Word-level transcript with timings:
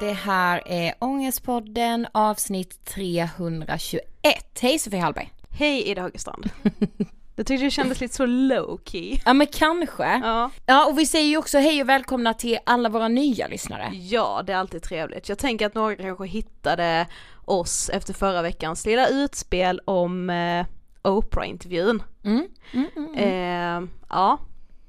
Det 0.00 0.12
här 0.12 0.62
är 0.66 0.94
Ångestpodden 0.98 2.06
avsnitt 2.12 2.84
321. 2.84 4.58
Hej 4.60 4.78
Sofie 4.78 5.00
Hallberg! 5.00 5.32
Hej 5.50 5.82
Ida 5.82 6.02
Högerstrand. 6.02 6.50
Jag 7.36 7.46
tyckte 7.46 7.64
det 7.64 7.70
kändes 7.70 8.00
lite 8.00 8.14
så 8.14 8.26
low 8.26 8.80
key. 8.84 9.18
Ja 9.24 9.32
men 9.32 9.46
kanske. 9.46 10.20
Ja. 10.24 10.50
Ja 10.66 10.86
och 10.86 10.98
vi 10.98 11.06
säger 11.06 11.26
ju 11.26 11.36
också 11.36 11.58
hej 11.58 11.82
och 11.82 11.88
välkomna 11.88 12.34
till 12.34 12.58
alla 12.66 12.88
våra 12.88 13.08
nya 13.08 13.46
lyssnare. 13.48 13.90
ja, 13.92 14.42
det 14.46 14.52
är 14.52 14.56
alltid 14.56 14.82
trevligt. 14.82 15.28
Jag 15.28 15.38
tänker 15.38 15.66
att 15.66 15.74
några 15.74 15.96
kanske 15.96 16.26
hittade 16.26 17.06
oss 17.44 17.88
efter 17.88 18.14
förra 18.14 18.42
veckans 18.42 18.86
lilla 18.86 19.08
utspel 19.08 19.80
om 19.84 20.30
eh, 20.30 20.66
Oprah-intervjun. 21.02 22.02
Mm. 22.24 22.46
Mm, 22.72 22.88
mm, 22.96 23.14
mm. 23.14 23.84
Eh, 23.84 23.88
ja, 24.08 24.38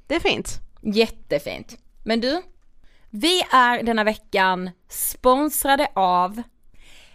det 0.07 0.15
är 0.15 0.19
fint. 0.19 0.59
Jättefint. 0.81 1.77
Men 2.03 2.21
du, 2.21 2.41
vi 3.15 3.41
är 3.51 3.83
denna 3.83 4.03
veckan 4.03 4.69
sponsrade 4.89 5.87
av 5.95 6.41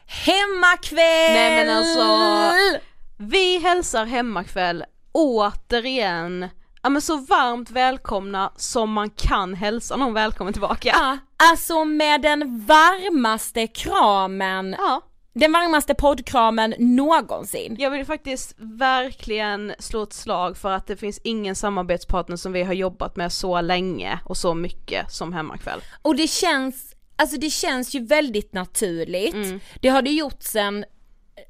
Hemmakväll! 0.06 1.33
Nej, 1.33 1.66
men 1.66 1.76
alltså, 1.76 2.79
Vi 3.17 3.58
hälsar 3.58 4.06
Hemmakväll 4.06 4.85
återigen, 5.12 6.49
ja 6.82 6.88
men 6.88 7.02
så 7.02 7.17
varmt 7.17 7.70
välkomna 7.70 8.52
som 8.56 8.93
man 8.93 9.11
kan 9.11 9.55
hälsa 9.55 9.97
någon 9.97 10.14
välkommen 10.14 10.52
tillbaka. 10.52 10.88
Ja, 10.88 11.19
alltså 11.50 11.85
med 11.85 12.23
den 12.23 12.67
varmaste 12.67 13.67
kramen, 13.67 14.76
Ja, 14.79 15.03
den 15.32 15.53
varmaste 15.53 15.94
poddkramen 15.94 16.75
någonsin. 16.79 17.77
jag 17.79 17.91
vill 17.91 18.06
faktiskt 18.06 18.55
verkligen 18.59 19.73
slå 19.79 20.03
ett 20.03 20.12
slag 20.12 20.56
för 20.56 20.73
att 20.73 20.87
det 20.87 20.97
finns 20.97 21.21
ingen 21.25 21.55
samarbetspartner 21.55 22.37
som 22.37 22.53
vi 22.53 22.62
har 22.62 22.75
jobbat 22.75 23.17
med 23.17 23.32
så 23.32 23.61
länge 23.61 24.21
och 24.25 24.37
så 24.37 24.55
mycket 24.55 25.12
som 25.12 25.32
Hemmakväll. 25.32 25.81
Och 26.03 26.17
det 26.17 26.29
känns, 26.29 26.94
alltså 27.17 27.37
det 27.37 27.50
känns 27.50 27.94
ju 27.94 28.06
väldigt 28.06 28.53
naturligt. 28.53 29.35
Mm. 29.35 29.61
Det 29.81 29.88
har 29.88 30.03
det 30.03 30.11
gjort 30.11 30.43
sen 30.43 30.85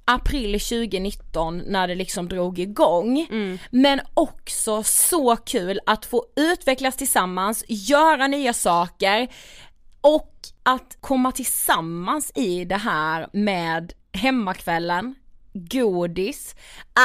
april 0.05 0.61
2019 0.61 1.63
när 1.67 1.89
det 1.89 1.95
liksom 1.95 2.29
drog 2.29 2.59
igång. 2.59 3.27
Mm. 3.31 3.59
Men 3.71 4.01
också 4.15 4.83
så 4.83 5.37
kul 5.37 5.81
att 5.87 6.07
få 6.07 6.25
utvecklas 6.37 6.97
tillsammans, 6.97 7.65
göra 7.69 8.27
nya 8.27 8.53
saker 8.53 9.29
och 10.01 10.35
att 10.63 10.97
komma 11.01 11.33
tillsammans 11.33 12.33
i 12.35 12.65
det 12.65 12.77
här 12.77 13.29
med 13.33 13.93
hemmakvällen, 14.13 15.15
godis, 15.53 16.55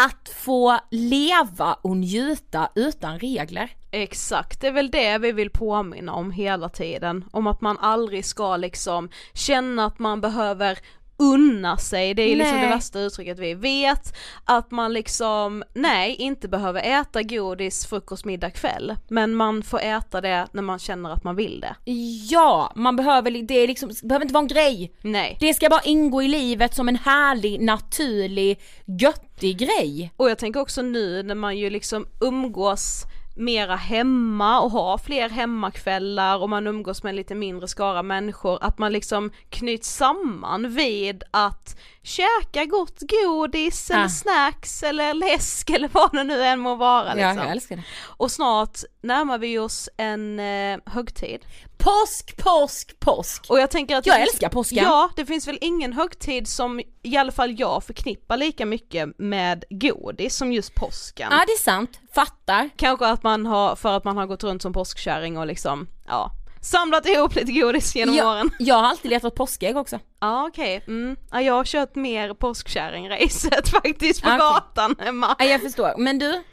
att 0.06 0.30
få 0.30 0.80
leva 0.92 1.74
och 1.74 1.98
njuta 1.98 2.70
utan 2.76 3.20
regler. 3.20 3.72
Exakt, 3.92 4.62
det 4.62 4.68
är 4.68 4.72
väl 4.72 4.92
det 4.92 5.18
vi 5.18 5.32
vill 5.32 5.50
påminna 5.50 6.14
om 6.14 6.32
hela 6.32 6.70
tiden. 6.70 7.26
Om 7.32 7.48
att 7.48 7.62
man 7.62 7.78
aldrig 7.78 8.26
ska 8.26 8.58
liksom 8.58 9.10
känna 9.34 9.86
att 9.86 10.00
man 10.00 10.22
behöver 10.22 10.80
unna 11.18 11.78
sig, 11.78 12.14
det 12.14 12.22
är 12.22 12.28
ju 12.28 12.36
liksom 12.36 12.62
det 12.62 12.68
värsta 12.68 13.00
uttrycket 13.00 13.40
vi 13.40 13.54
vet, 13.54 14.16
att 14.46 14.72
man 14.72 14.94
liksom, 14.94 15.64
nej, 15.74 16.16
inte 16.16 16.48
behöver 16.48 16.82
äta 16.82 17.24
godis 17.24 17.86
frukost, 17.86 18.26
middag, 18.26 18.50
kväll, 18.50 18.96
men 19.08 19.36
man 19.36 19.64
får 19.64 19.80
äta 19.80 20.22
det 20.22 20.48
när 20.52 20.62
man 20.62 20.80
känner 20.80 21.10
att 21.10 21.24
man 21.24 21.36
vill 21.36 21.60
det. 21.60 21.92
Ja, 22.30 22.74
man 22.76 22.96
behöver, 22.96 23.32
det 23.32 23.54
är 23.54 23.68
liksom, 23.68 23.90
det 23.90 24.08
behöver 24.08 24.26
inte 24.26 24.34
vara 24.34 24.42
en 24.42 24.48
grej. 24.48 24.92
Nej. 25.02 25.38
Det 25.40 25.54
ska 25.54 25.70
bara 25.70 25.82
ingå 25.82 26.24
i 26.24 26.28
livet 26.28 26.76
som 26.76 26.90
en 26.90 26.96
härlig, 26.96 27.62
naturlig, 27.62 28.60
göttig 28.86 29.58
grej. 29.58 30.12
Och 30.18 30.30
jag 30.30 30.38
tänker 30.38 30.60
också 30.60 30.82
nu 30.82 31.24
när 31.24 31.36
man 31.36 31.58
ju 31.58 31.70
liksom 31.70 32.08
umgås 32.22 33.04
mera 33.36 33.76
hemma 33.76 34.62
och 34.62 34.72
ha 34.72 34.98
fler 34.98 35.30
hemmakvällar 35.30 36.38
och 36.38 36.50
man 36.50 36.68
umgås 36.68 37.04
med 37.04 37.10
en 37.10 37.16
lite 37.16 37.36
mindre 37.36 37.68
skara 37.68 38.04
människor, 38.04 38.58
att 38.62 38.78
man 38.78 38.94
liksom 38.94 39.32
knyts 39.50 39.96
samman 39.96 40.70
vid 40.70 41.24
att 41.32 41.78
käka 42.06 42.66
gott 42.66 43.00
godis 43.00 43.90
eller 43.92 44.06
Ah. 44.06 44.10
snacks 44.10 44.84
eller 44.84 45.14
läsk 45.14 45.70
eller 45.70 45.88
vad 45.94 46.12
det 46.12 46.24
nu 46.24 46.44
än 46.44 46.60
må 46.60 46.76
vara 46.76 47.04
liksom. 47.14 47.20
Ja, 47.20 47.36
jag 47.44 47.52
älskar 47.52 47.76
det. 47.76 47.84
Och 48.08 48.32
snart 48.32 48.80
närmar 49.02 49.38
vi 49.38 49.60
oss 49.60 49.90
en 49.98 50.40
eh, 50.40 50.80
högtid. 50.86 51.46
Påsk, 51.78 52.38
påsk, 52.38 53.00
påsk. 53.00 53.46
Och 53.50 53.60
jag 53.60 53.72
tänker 53.72 53.96
att 53.98 54.06
Jag 54.06 54.16
finns- 54.16 54.30
älskar 54.30 54.50
påsken. 54.50 54.84
Ja, 54.84 55.10
det 55.16 55.26
finns 55.26 55.48
väl 55.48 55.58
ingen 55.62 55.94
högtid 55.94 56.48
som 56.48 56.82
i 57.04 57.18
alla 57.18 57.32
fall 57.32 57.60
jag 57.60 57.84
förknippar 57.84 58.38
lika 58.38 58.66
mycket 58.66 59.10
med 59.18 59.64
godis 59.70 60.36
som 60.36 60.52
just 60.54 60.76
påsken. 60.76 61.28
Ja 61.32 61.44
det 61.48 61.52
är 61.54 61.64
sant, 61.64 62.00
fattar. 62.16 62.70
Kanske 62.76 63.08
att 63.08 63.24
man 63.24 63.46
har, 63.46 63.76
för 63.76 63.98
att 63.98 64.04
man 64.04 64.18
har 64.18 64.26
gått 64.26 64.44
runt 64.44 64.62
som 64.62 64.74
påskkärring 64.74 65.38
och 65.38 65.48
liksom, 65.48 65.88
ja, 66.08 66.32
samlat 66.66 67.06
ihop 67.06 67.36
lite 67.36 67.52
godis 67.52 67.96
genom 67.96 68.16
jag, 68.16 68.28
åren. 68.28 68.50
jag 68.60 68.76
har 68.76 68.84
alltid 68.84 69.12
letat 69.12 69.36
påskägg 69.36 69.78
också. 69.78 70.00
Ja 70.20 70.48
okej, 70.48 70.84
mm. 70.88 71.16
ja, 71.32 71.42
jag 71.42 71.54
har 71.54 71.64
kört 71.64 71.96
mer 71.96 72.34
påskkärringracet 72.34 73.70
faktiskt 73.84 74.22
på 74.22 74.28
Okej. 74.28 74.40
gatan 74.40 74.96
hemma. 75.00 75.36
Ja 75.40 75.46
jag 75.46 75.62
förstår, 75.62 75.94
men 75.98 76.20
du, 76.20 76.44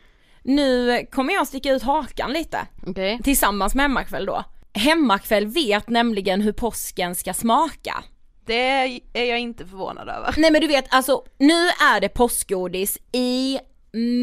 nu 0.43 0.99
kommer 1.13 1.35
jag 1.35 1.47
sticka 1.47 1.73
ut 1.73 1.83
hakan 1.83 2.33
lite. 2.33 2.59
Okej. 2.87 3.21
Tillsammans 3.25 3.75
med 3.75 3.85
hemmakväll 3.85 4.27
då. 4.27 4.45
Hemmakväll 4.75 5.47
vet 5.47 5.89
nämligen 5.89 6.41
hur 6.41 6.53
påsken 6.53 7.15
ska 7.15 7.35
smaka. 7.35 8.05
Det 8.47 9.01
är 9.13 9.25
jag 9.25 9.39
inte 9.39 9.67
förvånad 9.67 10.09
över. 10.09 10.35
Nej 10.37 10.51
men 10.51 10.61
du 10.61 10.67
vet 10.67 10.85
alltså, 10.89 11.25
nu 11.39 11.67
är 11.69 12.01
det 12.01 12.09
påskgodis 12.09 12.99
i 13.13 13.59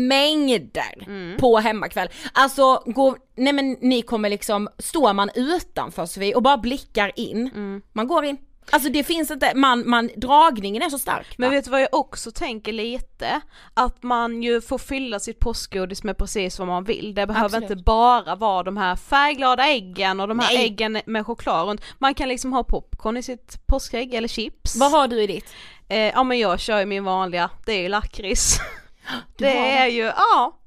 mängder 0.07 1.37
på 1.37 1.57
hemmakväll. 1.57 2.09
Alltså, 2.33 2.83
gå, 2.85 3.17
nej 3.35 3.53
men 3.53 3.77
ni 3.81 4.01
kommer 4.01 4.29
liksom, 4.29 4.69
står 4.77 5.13
man 5.13 5.29
utanför 5.35 6.05
Sofie 6.05 6.35
och 6.35 6.43
bara 6.43 6.57
blickar 6.57 7.11
in, 7.15 7.81
man 7.93 8.07
går 8.07 8.25
in. 8.25 8.37
Alltså 8.71 8.89
det 8.89 9.03
finns 9.03 9.31
inte, 9.31 9.51
man, 9.55 9.89
man, 9.89 10.09
dragningen 10.15 10.81
är 10.81 10.89
så 10.89 10.99
stark. 10.99 11.37
Men 11.37 11.49
va? 11.49 11.55
vet 11.55 11.65
du 11.65 11.71
vad 11.71 11.81
jag 11.81 11.93
också 11.93 12.31
tänker 12.31 12.73
lite? 12.73 13.41
Att 13.73 14.03
man 14.03 14.43
ju 14.43 14.61
får 14.61 14.77
fylla 14.77 15.19
sitt 15.19 15.39
påskgodis 15.39 16.03
med 16.03 16.17
precis 16.17 16.59
vad 16.59 16.67
man 16.67 16.83
vill. 16.83 17.13
Det 17.15 17.27
behöver 17.27 17.45
Absolut. 17.45 17.69
inte 17.69 17.83
bara 17.83 18.35
vara 18.35 18.63
de 18.63 18.77
här 18.77 18.95
färgglada 18.95 19.67
äggen 19.67 20.19
och 20.19 20.27
de 20.27 20.39
här 20.39 20.53
Nej. 20.53 20.65
äggen 20.65 21.01
med 21.05 21.25
choklad 21.25 21.67
runt. 21.67 21.81
Man 21.99 22.13
kan 22.13 22.29
liksom 22.29 22.53
ha 22.53 22.63
popcorn 22.63 23.17
i 23.17 23.23
sitt 23.23 23.67
påskägg 23.67 24.13
eller 24.13 24.27
chips. 24.27 24.75
Vad 24.75 24.91
har 24.91 25.07
du 25.07 25.21
i 25.23 25.27
ditt? 25.27 25.53
Eh, 25.87 25.97
ja 25.97 26.23
men 26.23 26.39
jag 26.39 26.59
kör 26.59 26.79
ju 26.79 26.85
min 26.85 27.03
vanliga, 27.03 27.49
det 27.65 27.71
är 27.71 27.81
ju 27.81 27.89
lakrits. 27.89 28.59
Du 29.37 29.45
det 29.45 29.57
är 29.57 29.87
ju, 29.87 30.03
ja 30.03 30.59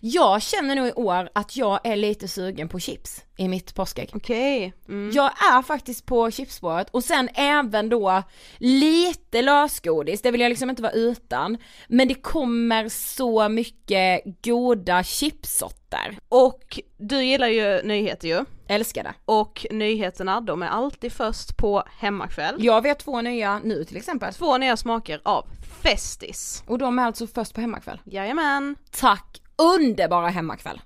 Jag 0.00 0.42
känner 0.42 0.76
nog 0.76 0.86
i 0.86 0.92
år 0.92 1.28
att 1.34 1.56
jag 1.56 1.80
är 1.84 1.96
lite 1.96 2.28
sugen 2.28 2.68
på 2.68 2.80
chips 2.80 3.24
i 3.36 3.48
mitt 3.48 3.74
påskägg. 3.74 4.10
okej. 4.14 4.72
Mm. 4.88 5.10
Jag 5.14 5.30
är 5.54 5.62
faktiskt 5.62 6.06
på 6.06 6.30
chipsspåret 6.30 6.88
och 6.90 7.04
sen 7.04 7.28
även 7.34 7.88
då 7.88 8.22
lite 8.58 9.42
lösgodis, 9.42 10.22
det 10.22 10.30
vill 10.30 10.40
jag 10.40 10.48
liksom 10.48 10.70
inte 10.70 10.82
vara 10.82 10.92
utan. 10.92 11.58
Men 11.88 12.08
det 12.08 12.14
kommer 12.14 12.88
så 12.88 13.48
mycket 13.48 14.22
goda 14.44 15.02
chipssorter. 15.04 16.18
Och 16.28 16.80
du 16.96 17.24
gillar 17.24 17.48
ju 17.48 17.82
nyheter 17.82 18.28
ju. 18.28 18.44
Älskar 18.68 19.04
det. 19.04 19.14
Och 19.24 19.66
nyheterna 19.70 20.40
de 20.40 20.62
är 20.62 20.68
alltid 20.68 21.12
först 21.12 21.56
på 21.56 21.82
hemmakväll. 21.98 22.54
Jag 22.58 22.82
vet 22.82 22.98
två 22.98 23.20
nya 23.20 23.58
nu 23.58 23.84
till 23.84 23.96
exempel. 23.96 24.34
Två 24.34 24.58
nya 24.58 24.76
smaker 24.76 25.20
av 25.24 25.46
Festis. 25.82 26.62
Och 26.66 26.78
de 26.78 26.98
är 26.98 27.02
alltså 27.02 27.26
först 27.26 27.54
på 27.54 27.60
hemmakväll. 27.60 28.00
Jajamän. 28.04 28.76
Tack, 28.90 29.42
underbara 29.56 30.28
hemmakväll. 30.28 30.80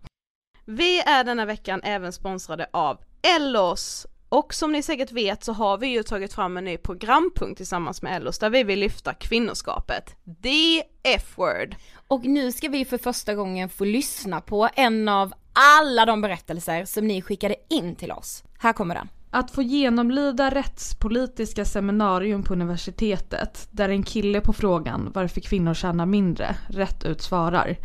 Vi 0.65 1.01
är 1.01 1.25
denna 1.25 1.45
veckan 1.45 1.81
även 1.85 2.13
sponsrade 2.13 2.67
av 2.73 2.99
Ellos 3.37 4.07
och 4.29 4.55
som 4.55 4.73
ni 4.73 4.83
säkert 4.83 5.13
vet 5.13 5.45
så 5.45 5.53
har 5.53 5.79
vi 5.79 5.87
ju 5.87 6.03
tagit 6.03 6.33
fram 6.33 6.57
en 6.57 6.65
ny 6.65 6.77
programpunkt 6.77 7.57
tillsammans 7.57 8.03
med 8.03 8.17
Ellos 8.17 8.39
där 8.39 8.51
vi 8.51 8.63
vill 8.63 8.79
lyfta 8.79 9.15
kvinnoskapet. 9.15 10.17
The 10.43 10.83
F-word. 11.03 11.77
Och 12.09 12.25
nu 12.25 12.53
ska 12.53 12.69
vi 12.69 12.85
för 12.85 12.99
första 12.99 13.35
gången 13.35 13.69
få 13.69 13.85
lyssna 13.85 14.41
på 14.41 14.69
en 14.75 15.09
av 15.09 15.33
alla 15.53 16.07
de 16.07 16.21
berättelser 16.21 16.85
som 16.85 17.07
ni 17.07 17.23
skickade 17.23 17.55
in 17.69 17.97
till 17.97 18.13
oss. 18.13 18.45
Här 18.59 18.73
kommer 18.73 18.95
den. 18.95 19.09
Att 19.31 19.51
få 19.51 19.63
genomlida 19.63 20.51
rättspolitiska 20.51 21.65
seminarium 21.65 22.43
på 22.43 22.53
universitetet 22.53 23.69
där 23.71 23.89
en 23.89 24.03
kille 24.03 24.41
på 24.41 24.53
frågan 24.53 25.11
varför 25.15 25.41
kvinnor 25.41 25.75
tjänar 25.75 26.07
mindre 26.07 26.57
rätt 26.69 27.05
ut 27.05 27.23
svarar. 27.23 27.77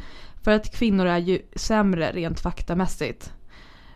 För 0.43 0.51
att 0.51 0.75
kvinnor 0.75 1.05
är 1.05 1.17
ju 1.17 1.41
sämre 1.55 2.11
rent 2.11 2.39
faktamässigt. 2.39 3.33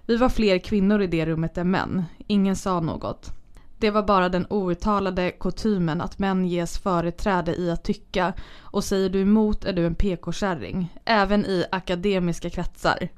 Vi 0.06 0.18
var 0.18 0.30
fler 0.30 0.57
kvinnor 0.57 1.01
i 1.01 1.07
det 1.07 1.25
rummet 1.25 1.57
än 1.57 1.72
män. 1.72 2.06
Ingen 2.27 2.56
sa 2.56 2.80
något. 2.80 3.31
Det 3.77 3.92
var 3.92 4.04
bara 4.04 4.30
den 4.30 4.48
outtalade 4.50 5.31
kutymen 5.31 6.01
att 6.01 6.19
män 6.19 6.45
ges 6.45 6.77
företräde 6.77 7.56
i 7.56 7.72
att 7.72 7.83
tycka 7.83 8.33
och 8.60 8.83
säger 8.83 9.10
du 9.10 9.22
emot 9.22 9.65
är 9.65 9.74
du 9.74 9.86
en 9.86 9.95
PK-kärring. 9.95 10.95
Även 11.06 11.45
i 11.45 11.65
akademiska 11.72 12.50
kretsar. 12.50 13.10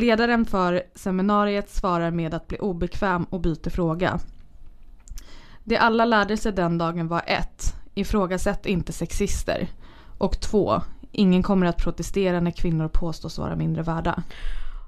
Ledaren 0.00 0.44
för 0.46 0.82
seminariet 0.94 1.70
svarar 1.70 2.10
med 2.10 2.34
att 2.34 2.48
bli 2.48 2.58
obekväm 2.58 3.24
och 3.24 3.40
byter 3.40 3.70
fråga. 3.70 4.20
Det 5.64 5.76
alla 5.76 6.04
lärde 6.04 6.36
sig 6.36 6.52
den 6.52 6.78
dagen 6.78 7.08
var 7.08 7.22
ett, 7.26 7.74
Ifrågasätt 7.94 8.66
inte 8.66 8.92
sexister. 8.92 9.68
Och 10.18 10.40
två, 10.40 10.82
Ingen 11.12 11.42
kommer 11.42 11.66
att 11.66 11.82
protestera 11.82 12.40
när 12.40 12.50
kvinnor 12.50 12.88
påstås 12.88 13.38
vara 13.38 13.56
mindre 13.56 13.82
värda. 13.82 14.22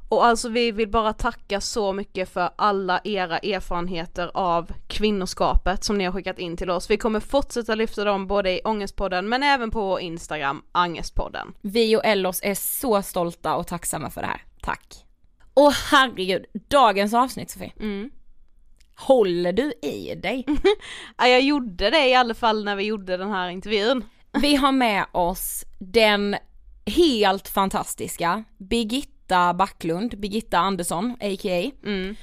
Och 0.08 0.24
alltså 0.24 0.48
vi 0.48 0.72
vill 0.72 0.88
bara 0.88 1.12
tacka 1.12 1.60
så 1.60 1.92
mycket 1.92 2.28
för 2.28 2.50
alla 2.56 3.00
era 3.04 3.38
erfarenheter 3.38 4.30
av 4.34 4.72
kvinnoskapet 4.86 5.84
som 5.84 5.98
ni 5.98 6.04
har 6.04 6.12
skickat 6.12 6.38
in 6.38 6.56
till 6.56 6.70
oss. 6.70 6.90
Vi 6.90 6.96
kommer 6.96 7.20
fortsätta 7.20 7.74
lyfta 7.74 8.04
dem 8.04 8.26
både 8.26 8.50
i 8.50 8.60
Ångestpodden 8.64 9.28
men 9.28 9.42
även 9.42 9.70
på 9.70 9.80
vår 9.80 10.00
Instagram, 10.00 10.62
Angestpodden. 10.72 11.54
Vi 11.60 11.96
och 11.96 12.04
Ellos 12.04 12.40
är 12.42 12.54
så 12.54 13.02
stolta 13.02 13.56
och 13.56 13.66
tacksamma 13.66 14.10
för 14.10 14.20
det 14.20 14.26
här. 14.26 14.42
Tack. 14.64 15.04
Och 15.54 15.72
herregud, 15.72 16.44
dagens 16.68 17.14
avsnitt 17.14 17.50
Sofie. 17.50 17.72
Mm. 17.80 18.10
Håller 18.96 19.52
du 19.52 19.72
i 19.82 20.14
dig? 20.14 20.46
Ja, 21.18 21.26
jag 21.26 21.40
gjorde 21.40 21.90
det 21.90 22.08
i 22.08 22.14
alla 22.14 22.34
fall 22.34 22.64
när 22.64 22.76
vi 22.76 22.84
gjorde 22.84 23.16
den 23.16 23.30
här 23.30 23.48
intervjun. 23.48 24.04
Vi 24.32 24.56
har 24.56 24.72
med 24.72 25.06
oss 25.12 25.64
den 25.78 26.36
helt 26.86 27.48
fantastiska 27.48 28.44
Birgitta 28.58 29.54
Backlund, 29.54 30.20
Birgitta 30.20 30.58
Andersson 30.58 31.16
a.k.a. 31.20 31.70
Mm. 31.86 32.16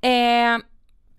Eh, 0.00 0.64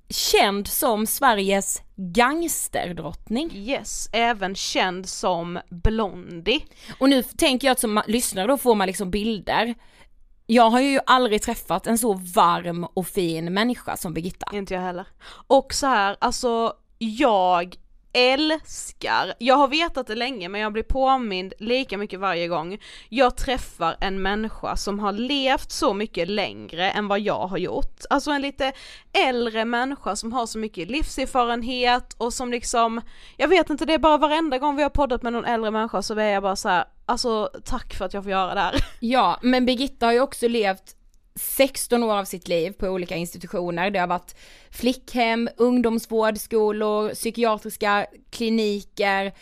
känd 0.10 0.68
som 0.68 1.08
Sveriges 1.08 1.82
gangsterdrottning. 1.96 3.52
Yes, 3.56 4.10
även 4.12 4.56
känd 4.56 5.10
som 5.10 5.60
Blondie. 5.70 6.66
Och 7.00 7.10
nu 7.10 7.24
tänker 7.24 7.68
jag 7.68 7.72
att 7.72 7.80
som 7.80 8.02
lyssnare 8.08 8.48
då 8.48 8.58
får 8.58 8.76
man 8.76 8.88
liksom 8.88 9.12
bilder. 9.12 9.76
Jag 10.52 10.70
har 10.70 10.80
ju 10.82 11.00
aldrig 11.06 11.42
träffat 11.42 11.88
en 11.88 11.98
så 11.98 12.14
varm 12.14 12.84
och 12.84 13.08
fin 13.08 13.54
människa 13.54 13.98
som 13.98 14.14
Birgitta. 14.14 14.46
Inte 14.54 14.74
jag 14.74 14.82
heller. 14.82 15.08
Och 15.48 15.74
så 15.74 15.88
här, 15.88 16.18
alltså 16.22 16.74
jag 16.98 17.76
älskar, 18.14 19.34
jag 19.40 19.56
har 19.56 19.68
vetat 19.68 20.08
det 20.08 20.16
länge 20.16 20.50
men 20.50 20.62
jag 20.62 20.74
blir 20.74 20.84
påmind 20.84 21.54
lika 21.60 21.98
mycket 21.98 22.20
varje 22.20 22.48
gång 22.48 22.78
jag 23.10 23.38
träffar 23.38 23.98
en 24.00 24.22
människa 24.22 24.76
som 24.76 25.00
har 25.00 25.12
levt 25.12 25.72
så 25.72 25.94
mycket 25.94 26.30
längre 26.30 26.92
än 26.92 27.08
vad 27.08 27.20
jag 27.20 27.48
har 27.48 27.58
gjort. 27.58 28.02
Alltså 28.10 28.32
en 28.32 28.42
lite 28.42 28.72
äldre 29.28 29.66
människa 29.66 30.16
som 30.16 30.34
har 30.34 30.46
så 30.46 30.58
mycket 30.58 30.90
livserfarenhet 30.90 32.16
och 32.18 32.34
som 32.34 32.52
liksom, 32.52 33.02
jag 33.38 33.48
vet 33.48 33.70
inte 33.70 33.86
det 33.86 33.94
är 33.94 34.00
bara 34.00 34.18
varenda 34.18 34.58
gång 34.58 34.76
vi 34.76 34.84
har 34.84 34.90
poddat 34.90 35.24
med 35.24 35.34
någon 35.34 35.46
äldre 35.46 35.72
människa 35.72 36.02
så 36.02 36.20
är 36.20 36.24
jag 36.24 36.44
bara 36.44 36.56
så 36.56 36.70
här, 36.70 36.86
alltså 37.06 37.50
tack 37.66 37.94
för 37.94 38.06
att 38.06 38.14
jag 38.14 38.24
får 38.24 38.32
göra 38.32 38.54
det 38.54 38.62
här. 38.62 38.76
Ja, 39.00 39.40
men 39.42 39.66
Birgitta 39.66 40.06
har 40.06 40.14
ju 40.14 40.20
också 40.20 40.48
levt 40.48 40.96
16 41.36 42.04
år 42.04 42.14
av 42.18 42.26
sitt 42.26 42.48
liv 42.48 42.72
på 42.72 42.88
olika 42.88 43.16
institutioner. 43.16 43.92
Det 43.92 44.00
har 44.00 44.08
varit 44.08 44.36
flickhem, 44.72 45.50
ungdomsvårdskolor, 45.58 47.14
psykiatriska 47.14 48.06
kliniker 48.30 49.34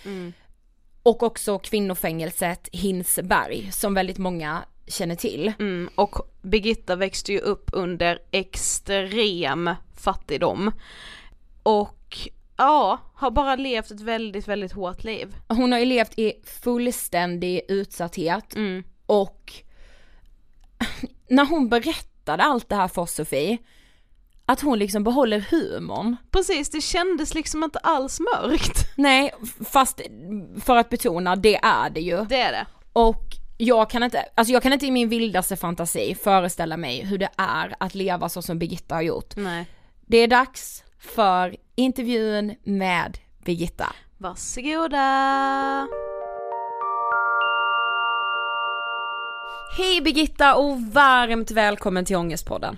och 1.04 1.24
också 1.24 1.60
kvinnofängelset 1.60 2.70
Hinsberg 2.72 3.72
som 3.72 3.94
väldigt 3.94 4.18
många 4.18 4.64
känner 4.88 5.16
till. 5.16 5.54
Mm, 5.60 5.90
och 5.96 6.16
Birgitta 6.42 6.96
växte 6.96 7.32
ju 7.34 7.40
upp 7.40 7.70
under 7.74 8.20
extrem 8.32 9.70
fattigdom. 9.96 10.72
Och 11.64 12.18
ja, 12.58 13.00
har 13.14 13.32
bara 13.32 13.56
levt 13.56 13.92
ett 13.92 14.02
väldigt, 14.02 14.48
väldigt 14.48 14.72
hårt 14.72 15.04
liv. 15.04 15.36
Hon 15.48 15.72
har 15.72 15.80
ju 15.80 15.86
levt 15.86 16.20
i 16.20 16.34
fullständig 16.44 17.62
utsatthet 17.68 18.56
Mm. 18.56 18.84
och 19.06 19.54
när 21.30 21.46
hon 21.46 21.70
berättade 21.70 22.44
allt 22.44 22.70
det 22.70 22.76
här 22.76 22.88
för 22.88 23.06
Sofie, 23.06 23.58
att 24.46 24.62
hon 24.62 24.80
liksom 24.80 25.04
behåller 25.04 25.40
humorn. 25.40 26.16
Precis, 26.32 26.70
det 26.70 26.82
kändes 26.82 27.34
liksom 27.34 27.64
inte 27.64 27.80
alls 27.80 28.20
mörkt. 28.20 28.88
Nej, 28.96 29.34
fast 29.66 30.02
för 30.62 30.76
att 30.76 30.90
betona, 30.90 31.36
det 31.36 31.56
är 31.56 31.90
det 31.90 32.02
ju. 32.02 32.26
Det 32.26 32.42
är 32.42 32.52
det. 32.52 32.66
Och 32.94 33.24
jag 33.58 33.90
kan 33.90 34.04
inte, 34.04 34.26
alltså 34.36 34.54
jag 34.54 34.64
kan 34.64 34.74
inte 34.74 34.86
i 34.86 34.92
min 34.92 35.10
vildaste 35.10 35.56
fantasi 35.56 36.16
föreställa 36.16 36.78
mig 36.78 37.06
hur 37.06 37.18
det 37.18 37.30
är 37.38 37.76
att 37.80 37.96
leva 37.96 38.30
så 38.30 38.42
som 38.42 38.60
Birgitta 38.60 38.96
har 38.96 39.02
gjort. 39.02 39.36
Nej. 39.36 39.66
Det 40.02 40.18
är 40.18 40.28
dags 40.28 40.84
för 41.00 41.56
intervjun 41.76 42.56
med 42.64 43.18
Birgitta. 43.46 43.94
Varsågoda! 44.18 45.88
Hej 49.72 50.02
Birgitta 50.02 50.56
och 50.56 50.82
varmt 50.82 51.52
välkommen 51.52 52.06
till 52.06 52.16
Ångestpodden. 52.16 52.78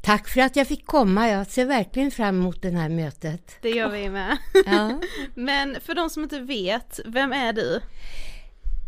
Tack 0.00 0.28
för 0.28 0.40
att 0.40 0.56
jag 0.56 0.66
fick 0.68 0.86
komma. 0.86 1.28
Jag 1.28 1.46
ser 1.46 1.64
verkligen 1.66 2.10
fram 2.10 2.38
emot 2.40 2.62
det 2.62 2.70
här 2.70 2.88
mötet. 2.88 3.56
Det 3.62 3.70
gör 3.70 3.88
vi 3.88 4.10
med. 4.10 4.36
Ja, 4.66 5.00
Men 5.34 5.76
för 5.80 5.94
de 5.94 6.10
som 6.10 6.22
inte 6.22 6.40
vet, 6.40 7.00
vem 7.04 7.32
är 7.32 7.52
du? 7.52 7.80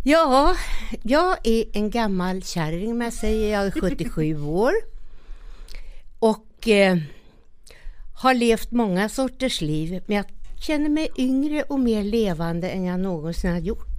ja 0.04 0.56
jag 1.02 1.46
är 1.46 1.64
en 1.76 1.90
gammal 1.90 2.42
kärring 2.42 2.98
med 2.98 3.14
sig. 3.14 3.48
Jag 3.48 3.66
är 3.66 3.70
77 3.70 4.42
år. 4.46 4.72
Och 6.18 6.68
eh, 6.68 6.96
har 8.14 8.34
levt 8.34 8.70
många 8.70 9.08
sorters 9.08 9.60
liv. 9.60 10.02
Men 10.06 10.16
jag 10.16 10.26
känner 10.60 10.88
mig 10.88 11.08
yngre 11.16 11.62
och 11.62 11.80
mer 11.80 12.02
levande 12.02 12.70
än 12.70 12.84
jag 12.84 13.00
någonsin 13.00 13.50
har 13.52 13.58
gjort. 13.58 13.91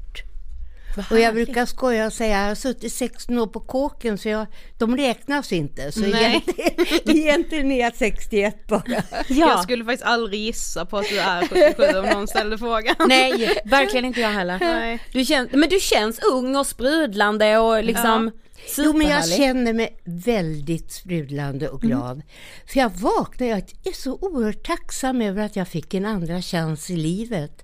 Och 1.10 1.20
jag 1.20 1.34
brukar 1.34 1.66
skoja 1.66 2.06
och 2.06 2.14
säga 2.14 2.38
att 2.38 2.42
jag 2.42 2.48
har 2.48 2.56
suttit 2.56 2.94
16 2.94 3.40
år 3.40 3.48
på 3.48 3.60
kåken 3.60 4.18
så 4.18 4.30
jag, 4.30 4.46
de 4.78 4.98
räknas 4.98 5.54
inte. 5.54 5.92
Så 5.92 6.00
Nej. 6.00 6.26
egentligen, 6.26 7.18
egentligen 7.18 7.72
är 7.72 7.80
jag 7.80 7.96
61 7.96 8.68
bara. 8.68 8.84
Jag 9.28 9.64
skulle 9.64 9.86
faktiskt 9.86 10.04
aldrig 10.04 10.40
gissa 10.40 10.86
på 10.86 10.98
att 10.98 11.10
du 11.10 11.20
är 11.20 11.48
77 11.48 12.00
om 12.00 12.06
någon 12.06 12.28
ställde 12.28 12.58
frågan. 12.58 12.96
Nej, 13.08 13.62
verkligen 13.66 14.06
inte 14.06 14.22
jag 14.22 14.30
heller. 14.30 14.60
Nej. 14.60 15.00
Du 15.12 15.26
känns, 15.26 15.52
men 15.52 15.70
du 15.70 15.80
känns 15.80 16.20
ung 16.20 16.56
och 16.56 16.68
sprudlande 16.68 17.58
och 17.58 17.84
liksom 17.84 18.32
Jo 18.78 18.94
men 18.94 19.08
jag 19.08 19.30
känner 19.30 19.74
mig 19.74 19.98
väldigt 20.04 20.92
sprudlande 20.92 21.70
och 21.70 21.82
glad. 21.82 22.22
För 22.68 22.80
jag 22.80 22.90
vaknar, 22.90 23.48
jag 23.48 23.58
är 23.84 23.92
så 23.92 24.14
oerhört 24.22 24.64
tacksam 24.64 25.22
över 25.22 25.46
att 25.46 25.56
jag 25.56 25.68
fick 25.68 25.94
en 25.94 26.06
andra 26.06 26.42
chans 26.42 26.90
i 26.90 26.96
livet. 26.96 27.63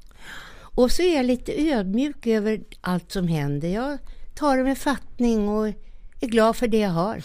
Och 0.76 0.92
så 0.92 1.02
är 1.02 1.16
jag 1.16 1.26
lite 1.26 1.70
ödmjuk 1.72 2.28
över 2.28 2.60
allt 2.82 3.12
som 3.12 3.28
händer. 3.28 3.68
Jag 3.68 3.98
tar 4.36 4.58
det 4.58 4.64
med 4.64 4.78
fattning 4.78 5.50
och 5.50 5.68
är 6.22 6.28
glad 6.28 6.56
för 6.56 6.68
det 6.68 6.80
jag 6.80 6.90
har. 6.90 7.24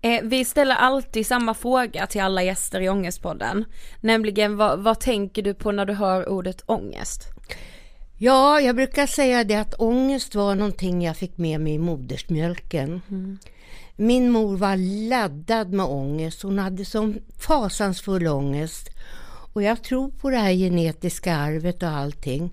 Eh, 0.00 0.22
vi 0.22 0.44
ställer 0.44 0.74
alltid 0.74 1.26
samma 1.26 1.54
fråga 1.54 2.06
till 2.06 2.20
alla 2.20 2.42
gäster 2.42 2.80
i 2.80 2.88
Ångestpodden. 2.88 3.64
Nämligen 4.00 4.56
vad, 4.56 4.78
vad 4.78 5.00
tänker 5.00 5.42
du 5.42 5.54
på 5.54 5.72
när 5.72 5.86
du 5.86 5.92
hör 5.92 6.28
ordet 6.28 6.62
ångest? 6.66 7.22
Ja, 8.20 8.60
jag 8.60 8.76
brukar 8.76 9.06
säga 9.06 9.44
det 9.44 9.54
att 9.54 9.74
ångest 9.80 10.34
var 10.34 10.54
någonting 10.54 11.02
jag 11.02 11.16
fick 11.16 11.38
med 11.38 11.60
mig 11.60 11.74
i 11.74 11.78
modersmjölken. 11.78 13.00
Min 13.96 14.30
mor 14.30 14.56
var 14.56 14.76
laddad 15.08 15.72
med 15.72 15.86
ångest. 15.86 16.42
Hon 16.42 16.58
hade 16.58 16.84
som 16.84 17.18
fasansfull 17.38 18.26
ångest. 18.26 18.88
Och 19.58 19.62
jag 19.64 19.82
tror 19.82 20.10
på 20.10 20.30
det 20.30 20.36
här 20.36 20.52
genetiska 20.52 21.36
arvet 21.36 21.82
och 21.82 21.88
allting. 21.88 22.50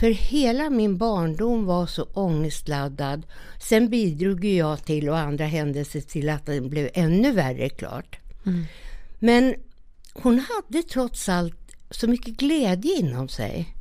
För 0.00 0.10
hela 0.10 0.70
min 0.70 0.98
barndom 0.98 1.64
var 1.64 1.86
så 1.86 2.02
ångestladdad. 2.02 3.26
Sen 3.60 3.88
bidrog 3.88 4.44
ju 4.44 4.56
jag 4.56 4.84
till 4.84 5.08
och 5.08 5.18
andra 5.18 5.44
händelser 5.44 6.00
till 6.00 6.28
att 6.28 6.46
den 6.46 6.68
blev 6.68 6.90
ännu 6.94 7.32
värre 7.32 7.68
klart. 7.68 8.18
Men 9.18 9.54
hon 10.12 10.38
hade 10.48 10.82
trots 10.82 11.28
allt 11.28 11.76
så 11.90 12.06
mycket 12.06 12.36
glädje 12.36 12.98
inom 12.98 13.28
sig. 13.28 13.74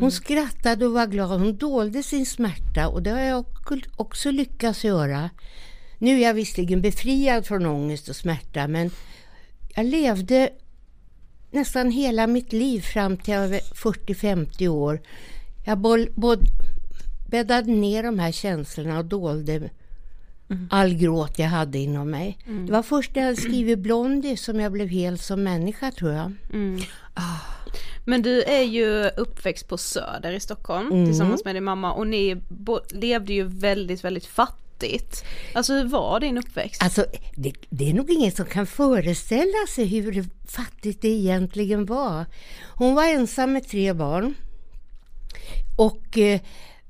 Hon 0.00 0.12
skrattade 0.12 0.86
och 0.86 0.92
var 0.92 1.06
glad. 1.06 1.40
Hon 1.40 1.56
dolde 1.56 2.02
sin 2.02 2.26
smärta 2.26 2.88
och 2.88 3.02
det 3.02 3.10
har 3.10 3.20
jag 3.20 3.44
också 3.96 4.30
lyckats 4.30 4.84
göra. 4.84 5.30
Nu 5.98 6.16
är 6.16 6.22
jag 6.22 6.34
visserligen 6.34 6.82
befriad 6.82 7.46
från 7.46 7.66
ångest 7.66 8.08
och 8.08 8.16
smärta 8.16 8.68
men 8.68 8.90
jag 9.74 9.86
levde 9.86 10.50
nästan 11.52 11.90
hela 11.90 12.26
mitt 12.26 12.52
liv 12.52 12.80
fram 12.80 13.16
till 13.16 13.34
jag 13.34 13.48
var 13.48 13.58
40-50 13.58 14.68
år. 14.68 15.00
Jag 15.64 15.78
boll, 15.78 16.08
bäddade 17.30 17.70
ner 17.72 18.02
de 18.02 18.18
här 18.18 18.32
känslorna 18.32 18.98
och 18.98 19.04
dolde 19.04 19.70
all 20.70 20.94
gråt 20.94 21.38
jag 21.38 21.46
hade 21.48 21.78
inom 21.78 22.10
mig. 22.10 22.38
Det 22.66 22.72
var 22.72 22.82
först 22.82 23.14
när 23.14 23.22
jag 23.26 23.38
skrivit 23.38 23.78
Blondie 23.78 24.36
som 24.36 24.60
jag 24.60 24.72
blev 24.72 24.88
hel 24.88 25.18
som 25.18 25.42
människa 25.42 25.90
tror 25.90 26.12
jag. 26.12 26.32
Men 28.04 28.22
du 28.22 28.42
är 28.42 28.62
ju 28.62 29.08
uppväxt 29.16 29.68
på 29.68 29.78
Söder 29.78 30.32
i 30.32 30.40
Stockholm 30.40 30.92
Mm. 30.92 31.06
tillsammans 31.06 31.44
med 31.44 31.54
din 31.56 31.64
mamma 31.64 31.92
och 31.92 32.06
ni 32.06 32.42
levde 32.90 33.32
ju 33.32 33.44
väldigt, 33.44 34.04
väldigt 34.04 34.26
fattigt. 34.26 34.61
Alltså 35.52 35.72
hur 35.72 35.84
var 35.84 36.20
din 36.20 36.38
uppväxt? 36.38 36.82
Alltså, 36.82 37.06
det, 37.34 37.52
det 37.70 37.90
är 37.90 37.94
nog 37.94 38.10
ingen 38.10 38.32
som 38.32 38.46
kan 38.46 38.66
föreställa 38.66 39.66
sig 39.74 39.84
hur 39.84 40.24
fattigt 40.48 41.02
det 41.02 41.08
egentligen 41.08 41.86
var. 41.86 42.26
Hon 42.74 42.94
var 42.94 43.04
ensam 43.04 43.52
med 43.52 43.68
tre 43.68 43.92
barn. 43.92 44.34
Och 45.76 46.18
eh, 46.18 46.40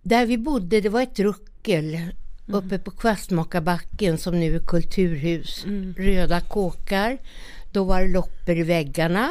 där 0.02 0.26
vi 0.26 0.38
bodde, 0.38 0.80
det 0.80 0.88
var 0.88 1.02
ett 1.02 1.18
ruckel 1.18 1.98
uppe 2.46 2.78
på 2.78 2.90
Kvastmakarbacken 2.90 4.18
som 4.18 4.40
nu 4.40 4.56
är 4.56 4.60
kulturhus. 4.60 5.64
Röda 5.96 6.40
kåkar. 6.40 7.18
Då 7.72 7.84
var 7.84 8.00
det 8.00 8.08
loppor 8.08 8.56
i 8.56 8.62
väggarna, 8.62 9.30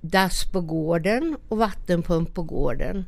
dass 0.00 0.44
på 0.52 0.60
gården 0.60 1.36
och 1.48 1.58
vattenpump 1.58 2.34
på 2.34 2.42
gården. 2.42 3.04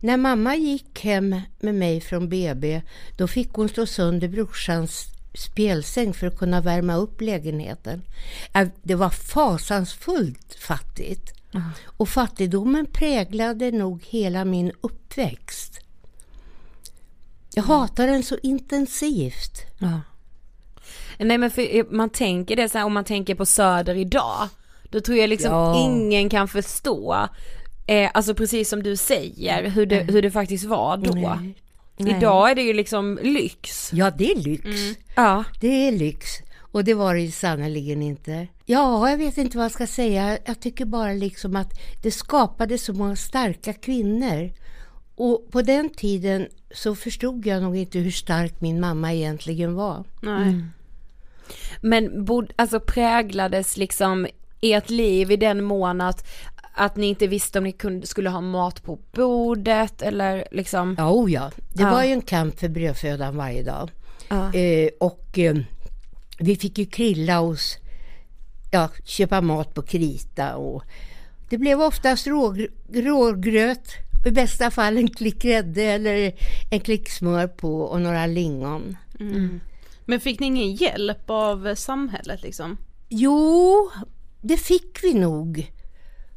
När 0.00 0.16
mamma 0.16 0.56
gick 0.56 1.00
hem 1.04 1.40
med 1.60 1.74
mig 1.74 2.00
från 2.00 2.28
BB, 2.28 2.82
då 3.16 3.28
fick 3.28 3.52
hon 3.52 3.68
slå 3.68 3.86
sönder 3.86 4.28
brorsans 4.28 5.04
spelsäng 5.34 6.14
för 6.14 6.26
att 6.26 6.38
kunna 6.38 6.60
värma 6.60 6.94
upp 6.96 7.20
lägenheten. 7.20 8.02
Äh, 8.54 8.68
Det 8.82 8.94
var 8.94 9.10
fasansfullt 9.10 10.54
fattigt. 10.60 11.32
Och 11.86 12.08
fattigdomen 12.08 12.86
präglade 12.86 13.70
nog 13.70 14.04
hela 14.04 14.44
min 14.44 14.72
uppväxt. 14.80 15.80
Jag 17.54 17.62
hatar 17.62 18.06
den 18.06 18.22
så 18.22 18.36
intensivt. 18.42 19.62
Nej 21.18 21.38
men 21.38 21.50
för 21.50 21.92
man 21.94 22.10
tänker 22.10 22.56
det 22.56 22.68
så 22.68 22.78
här, 22.78 22.84
om 22.84 22.92
man 22.94 23.04
tänker 23.04 23.34
på 23.34 23.46
Söder 23.46 23.94
idag, 23.94 24.48
då 24.90 25.00
tror 25.00 25.18
jag 25.18 25.28
liksom 25.30 25.50
Ja. 25.52 25.84
ingen 25.84 26.28
kan 26.28 26.48
förstå, 26.48 27.28
eh, 27.86 28.10
alltså 28.14 28.34
precis 28.34 28.68
som 28.68 28.82
du 28.82 28.96
säger, 28.96 29.70
hur 29.70 29.86
det, 29.86 30.02
hur 30.02 30.22
det 30.22 30.30
faktiskt 30.30 30.64
var 30.64 30.96
då. 30.96 31.10
Nej. 31.12 31.54
Nej. 31.96 32.16
Idag 32.16 32.50
är 32.50 32.54
det 32.54 32.62
ju 32.62 32.72
liksom 32.72 33.18
lyx. 33.22 33.90
Ja, 33.92 34.10
det 34.10 34.32
är 34.32 34.36
lyx. 34.36 34.98
Ja. 35.16 35.44
Det 35.60 35.88
är 35.88 35.92
lyx. 35.92 36.26
Och 36.58 36.84
det 36.84 36.94
var 36.94 37.14
det 37.14 37.20
ju 37.20 37.30
sannerligen 37.30 38.02
inte. 38.02 38.46
Ja, 38.66 39.10
jag 39.10 39.18
vet 39.18 39.38
inte 39.38 39.56
vad 39.56 39.64
jag 39.64 39.72
ska 39.72 39.86
säga. 39.86 40.38
Jag 40.44 40.60
tycker 40.60 40.84
bara 40.84 41.12
liksom 41.12 41.56
att 41.56 41.70
det 42.02 42.10
skapade 42.10 42.78
så 42.78 42.92
många 42.92 43.16
starka 43.16 43.72
kvinnor. 43.72 44.50
Och 45.14 45.50
på 45.50 45.62
den 45.62 45.90
tiden 45.90 46.48
så 46.70 46.94
förstod 46.94 47.46
jag 47.46 47.62
nog 47.62 47.76
inte 47.76 47.98
hur 47.98 48.10
stark 48.10 48.60
min 48.60 48.80
mamma 48.80 49.14
egentligen 49.14 49.74
var. 49.74 50.04
Nej. 50.20 50.64
Men 51.80 52.24
bod, 52.24 52.52
alltså 52.56 52.80
präglades 52.80 53.76
liksom 53.76 54.26
ert 54.60 54.90
liv 54.90 55.30
i 55.30 55.36
den 55.36 55.64
mån 55.64 56.00
att, 56.00 56.28
att 56.76 56.96
ni 56.96 57.06
inte 57.06 57.26
visste 57.26 57.58
om 57.58 57.64
ni 57.64 57.72
kunde, 57.72 58.06
skulle 58.06 58.30
ha 58.30 58.40
mat 58.40 58.82
på 58.82 58.98
bordet 59.12 60.02
eller 60.02 60.44
liksom? 60.50 60.94
Ja, 60.98 61.10
oh 61.10 61.32
ja. 61.32 61.50
Det 61.74 61.82
Ja. 61.82 61.90
var 61.90 62.04
ju 62.04 62.12
en 62.12 62.22
kamp 62.22 62.58
för 62.60 62.68
brödfödan 62.68 63.36
varje 63.36 63.62
dag. 63.62 63.90
Ja. 64.28 64.54
Eh, 64.54 64.88
och 65.00 65.38
eh, 65.38 65.56
vi 66.38 66.56
fick 66.56 66.78
ju 66.78 66.86
krilla 66.86 67.40
oss, 67.40 67.76
ja, 68.72 68.88
köpa 69.04 69.40
mat 69.40 69.74
på 69.74 69.82
krita 69.82 70.56
och 70.56 70.82
det 71.50 71.58
blev 71.58 71.80
oftast 71.82 72.26
rågr- 72.26 72.70
rågröt, 72.92 73.88
i 74.26 74.30
bästa 74.30 74.70
fall 74.70 74.96
en 74.96 75.08
klick 75.10 75.42
grädde 75.42 75.82
eller 75.82 76.32
en 76.70 76.80
klick 76.80 77.08
smör 77.10 77.46
på 77.48 77.80
och 77.82 78.00
några 78.00 78.26
lingon. 78.26 78.96
Men 80.04 80.20
fick 80.20 80.40
ni 80.40 80.46
ingen 80.46 80.74
hjälp 80.74 81.30
av 81.30 81.74
samhället 81.74 82.42
liksom? 82.42 82.76
Jo, 83.08 83.90
det 84.40 84.56
fick 84.56 84.98
vi 85.02 85.14
nog. 85.14 85.72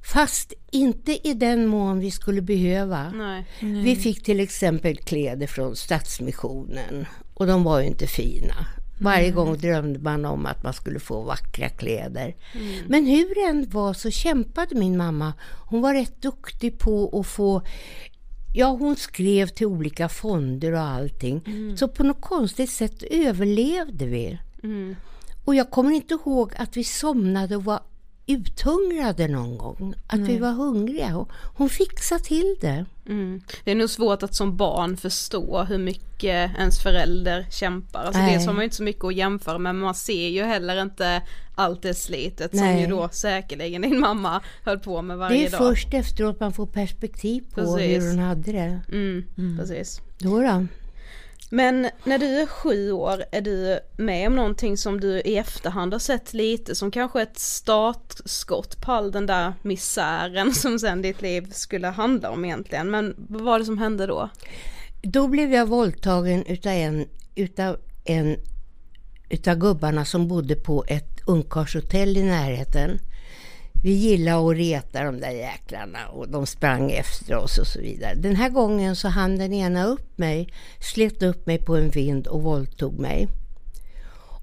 Fast 0.02 0.54
inte 0.72 1.28
i 1.28 1.34
den 1.34 1.68
mån 1.68 2.00
vi 2.00 2.12
skulle 2.12 2.42
behöva. 2.42 3.10
Nej. 3.10 3.46
Vi 3.60 3.96
fick 3.96 4.24
till 4.24 4.40
exempel 4.40 4.98
kläder 4.98 5.48
från 5.48 5.76
Stadsmissionen 5.76 7.06
och 7.34 7.48
de 7.48 7.64
var 7.64 7.80
ju 7.80 7.88
inte 7.88 8.08
fina. 8.08 8.56
Varje 9.02 9.32
gång 9.32 9.58
drömde 9.58 10.00
man 10.00 10.26
om 10.26 10.46
att 10.46 10.64
man 10.64 10.74
skulle 10.74 11.00
få 11.00 11.22
vackra 11.22 11.70
kläder. 11.70 12.36
Men 12.88 13.06
hur 13.06 13.36
det 13.36 13.50
än 13.50 13.70
var 13.70 13.94
så 13.94 14.12
kämpade 14.12 14.76
min 14.76 14.98
mamma. 14.98 15.34
Hon 15.66 15.82
var 15.82 15.94
rätt 15.94 16.22
duktig 16.22 16.80
på 16.80 17.20
att 17.20 17.28
få 17.28 17.62
Ja, 18.54 18.68
hon 18.68 18.96
skrev 18.96 19.48
till 19.48 19.68
olika 19.68 20.10
fonder 20.10 20.72
och 20.72 20.80
allting. 20.80 21.42
Så 21.78 21.88
på 21.88 22.04
något 22.04 22.22
konstigt 22.22 22.70
sätt 22.70 23.04
överlevde 23.04 24.06
vi. 24.06 24.40
Och 25.46 25.56
jag 25.56 25.72
kommer 25.72 25.92
inte 25.92 26.14
ihåg 26.14 26.54
att 26.56 26.78
vi 26.78 26.84
somnade 26.84 27.56
och 27.56 27.64
var 27.64 27.80
uthungrade 28.34 29.28
någon 29.28 29.58
gång. 29.58 29.94
Att 30.08 30.20
vi 30.20 30.38
var 30.38 30.52
hungriga. 30.52 31.18
Och 31.18 31.32
Hon 31.56 31.70
fixade 31.70 32.24
till 32.24 32.56
det. 32.62 32.86
Mm. 33.10 33.42
Det 33.64 33.72
är 33.72 33.76
nog 33.76 33.90
svårt 33.90 34.24
att 34.24 34.36
som 34.36 34.58
barn 34.58 34.98
förstå 34.98 35.64
hur 35.64 35.78
mycket 35.78 36.52
ens 36.58 36.80
förälder 36.84 37.48
kämpar. 37.52 38.00
Alltså 38.04 38.22
Nej. 38.22 38.34
dels 38.34 38.46
har 38.46 38.54
man 38.54 38.62
ju 38.62 38.64
inte 38.64 38.76
så 38.76 38.84
mycket 38.84 39.04
att 39.04 39.16
jämföra 39.16 39.58
med 39.58 39.76
men 39.76 39.84
man 39.86 39.96
ser 39.96 40.28
ju 40.30 40.44
heller 40.44 40.82
inte 40.82 41.22
allt 41.56 41.82
det 41.82 41.94
slitet 41.94 42.52
som 42.52 42.60
Nej. 42.66 42.82
ju 42.82 42.88
då 42.88 43.10
säkerligen 43.12 43.82
din 43.82 44.00
mamma 44.00 44.42
höll 44.66 44.80
på 44.80 45.02
med 45.02 45.18
varje 45.18 45.38
Det 45.40 45.46
är 45.46 45.52
dag. 45.52 45.58
först 45.58 45.94
efteråt 45.94 46.40
man 46.40 46.54
får 46.54 46.66
perspektiv 46.66 47.42
på 47.50 47.56
Precis. 47.56 48.04
hur 48.04 48.10
hon 48.10 48.20
hade 48.20 48.52
det. 48.52 48.82
Mm, 48.92 49.58
Precis. 49.60 50.02
Då 50.18 50.42
då. 50.42 50.66
Men 51.50 51.90
när 52.04 52.18
du 52.20 52.26
är 52.26 52.46
sju 52.46 52.92
år, 52.92 53.24
är 53.32 53.42
du 53.42 53.80
med 53.98 54.28
om 54.28 54.36
någonting 54.36 54.78
som 54.78 55.00
du 55.00 55.20
i 55.20 55.38
efterhand 55.38 55.94
har 55.94 56.00
sett 56.00 56.34
lite 56.34 56.76
som 56.76 56.92
kanske 56.92 57.22
ett 57.22 57.40
startskott 57.40 58.82
på 58.82 58.92
all 58.92 59.12
den 59.12 59.26
där 59.26 59.54
misären 59.62 60.54
som 60.54 60.80
sen 60.80 61.02
ditt 61.02 61.22
liv 61.22 61.48
skulle 61.52 61.88
handla 61.88 62.30
om 62.32 62.46
egentligen. 62.46 62.92
Men 62.92 63.16
vad 63.18 63.42
var 63.42 63.60
det 63.60 63.66
som 63.66 63.78
hände 63.78 64.08
då? 64.08 64.30
Då 65.02 65.28
blev 65.28 65.54
jag 65.54 65.66
våldtagen 65.66 66.46
utav 66.46 66.72
en, 66.72 67.08
utav 67.36 67.78
en 68.06 68.38
utav 69.30 69.56
gubbarna 69.56 70.06
som 70.06 70.28
bodde 70.28 70.56
på 70.56 70.86
ett 70.88 71.22
ungkarlshotell 71.28 72.18
i 72.18 72.24
närheten. 72.24 73.00
Vi 73.84 73.92
gillade 73.92 74.52
att 74.52 74.58
reta 74.58 75.04
de 75.04 75.20
där 75.20 75.32
jäklarna 75.32 76.08
och 76.08 76.30
de 76.30 76.46
sprang 76.46 76.92
efter 76.92 77.36
oss 77.36 77.58
och 77.58 77.68
så 77.68 77.80
vidare. 77.80 78.16
Den 78.16 78.36
här 78.36 78.50
gången 78.50 78.96
så 78.96 79.08
hann 79.08 79.38
den 79.38 79.54
ena 79.54 79.86
upp 79.86 80.18
mig, 80.18 80.54
slet 80.80 81.24
upp 81.24 81.46
mig 81.46 81.58
på 81.58 81.76
en 81.76 81.90
vind 81.90 82.28
och 82.28 82.44
våldtog 82.44 83.00
mig. 83.00 83.28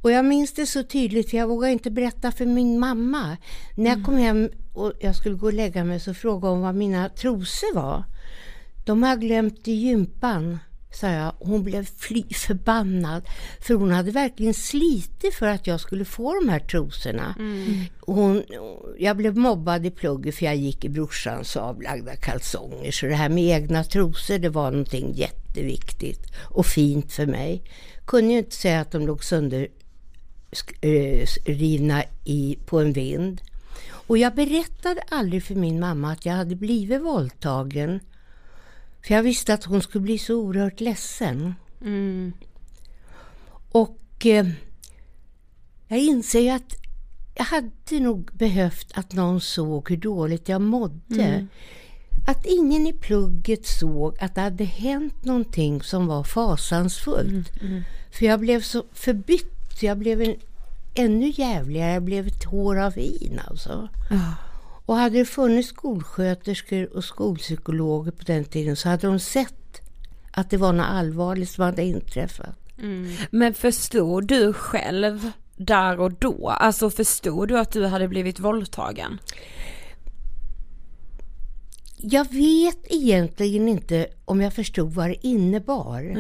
Och 0.03 0.11
jag 0.13 0.25
minns 0.25 0.55
det 0.55 0.67
så 0.67 0.83
tydligt 0.83 1.31
för 1.31 1.37
jag 1.37 1.47
vågade 1.47 1.73
inte 1.73 1.91
berätta 1.91 2.33
för 2.33 2.47
min 2.47 2.79
mamma. 2.79 3.37
När 3.75 3.91
jag 3.91 4.05
kom 4.05 4.17
hem 4.17 4.51
och 4.73 4.93
jag 5.01 5.17
skulle 5.17 5.35
gå 5.35 5.47
och 5.47 5.53
lägga 5.53 5.85
mig 5.85 6.01
så 6.01 6.15
frågade 6.15 6.55
hon 6.55 6.63
vad 6.63 6.75
mina 6.75 7.09
trosor 7.09 7.75
var. 7.75 8.05
De 8.85 9.03
har 9.03 9.11
jag 9.11 9.21
glömt 9.21 9.69
i 9.69 9.73
gympan, 9.73 10.59
sa 10.97 11.09
jag. 11.09 11.33
Hon 11.39 11.65
blev 11.65 11.87
fly 11.97 12.25
förbannad. 12.35 13.23
För 13.61 13.75
hon 13.75 13.91
hade 13.91 14.11
verkligen 14.11 14.55
slitit 14.55 15.35
för 15.35 15.47
att 15.47 15.67
jag 15.67 15.81
skulle 15.81 16.05
få 16.05 16.35
de 16.35 16.49
här 16.49 16.61
trosorna. 16.61 17.35
Hon, 18.01 18.43
jag 18.99 19.17
blev 19.17 19.37
mobbad 19.37 19.87
i 19.87 19.91
plugget 19.91 20.35
för 20.35 20.45
jag 20.47 20.57
gick 20.57 20.85
i 20.85 20.89
brorsans 20.89 21.57
avlagda 21.57 22.17
kalsonger. 22.17 22.91
Så 22.91 23.07
det 23.07 23.15
här 23.15 23.29
med 23.29 23.45
egna 23.45 23.85
trosor, 23.85 24.39
det 24.39 24.49
var 24.49 24.71
någonting 24.71 25.13
jätteviktigt 25.15 26.27
och 26.51 26.67
fint 26.67 27.13
för 27.13 27.27
mig. 27.27 27.63
Kunde 28.07 28.33
ju 28.33 28.39
inte 28.39 28.57
säga 28.57 28.81
att 28.81 28.93
de 28.93 29.07
låg 29.07 29.25
sönder 29.25 29.69
eh, 30.81 31.27
rivna 31.45 32.03
i, 32.25 32.59
på 32.67 32.81
en 32.81 32.93
vind. 32.93 33.41
Och 34.09 34.19
jag 34.19 34.35
berättade 34.35 35.01
aldrig 35.09 35.45
för 35.45 35.55
min 35.55 35.81
mamma 35.81 36.13
att 36.13 36.27
jag 36.27 36.33
hade 36.33 36.57
blivit 36.57 37.03
våldtagen. 37.03 38.01
För 39.07 39.15
jag 39.15 39.23
visste 39.23 39.55
att 39.55 39.65
hon 39.65 39.83
skulle 39.83 40.03
bli 40.03 40.19
så 40.19 40.35
oerhört 40.35 40.81
ledsen. 40.81 41.55
Och 43.71 44.27
eh, 44.27 44.49
jag 45.89 45.99
inser 45.99 46.41
ju 46.41 46.49
att 46.51 46.75
jag 47.35 47.45
hade 47.45 48.01
nog 48.01 48.31
behövt 48.33 48.93
att 48.95 49.13
någon 49.13 49.41
såg 49.41 49.91
hur 49.91 49.97
dåligt 49.97 50.49
jag 50.49 50.61
mådde. 50.61 51.47
Att 52.29 52.47
ingen 52.47 52.87
i 52.87 52.93
plugget 52.93 53.67
såg 53.67 54.17
att 54.21 54.35
det 54.35 54.41
hade 54.41 54.65
hänt 54.65 55.25
någonting 55.25 55.83
som 55.83 56.07
var 56.07 56.25
fasansfullt. 56.25 57.49
För 58.11 58.27
jag 58.27 58.41
blev 58.41 58.61
så 58.61 58.85
förbytt. 58.93 59.83
Jag 59.83 59.99
blev 59.99 60.23
en, 60.23 60.37
ännu 60.95 61.33
jävligare. 61.37 61.93
Jag 61.93 62.03
blev 62.03 62.27
ett 62.27 62.45
hår 62.45 62.79
av 62.79 62.93
vin 62.95 63.41
alltså. 63.47 63.89
Och 64.87 64.97
hade 64.97 65.19
det 65.19 65.25
funnits 65.25 65.69
skolsköterskor 65.69 66.97
och 66.97 67.05
skolpsykologer 67.05 68.13
på 68.13 68.23
den 68.23 68.45
tiden 68.45 68.77
så 68.77 68.89
hade 68.89 69.07
de 69.07 69.19
sett 69.19 69.81
att 70.31 70.51
det 70.51 70.57
var 70.57 70.73
något 70.73 70.87
allvarligt 70.87 71.51
som 71.51 71.65
hade 71.65 71.83
inträffat. 71.83 72.57
Men 73.31 73.55
förstod 73.55 74.27
du 74.27 74.53
själv 74.53 75.31
där 75.57 76.01
och 76.01 76.13
då, 76.13 76.49
alltså 76.49 76.91
förstod 76.91 77.49
du 77.49 77.59
att 77.59 77.73
du 77.73 77.87
hade 77.87 78.09
blivit 78.09 78.41
våldtagen? 78.41 79.19
Jag 81.97 82.33
vet 82.33 82.79
egentligen 82.85 83.69
inte 83.69 84.07
om 84.25 84.41
jag 84.41 84.53
förstod 84.53 84.95
vad 84.95 85.09
det 85.09 85.27
innebar. 85.27 86.17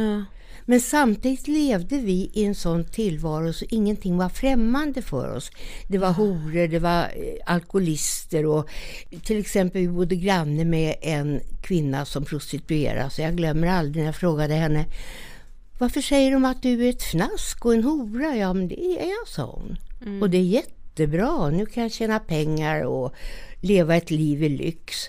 Men 0.69 0.81
samtidigt 0.81 1.49
levde 1.49 1.99
vi 1.99 2.31
i 2.33 2.45
en 2.45 2.55
sån 2.55 2.85
tillvaro 2.85 3.53
så 3.53 3.65
ingenting 3.69 4.17
var 4.17 4.29
främmande 4.29 5.03
för 5.03 5.37
oss. 5.37 5.51
Det 5.89 5.99
var 5.99 6.13
horor, 6.13 6.69
det 6.69 6.79
var 6.79 7.03
eh, 7.03 7.11
alkoholister 7.47 8.47
och 8.47 8.69
till 9.25 9.39
exempel 9.39 9.81
vi 9.81 9.89
bodde 9.89 10.17
granne 10.17 10.65
med 10.65 10.95
en 11.03 11.41
kvinna 11.63 12.05
som 12.05 12.25
prostituerade 12.25 13.11
sig. 13.11 13.25
Jag 13.25 13.37
glömmer 13.37 13.67
aldrig 13.67 13.97
när 13.97 14.09
jag 14.09 14.17
frågade 14.17 14.55
henne 14.55 14.87
varför 15.79 16.01
säger 16.01 16.33
de 16.33 16.45
att 16.45 16.63
du 16.63 16.87
är 16.87 16.91
ett 16.91 17.03
fnask 17.03 17.65
och 17.65 17.75
en 17.75 17.85
hora? 17.85 18.37
Ja, 18.37 18.53
men 18.53 18.69
det 18.69 18.81
är 18.81 19.09
jag, 19.09 19.29
sa 19.29 19.45
hon. 19.45 19.77
Och 20.23 20.31
det 20.31 20.39
är 20.39 20.43
jättebra. 20.43 21.51
Nu 21.51 21.67
kan 21.67 21.83
jag 21.83 21.93
tjäna 21.93 22.19
pengar 22.19 22.85
och 22.85 23.15
leva 23.61 23.97
ett 23.97 24.11
liv 24.11 24.43
i 24.43 24.49
lyx. 24.49 25.09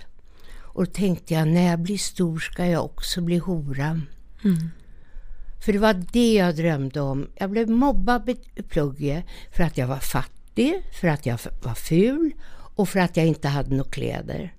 Och 0.59 0.85
då 0.85 0.91
tänkte 0.91 1.33
jag, 1.33 1.47
när 1.47 1.69
jag 1.69 1.79
blir 1.79 1.97
stor 1.97 2.39
ska 2.39 2.65
jag 2.65 2.85
också 2.85 3.21
bli 3.21 3.37
hora. 3.37 4.01
För 5.59 5.73
det 5.73 5.79
var 5.79 5.93
det 6.11 6.33
jag 6.33 6.55
drömde 6.55 7.01
om. 7.01 7.27
Jag 7.35 7.49
blev 7.49 7.69
mobbad 7.69 8.29
i 8.55 8.63
plugget 8.63 9.25
för 9.51 9.63
att 9.63 9.77
jag 9.77 9.87
var 9.87 9.99
fattig, 9.99 10.81
för 11.01 11.07
att 11.07 11.25
jag 11.25 11.39
var 11.61 11.75
ful 11.75 12.33
och 12.49 12.89
för 12.89 12.99
att 12.99 13.17
jag 13.17 13.25
inte 13.25 13.47
hade 13.47 13.75
några 13.75 13.91
kläder. 13.91 14.53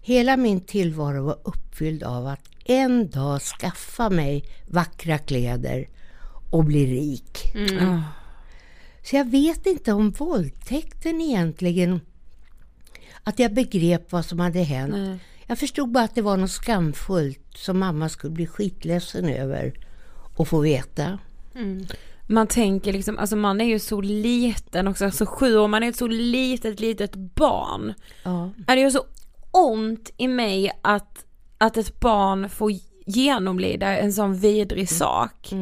Hela 0.00 0.36
min 0.36 0.60
tillvaro 0.60 1.24
var 1.24 1.38
uppfylld 1.44 2.02
av 2.02 2.26
att 2.26 2.48
en 2.64 3.10
dag 3.10 3.40
skaffa 3.40 4.10
mig 4.10 4.44
vackra 4.66 5.18
kläder 5.18 5.88
och 6.50 6.64
bli 6.64 6.86
rik. 6.86 7.52
Så 9.02 9.16
jag 9.16 9.30
vet 9.30 9.66
inte 9.66 9.92
om 9.92 10.10
våldtäkten 10.10 11.20
egentligen, 11.20 12.00
att 13.22 13.38
jag 13.38 13.54
begrep 13.54 14.12
vad 14.12 14.24
som 14.24 14.40
hade 14.40 14.62
hänt. 14.62 15.20
Jag 15.46 15.58
förstod 15.58 15.92
bara 15.92 16.04
att 16.04 16.14
det 16.14 16.22
var 16.22 16.36
något 16.36 16.50
skamfullt 16.50 17.40
som 17.54 17.78
mamma 17.78 18.08
skulle 18.08 18.32
bli 18.32 18.46
skitledsen 18.46 19.28
över 19.28 19.85
och 20.36 20.48
få 20.48 20.60
veta. 20.60 21.18
Man 22.26 22.46
tänker 22.46 22.92
liksom, 22.92 23.18
alltså 23.18 23.36
man 23.36 23.60
är 23.60 23.64
ju 23.64 23.78
så 23.78 24.00
liten 24.00 24.88
också, 24.88 25.04
alltså 25.04 25.26
sju 25.26 25.58
år, 25.58 25.68
man 25.68 25.82
är 25.82 25.88
ett 25.88 25.96
så 25.96 26.06
litet, 26.06 26.80
litet 26.80 27.14
barn. 27.14 27.94
Ja. 28.22 28.50
Är 28.66 28.76
det 28.76 28.82
ju 28.82 28.90
så 28.90 29.04
ont 29.50 30.10
i 30.16 30.28
mig 30.28 30.70
att, 30.82 31.24
att 31.58 31.76
ett 31.76 32.00
barn 32.00 32.48
får 32.48 32.72
genomlida 33.06 33.98
en 33.98 34.12
sån 34.12 34.34
vidrig 34.34 34.88
sak. 34.88 35.52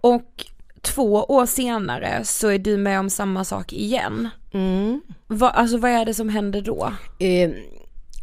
Och 0.00 0.46
två 0.80 1.12
år 1.12 1.46
senare 1.46 2.24
så 2.24 2.48
är 2.48 2.58
du 2.58 2.76
med 2.76 3.00
om 3.00 3.10
samma 3.10 3.44
sak 3.44 3.72
igen. 3.72 4.28
Mm. 4.52 5.00
Va, 5.26 5.50
alltså 5.50 5.78
vad 5.78 5.90
är 5.90 6.04
det 6.04 6.14
som 6.14 6.28
händer 6.28 6.60
då? 6.60 6.92
Eh, 7.18 7.50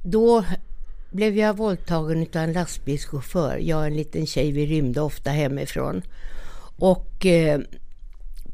då 0.04 0.44
blev 1.14 1.38
jag 1.38 1.58
våldtagen 1.58 2.22
av 2.22 2.42
en 2.42 2.54
lastbilschaufför. 2.54 3.58
Jag 3.58 3.80
och 3.80 3.86
en 3.86 3.96
liten 3.96 4.26
tjej, 4.26 4.52
vi 4.52 4.66
rymde 4.66 5.02
ofta 5.02 5.32
hemifrån. 5.32 6.02
Och 6.78 7.26
eh, 7.26 7.60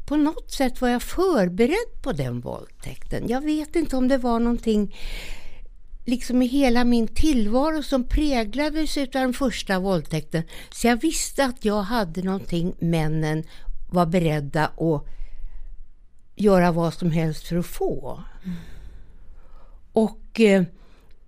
på 0.06 0.16
något 0.16 0.50
sätt 0.50 0.80
var 0.80 0.88
jag 0.88 1.02
förberedd 1.02 2.02
på 2.02 2.12
den 2.12 2.40
våldtäkten. 2.40 3.28
Jag 3.28 3.40
vet 3.40 3.76
inte 3.76 3.96
om 3.96 4.08
det 4.08 4.18
var 4.18 4.40
någonting 4.40 4.94
liksom 6.04 6.42
i 6.42 6.46
hela 6.46 6.84
min 6.84 7.08
tillvaro 7.08 7.82
som 7.82 8.04
präglades 8.04 8.96
av 8.96 9.06
den 9.12 9.32
första 9.32 9.78
våldtäkten. 9.78 10.42
Så 10.70 10.86
jag 10.86 11.00
visste 11.00 11.44
att 11.44 11.64
jag 11.64 11.82
hade 11.82 12.22
någonting 12.22 12.74
männen 12.78 13.44
var 13.90 14.06
beredda 14.06 14.66
att 14.66 15.06
göra 16.36 16.72
vad 16.72 16.94
som 16.94 17.10
helst 17.10 17.46
för 17.46 17.56
att 17.56 17.66
få. 17.66 18.22
Och 19.92 20.40
eh, 20.40 20.64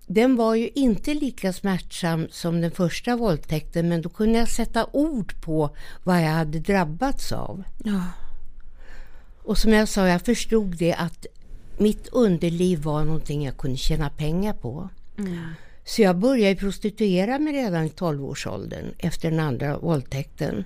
den 0.07 0.37
var 0.37 0.55
ju 0.55 0.71
inte 0.75 1.15
lika 1.15 1.53
smärtsam 1.53 2.27
som 2.31 2.61
den 2.61 2.71
första 2.71 3.17
våldtäkten 3.17 3.89
men 3.89 4.03
då 4.03 4.09
kunde 4.09 4.39
jag 4.39 4.49
sätta 4.49 4.87
ord 4.93 5.41
på 5.41 5.77
vad 6.03 6.23
jag 6.23 6.31
hade 6.31 6.59
drabbats 6.59 7.33
av. 7.33 7.63
Ja. 7.85 8.03
Och 9.43 9.59
som 9.59 9.73
jag 9.73 9.89
sa, 9.89 10.09
jag 10.09 10.23
förstod 10.23 10.77
det 10.77 10.95
att 10.95 11.27
mitt 11.79 12.09
underliv 12.09 12.83
var 12.83 13.05
någonting 13.05 13.45
jag 13.45 13.57
kunde 13.57 13.77
tjäna 13.77 14.11
pengar 14.11 14.53
på. 14.53 14.89
Så 15.85 16.03
jag 16.03 16.19
började 16.19 16.57
prostituera 16.57 17.39
mig 17.39 17.53
redan 17.53 17.85
i 17.85 17.89
12-årsåldern 17.89 18.95
efter 18.99 19.31
den 19.31 19.41
andra 19.41 19.79
våldtäkten. 19.79 20.65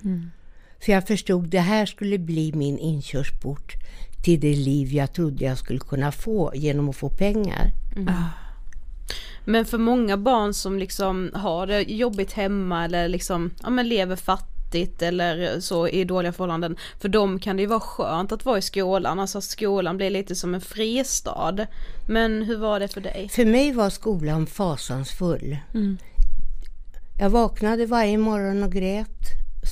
För 0.79 0.91
jag 0.91 1.07
förstod 1.07 1.49
det 1.49 1.59
här 1.59 1.85
skulle 1.85 2.17
bli 2.17 2.53
min 2.53 2.77
inkörsport 2.77 3.73
till 4.23 4.39
det 4.39 4.55
liv 4.55 4.93
jag 4.93 5.13
trodde 5.13 5.45
jag 5.45 5.57
skulle 5.57 5.79
kunna 5.79 6.11
få 6.11 6.51
genom 6.55 6.89
att 6.89 6.95
få 6.95 7.09
pengar. 7.09 7.71
Men 9.49 9.65
för 9.65 9.77
många 9.77 10.17
barn 10.17 10.53
som 10.53 10.79
liksom 10.79 11.31
har 11.33 11.67
det 11.67 11.81
jobbigt 11.81 12.33
hemma 12.33 12.85
eller 12.85 13.07
liksom, 13.07 13.51
ja 13.63 13.69
men 13.69 13.87
lever 13.87 14.15
fattigt 14.15 15.01
eller 15.01 15.59
så 15.59 15.87
i 15.87 16.03
dåliga 16.03 16.33
förhållanden. 16.33 16.77
För 16.99 17.09
dem 17.09 17.39
kan 17.39 17.55
det 17.55 17.61
ju 17.61 17.67
vara 17.67 17.79
skönt 17.79 18.31
att 18.31 18.45
vara 18.45 18.57
i 18.57 18.61
skolan, 18.61 19.19
alltså 19.19 19.37
att 19.37 19.43
skolan 19.43 19.97
blir 19.97 20.09
lite 20.09 20.35
som 20.35 20.55
en 20.55 20.61
fristad. 20.61 21.67
Men 22.07 22.43
hur 22.43 22.57
var 22.57 22.79
det 22.79 22.87
för 22.87 23.01
dig? 23.01 23.29
För 23.29 23.45
mig 23.45 23.71
var 23.71 23.89
skolan 23.89 24.45
fasansfull. 24.45 25.57
Jag 27.19 27.29
vaknade 27.29 27.85
varje 27.85 28.17
morgon 28.17 28.63
och 28.63 28.71
grät, 28.71 29.21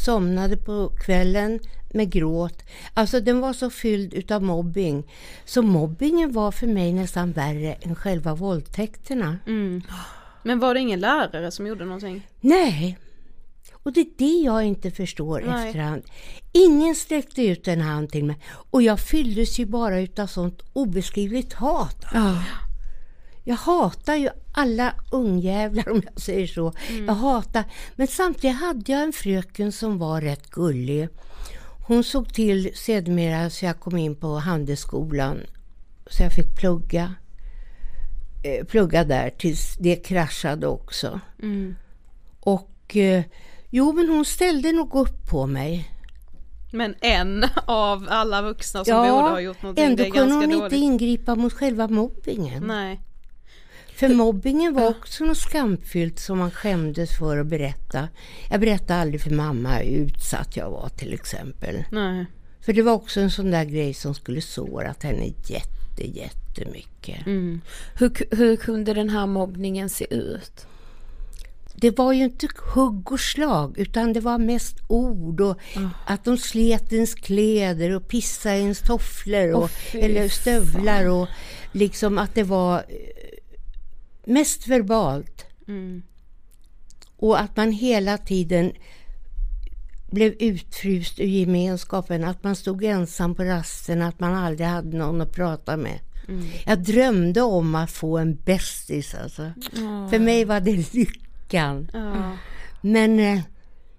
somnade 0.06 0.58
på 0.58 0.92
kvällen 1.06 1.60
med 1.96 2.12
gråt. 2.12 2.64
Alltså 2.94 3.20
den 3.20 3.40
var 3.40 3.54
så 3.54 3.70
fylld 3.70 4.14
utav 4.14 4.44
mobbing. 4.44 5.04
Så 5.46 5.62
mobbingen 5.62 6.32
var 6.32 6.52
för 6.52 6.68
mig 6.68 6.94
nästan 6.94 7.32
värre 7.32 7.74
än 7.74 7.96
själva 7.96 8.36
våldtäkterna. 8.36 9.38
Men 10.44 10.60
var 10.60 10.74
det 10.74 10.80
ingen 10.80 11.00
lärare 11.00 11.52
som 11.52 11.68
gjorde 11.68 11.86
någonting? 11.86 12.28
Nej, 12.42 12.98
och 13.74 13.94
det 13.94 14.02
är 14.02 14.08
det 14.18 14.44
jag 14.46 14.64
inte 14.64 14.92
förstår 14.92 15.44
Nej. 15.46 15.68
efterhand. 15.68 16.04
Ingen 16.52 16.96
sträckte 16.96 17.46
ut 17.46 17.68
en 17.68 17.82
hand 17.82 18.10
till 18.10 18.26
mig 18.26 18.38
och 18.48 18.82
jag 18.82 19.00
fylldes 19.00 19.60
ju 19.60 19.66
bara 19.66 20.00
utav 20.00 20.28
sånt 20.28 20.62
obeskrivligt 20.74 21.54
hat. 21.54 22.06
Jag 23.44 23.56
hatar 23.56 24.16
ju 24.16 24.30
alla 24.54 24.94
ungjävlar 25.12 25.90
om 25.90 26.02
jag 26.06 26.22
säger 26.22 26.48
så. 26.48 26.74
Jag 27.08 27.14
hatar, 27.14 27.64
men 27.96 28.08
samtidigt 28.08 28.58
hade 28.58 28.92
jag 28.92 29.02
en 29.04 29.14
fröken 29.14 29.72
som 29.72 29.98
var 29.98 30.22
rätt 30.22 30.50
gullig. 30.50 31.10
Hon 31.88 32.04
såg 32.04 32.34
till 32.34 32.72
sedermera 32.76 33.50
så 33.50 33.66
jag 33.66 33.80
kom 33.80 33.98
in 33.98 34.16
på 34.16 34.36
handelsskolan 34.36 35.40
så 36.08 36.24
jag 36.24 36.34
fick 36.34 36.56
plugga. 36.56 37.16
Eh, 38.44 38.66
plugga 38.66 39.04
där 39.04 39.30
tills 39.30 39.76
det 39.80 39.96
kraschade 39.96 40.68
också. 40.68 41.20
Och 42.40 42.96
eh, 42.96 43.24
jo, 43.70 43.94
men 43.94 44.10
hon 44.10 44.26
ställde 44.26 44.72
nog 44.72 44.96
upp 44.96 45.30
på 45.30 45.48
mig. 45.48 45.92
Men 46.72 46.96
en 47.02 47.46
av 47.66 48.08
alla 48.10 48.42
vuxna 48.42 48.86
som 48.86 48.98
borde 48.98 49.30
ha 49.30 49.40
gjort 49.40 49.62
någonting, 49.62 49.86
ändå 49.86 50.04
det 50.04 50.10
är 50.10 50.12
kunde 50.12 50.34
hon 50.36 50.44
dåligt. 50.44 50.64
inte 50.64 50.76
ingripa 50.76 51.36
mot 51.36 51.54
själva 51.54 51.88
mobbingen. 51.88 52.64
Nej. 52.64 53.02
För 53.96 54.10
mobbingen 54.10 54.74
var 54.74 54.88
också 54.88 55.26
något 55.26 55.38
skamfyllt 55.38 56.20
som 56.20 56.38
man 56.38 56.52
skämdes 56.52 57.18
för 57.18 57.38
att 57.38 57.48
berätta. 57.48 58.08
Jag 58.50 58.60
berättade 58.60 59.02
aldrig 59.02 59.22
för 59.22 59.30
mamma 59.30 59.70
hur 59.70 59.84
utsatt 59.84 60.58
jag 60.58 60.72
var 60.72 60.90
till 60.90 61.14
exempel. 61.14 61.84
Nej. 61.92 62.26
För 62.62 62.74
det 62.74 62.82
var 62.82 62.94
också 62.94 63.20
en 63.20 63.32
sån 63.32 63.52
där 63.52 63.66
grej 63.66 63.94
som 63.94 64.14
skulle 64.14 64.42
sårat 64.42 65.04
henne 65.04 65.26
jätte, 65.26 66.08
jättemycket. 66.08 67.26
Mm. 67.26 67.62
Hur, 67.96 68.36
hur 68.36 68.56
kunde 68.56 68.94
den 68.94 69.10
här 69.10 69.28
mobbningen 69.28 69.90
se 69.90 70.14
ut? 70.14 70.68
Det 71.76 71.98
var 71.98 72.14
ju 72.14 72.24
inte 72.24 72.48
hugg 72.74 73.12
och 73.12 73.20
slag 73.20 73.78
utan 73.78 74.14
det 74.14 74.20
var 74.20 74.38
mest 74.38 74.78
ord 74.88 75.42
och 75.42 75.60
att 76.06 76.26
de 76.26 76.38
slet 76.38 76.94
ens 76.94 77.16
kläder 77.16 77.96
och 77.96 78.08
pissade 78.08 78.58
ens 78.58 78.80
tofflor 78.80 79.52
och, 79.52 79.70
fy 79.70 80.00
eller 80.00 80.30
stövlar 80.30 81.10
och 81.10 81.28
liksom 81.72 82.18
att 82.18 82.36
det 82.36 82.44
var 82.44 82.78
eh, 82.78 83.25
mest 84.28 84.68
verbalt. 84.68 85.46
Mm. 85.68 86.04
Och 87.18 87.40
att 87.40 87.58
man 87.58 87.72
hela 87.72 88.18
tiden 88.18 88.72
blev 90.12 90.34
utfryst 90.40 91.20
ur 91.20 91.26
gemenskapen, 91.26 92.24
att 92.24 92.44
man 92.44 92.56
stod 92.56 92.84
ensam 92.84 93.36
på 93.36 93.44
rasten, 93.44 94.02
att 94.02 94.20
man 94.20 94.36
aldrig 94.36 94.68
hade 94.68 94.98
någon 94.98 95.22
att 95.22 95.32
prata 95.32 95.78
med. 95.78 96.00
Jag 96.66 96.84
drömde 96.84 97.42
om 97.42 97.76
att 97.76 97.92
få 97.92 98.18
en 98.18 98.36
bästis 98.36 99.16
alltså. 99.16 99.52
För 100.10 100.20
mig 100.20 100.46
var 100.46 100.60
det 100.60 100.94
lyckan. 100.94 101.90
Ja. 101.94 102.38
Men 102.82 103.20
eh, 103.20 103.42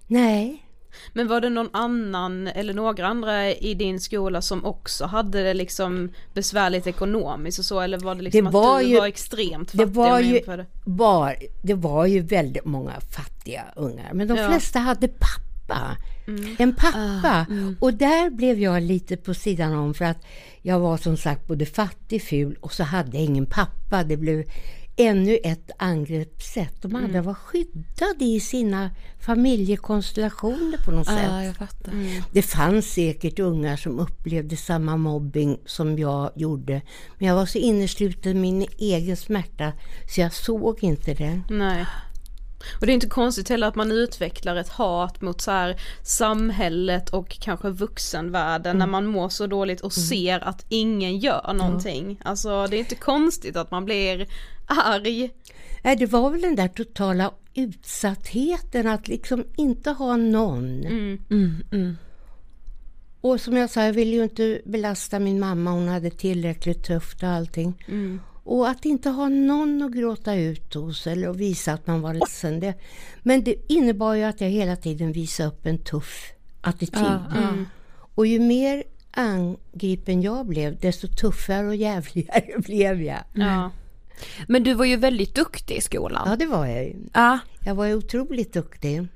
nej, 0.07 0.66
Men 1.13 1.27
var 1.27 1.41
det 1.41 1.49
någon 1.49 1.69
annan 1.73 2.47
eller 2.47 2.73
några 2.73 3.07
andra 3.07 3.51
i 3.51 3.73
din 3.73 3.99
skola 3.99 4.41
som 4.41 4.65
också 4.65 5.05
hade 5.05 5.43
det 5.43 5.53
liksom 5.53 6.09
besvärligt 6.33 6.87
ekonomiskt 6.87 7.59
och 7.59 7.65
så 7.65 7.79
eller 7.79 7.97
var 7.97 8.15
det 8.15 8.21
liksom 8.21 8.45
Det 8.45 8.51
var 8.51 8.77
att 8.77 8.83
du 8.83 8.89
ju- 8.89 8.97
var 8.99 9.07
extremt 9.07 9.71
det 9.71 9.77
fattig 9.77 9.93
var, 9.95 10.11
och 10.13 10.21
ju 10.21 10.41
var, 10.85 11.35
det 11.61 11.73
var 11.73 12.05
ju 12.05 12.21
väldigt 12.21 12.65
många 12.65 12.93
fattiga 13.11 13.63
ungar. 13.75 14.09
Men 14.13 14.27
de 14.27 14.37
Ja. 14.37 14.47
flesta 14.49 14.79
hade 14.79 15.07
pappa. 15.07 15.97
En 16.57 16.75
pappa. 16.75 17.45
Och 17.79 17.93
där 17.93 18.29
blev 18.29 18.59
jag 18.59 18.83
lite 18.83 19.17
på 19.17 19.33
sidan 19.33 19.73
om 19.73 19.93
för 19.93 20.05
att 20.05 20.17
jag 20.61 20.79
var 20.79 20.97
som 20.97 21.17
sagt 21.17 21.47
både 21.47 21.65
fattig, 21.65 22.23
ful 22.23 22.57
och 22.61 22.73
så 22.73 22.83
hade 22.83 23.17
jag 23.17 23.25
ingen 23.25 23.45
pappa. 23.45 24.03
Det 24.03 24.17
blev 24.17 24.43
ännu 24.97 25.37
ett 25.43 25.71
angreppssätt. 25.77 26.81
De 26.81 26.95
andra 26.95 27.21
var 27.21 27.33
skyddade 27.33 28.25
i 28.25 28.39
sina 28.39 28.89
familjekonstellationer 29.19 30.77
på 30.85 30.91
något 30.91 31.07
sätt. 31.07 31.29
Ja, 31.29 31.43
jag 31.43 31.55
fattar. 31.55 31.93
Det 32.31 32.41
fanns 32.41 32.93
säkert 32.93 33.39
ungar 33.39 33.75
som 33.75 33.99
upplevde 33.99 34.57
samma 34.57 34.97
mobbing 34.97 35.59
som 35.65 35.99
jag 35.99 36.31
gjorde. 36.35 36.81
Men 37.17 37.27
jag 37.27 37.35
var 37.35 37.45
så 37.45 37.57
innesluten 37.57 38.31
i 38.31 38.39
min 38.39 38.67
egen 38.77 39.17
smärta 39.17 39.73
så 40.15 40.21
jag 40.21 40.33
såg 40.33 40.83
inte 40.83 41.13
det. 41.13 41.41
Nej. 41.49 41.85
Och 42.79 42.85
det 42.85 42.91
är 42.91 42.93
inte 42.93 43.09
konstigt 43.09 43.49
heller 43.49 43.67
att 43.67 43.75
man 43.75 43.91
utvecklar 43.91 44.55
ett 44.55 44.69
hat 44.69 45.21
mot 45.21 45.41
så 45.41 45.51
här 45.51 45.81
samhället 46.01 47.09
och 47.09 47.39
kanske 47.41 47.69
vuxenvärlden 47.69 48.77
när 48.77 48.87
man 48.87 49.05
mår 49.05 49.29
så 49.29 49.47
dåligt 49.47 49.81
och 49.81 49.93
ser 49.93 50.39
att 50.39 50.65
ingen 50.69 51.17
gör 51.17 51.53
någonting. 51.53 52.19
Alltså 52.23 52.67
det 52.67 52.77
är 52.77 52.79
inte 52.79 52.95
konstigt 52.95 53.55
att 53.55 53.71
man 53.71 53.85
blir 53.85 54.27
arg. 54.67 55.29
Nej, 55.83 55.95
det 55.95 56.05
var 56.05 56.29
väl 56.29 56.41
den 56.41 56.55
där 56.55 56.67
totala 56.67 57.31
utsattheten 57.53 58.87
att 58.87 59.07
liksom 59.07 59.43
inte 59.57 59.91
ha 59.91 60.17
någon. 60.17 60.85
Och 63.21 63.41
som 63.41 63.57
jag 63.57 63.69
sa, 63.69 63.83
jag 63.83 63.93
ville 63.93 64.15
ju 64.15 64.23
inte 64.23 64.61
belasta 64.65 65.19
min 65.19 65.39
mamma. 65.39 65.71
Hon 65.71 65.87
hade 65.87 66.09
tillräckligt 66.09 66.83
tufft 66.83 67.23
och 67.23 67.29
allting. 67.29 67.83
Och 68.43 68.69
att 68.69 68.85
inte 68.85 69.09
ha 69.09 69.29
någon 69.29 69.81
att 69.81 69.91
gråta 69.91 70.35
ut 70.35 70.73
hos 70.73 71.07
eller 71.07 71.29
att 71.29 71.35
visa 71.35 71.73
att 71.73 71.87
man 71.87 72.01
var 72.01 72.13
ledsen. 72.13 72.59
Det, 72.59 72.73
men 73.23 73.43
det 73.43 73.55
innebar 73.73 74.13
ju 74.13 74.23
att 74.23 74.41
jag 74.41 74.49
hela 74.49 74.75
tiden 74.75 75.11
visade 75.11 75.49
upp 75.49 75.65
en 75.65 75.77
tuff 75.77 76.31
attityd. 76.61 77.03
Och 78.15 78.27
ju 78.27 78.39
mer 78.39 78.83
angripen 79.11 80.21
jag 80.21 80.45
blev, 80.45 80.79
desto 80.79 81.07
tuffare 81.07 81.67
och 81.67 81.75
jävligare 81.75 82.57
blev 82.59 83.01
jag. 83.01 83.23
Ja. 84.37 84.43
Men 84.47 84.63
du 84.63 84.73
var 84.73 84.85
ju 84.85 84.95
väldigt 84.95 85.35
duktig 85.35 85.75
i 85.75 85.81
skolan. 85.81 86.27
Ja, 86.29 86.35
det 86.35 86.45
var 86.45 86.65
jag 86.65 86.83
ju. 86.83 86.95
Ja. 87.13 87.39
Jag 87.65 87.75
var 87.75 87.85
ju 87.85 87.93
otroligt 87.95 88.53
duktig. 88.53 89.07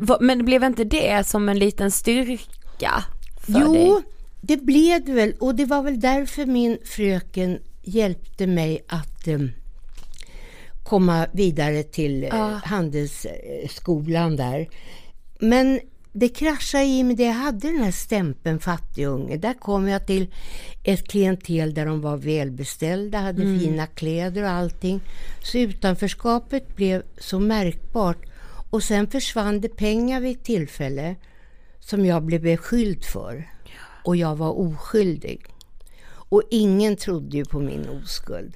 Va- 0.00 0.18
Men 0.20 0.44
blev 0.44 0.64
inte 0.64 0.84
det 0.84 1.26
som 1.26 1.48
en 1.48 1.58
liten 1.58 1.90
styrka 1.90 3.04
för 3.46 3.60
Jo, 3.60 3.72
dig? 3.72 3.92
det 4.40 4.56
blev 4.56 5.04
det 5.04 5.12
väl. 5.12 5.34
Och 5.40 5.54
det 5.54 5.64
var 5.64 5.82
väl 5.82 6.00
därför 6.00 6.46
min 6.46 6.78
fröken 6.84 7.58
hjälpte 7.82 8.46
mig 8.46 8.84
att 8.88 9.28
eh, 9.28 9.38
komma 10.84 11.26
vidare 11.32 11.82
till 11.82 12.24
eh, 12.24 12.50
handelsskolan 12.64 14.36
där. 14.36 14.68
Men 15.40 15.80
det 16.18 16.28
kraschade 16.28 16.84
i 16.84 17.02
mig, 17.04 17.16
det 17.16 17.24
jag 17.24 17.32
hade 17.32 17.68
den 17.72 17.82
här 17.82 17.90
stämpeln 17.90 18.60
fattigunge. 18.60 19.36
Där 19.36 19.54
kom 19.54 19.88
jag 19.88 20.06
till 20.06 20.34
ett 20.84 21.08
klientel 21.08 21.74
där 21.74 21.86
de 21.86 22.00
var 22.00 22.16
välbeställda, 22.16 23.18
hade 23.18 23.42
fina 23.42 23.86
kläder 23.86 24.42
och 24.42 24.50
allting. 24.50 25.00
Så 25.42 25.58
utanförskapet 25.58 26.76
blev 26.76 27.02
så 27.18 27.40
märkbart. 27.40 28.18
Och 28.70 28.82
sen 28.82 29.06
försvann 29.06 29.60
det 29.60 29.68
pengar 29.68 30.20
vid 30.20 30.36
ett 30.36 30.44
tillfälle 30.44 31.16
som 31.80 32.06
jag 32.06 32.22
blev 32.22 32.42
beskylld 32.42 33.04
för. 33.04 33.50
Och 34.04 34.16
jag 34.16 34.36
var 34.36 34.58
oskyldig. 34.58 35.44
Och 36.08 36.42
ingen 36.50 36.96
trodde 36.96 37.36
ju 37.36 37.44
på 37.44 37.58
min 37.58 37.88
oskuld. 37.88 38.54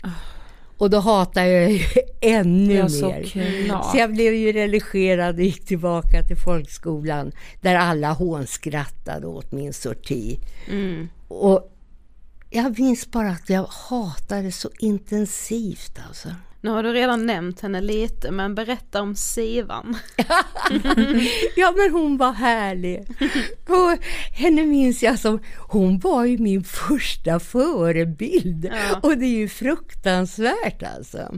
Och 0.81 0.91
då 0.91 0.99
hatade 0.99 1.49
jag 1.49 1.73
ju 1.73 1.81
ännu 2.21 2.75
Ja, 2.75 2.83
mer. 2.83 2.89
såklart. 2.89 3.91
Så 3.93 3.99
jag 3.99 4.13
blev 4.13 4.35
ju 4.35 4.53
religerad 4.53 5.35
och 5.35 5.43
gick 5.45 5.65
tillbaka 5.67 6.23
till 6.23 6.37
folkskolan 6.37 7.33
där 7.61 7.75
alla 7.75 8.13
hånskrattade 8.13 9.27
åt 9.27 9.53
min 9.53 9.73
sorti. 9.73 10.39
Och 11.29 11.73
jag 12.51 12.79
minns 12.79 13.11
bara 13.11 13.31
att 13.31 13.51
jag 13.51 13.65
hatade 13.69 14.53
så 14.53 14.71
intensivt 14.79 15.99
alltså. 16.09 16.29
Nu 16.63 16.71
har 16.71 16.83
du 16.83 16.93
redan 16.93 17.27
nämnt 17.27 17.61
henne 17.61 17.81
lite, 17.81 18.31
men 18.31 18.55
berätta 18.55 19.03
om 19.03 19.15
Sivan. 19.15 19.97
ja 21.57 21.75
men 21.77 21.91
hon 21.93 22.17
var 22.17 22.33
härlig. 22.33 23.05
Och 23.69 24.05
henne 24.33 24.63
minns 24.63 25.03
jag 25.03 25.19
som, 25.19 25.41
hon 25.57 25.99
var 25.99 26.25
ju 26.25 26.39
min 26.39 26.65
första 26.65 27.41
förebild. 27.41 28.65
Ja. 28.65 29.01
Och 29.03 29.19
det 29.19 29.27
är 29.27 29.39
ju 29.39 29.49
fruktansvärt 29.49 30.83
alltså. 30.83 31.35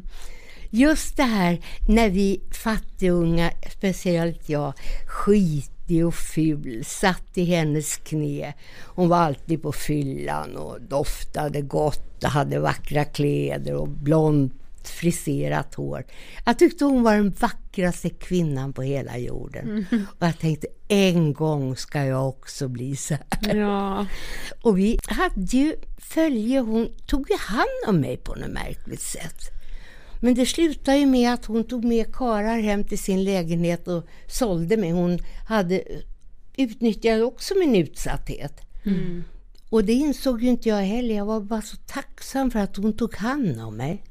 Just 0.70 1.16
det 1.16 1.22
här 1.22 1.58
när 1.88 2.10
vi 2.10 2.40
fattigungar, 2.64 3.52
speciellt 3.76 4.48
jag, 4.48 4.72
skitig 5.06 6.06
och 6.06 6.14
ful, 6.14 6.84
satt 6.84 7.38
i 7.38 7.44
hennes 7.44 7.96
knä. 7.96 8.54
Hon 8.86 9.08
var 9.08 9.18
alltid 9.18 9.62
på 9.62 9.72
fyllan 9.72 10.56
och 10.56 10.80
doftade 10.80 11.60
gott 11.60 12.24
och 12.24 12.30
hade 12.30 12.58
vackra 12.58 13.04
kläder 13.04 13.74
och 13.74 13.88
blont 13.88 14.61
friserat 14.88 15.74
hår. 15.74 16.04
Jag 16.44 16.58
tyckte 16.58 16.84
hon 16.84 17.02
var 17.02 17.14
den 17.14 17.30
vackraste 17.30 18.10
kvinnan 18.10 18.72
på 18.72 18.82
hela 18.82 19.18
jorden. 19.18 19.86
Och 20.18 20.26
jag 20.26 20.38
tänkte 20.38 20.66
en 20.88 21.32
gång 21.32 21.76
ska 21.76 22.04
jag 22.04 22.28
också 22.28 22.68
bli 22.68 22.96
så 22.96 23.14
här. 23.14 23.54
Ja. 23.56 24.06
Och 24.62 24.78
vi 24.78 24.98
hade 25.06 25.56
ju 25.56 25.76
följe, 25.98 26.60
hon 26.60 26.88
tog 27.06 27.30
ju 27.30 27.36
hand 27.36 27.88
om 27.88 28.00
mig 28.00 28.16
på 28.16 28.34
något 28.34 28.50
märkligt 28.50 29.02
sätt. 29.02 29.40
Men 30.20 30.34
det 30.34 30.46
slutade 30.46 30.98
ju 30.98 31.06
med 31.06 31.34
att 31.34 31.44
hon 31.44 31.64
tog 31.64 31.84
med 31.84 32.14
karar 32.14 32.58
hem 32.58 32.84
till 32.84 32.98
sin 32.98 33.24
lägenhet 33.24 33.88
och 33.88 34.06
sålde 34.26 34.76
mig. 34.76 34.90
Hon 34.90 35.18
hade 35.48 35.82
utnyttjade 36.56 37.24
också 37.24 37.54
min 37.54 37.76
utsatthet. 37.76 38.60
Och 39.68 39.84
det 39.84 39.92
insåg 39.92 40.42
ju 40.42 40.48
inte 40.48 40.68
jag 40.68 40.76
heller. 40.76 41.14
Jag 41.14 41.26
var 41.26 41.40
bara 41.40 41.62
så 41.62 41.76
tacksam 41.76 42.50
för 42.50 42.58
att 42.58 42.76
hon 42.76 42.92
tog 42.92 43.14
hand 43.16 43.60
om 43.60 43.76
mig. 43.76 44.02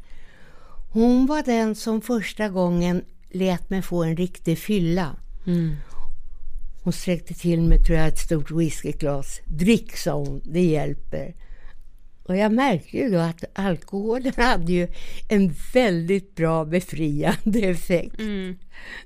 Hon 0.93 1.25
var 1.25 1.43
den 1.43 1.75
som 1.75 2.01
första 2.01 2.49
gången 2.49 3.05
lät 3.29 3.69
mig 3.69 3.81
få 3.81 4.03
en 4.03 4.17
riktig 4.17 4.57
fylla. 4.57 5.15
Hon 6.83 6.93
sträckte 6.93 7.33
till 7.33 7.61
mig, 7.61 7.83
tror 7.83 7.97
jag, 7.97 8.07
ett 8.07 8.19
stort 8.19 8.51
whiskyglas. 8.51 9.41
Drick, 9.45 9.97
sa 9.97 10.13
hon, 10.13 10.41
det 10.45 10.63
hjälper. 10.65 11.35
Och 12.23 12.37
jag 12.37 12.51
märkte 12.51 12.97
ju 12.97 13.09
då 13.09 13.17
att 13.17 13.43
alkoholen 13.53 14.33
hade 14.37 14.71
ju 14.71 14.87
en 15.29 15.55
väldigt 15.73 16.35
bra 16.35 16.65
befriande 16.65 17.59
effekt. 17.61 18.15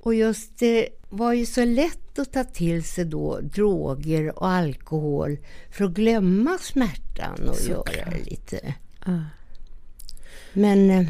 Och 0.02 0.14
just 0.14 0.58
det 0.58 0.88
var 1.08 1.32
ju 1.32 1.46
så 1.46 1.64
lätt 1.64 2.18
att 2.18 2.32
ta 2.32 2.44
till 2.44 2.84
sig 2.84 3.04
då 3.04 3.40
droger 3.40 4.38
och 4.38 4.48
alkohol 4.48 5.38
för 5.70 5.84
att 5.84 5.92
glömma 5.92 6.58
smärtan 6.58 7.48
och 7.48 7.60
göra 7.68 8.10
det 8.10 8.30
lite. 8.30 8.74
Men 10.52 10.90
eh, 10.90 11.06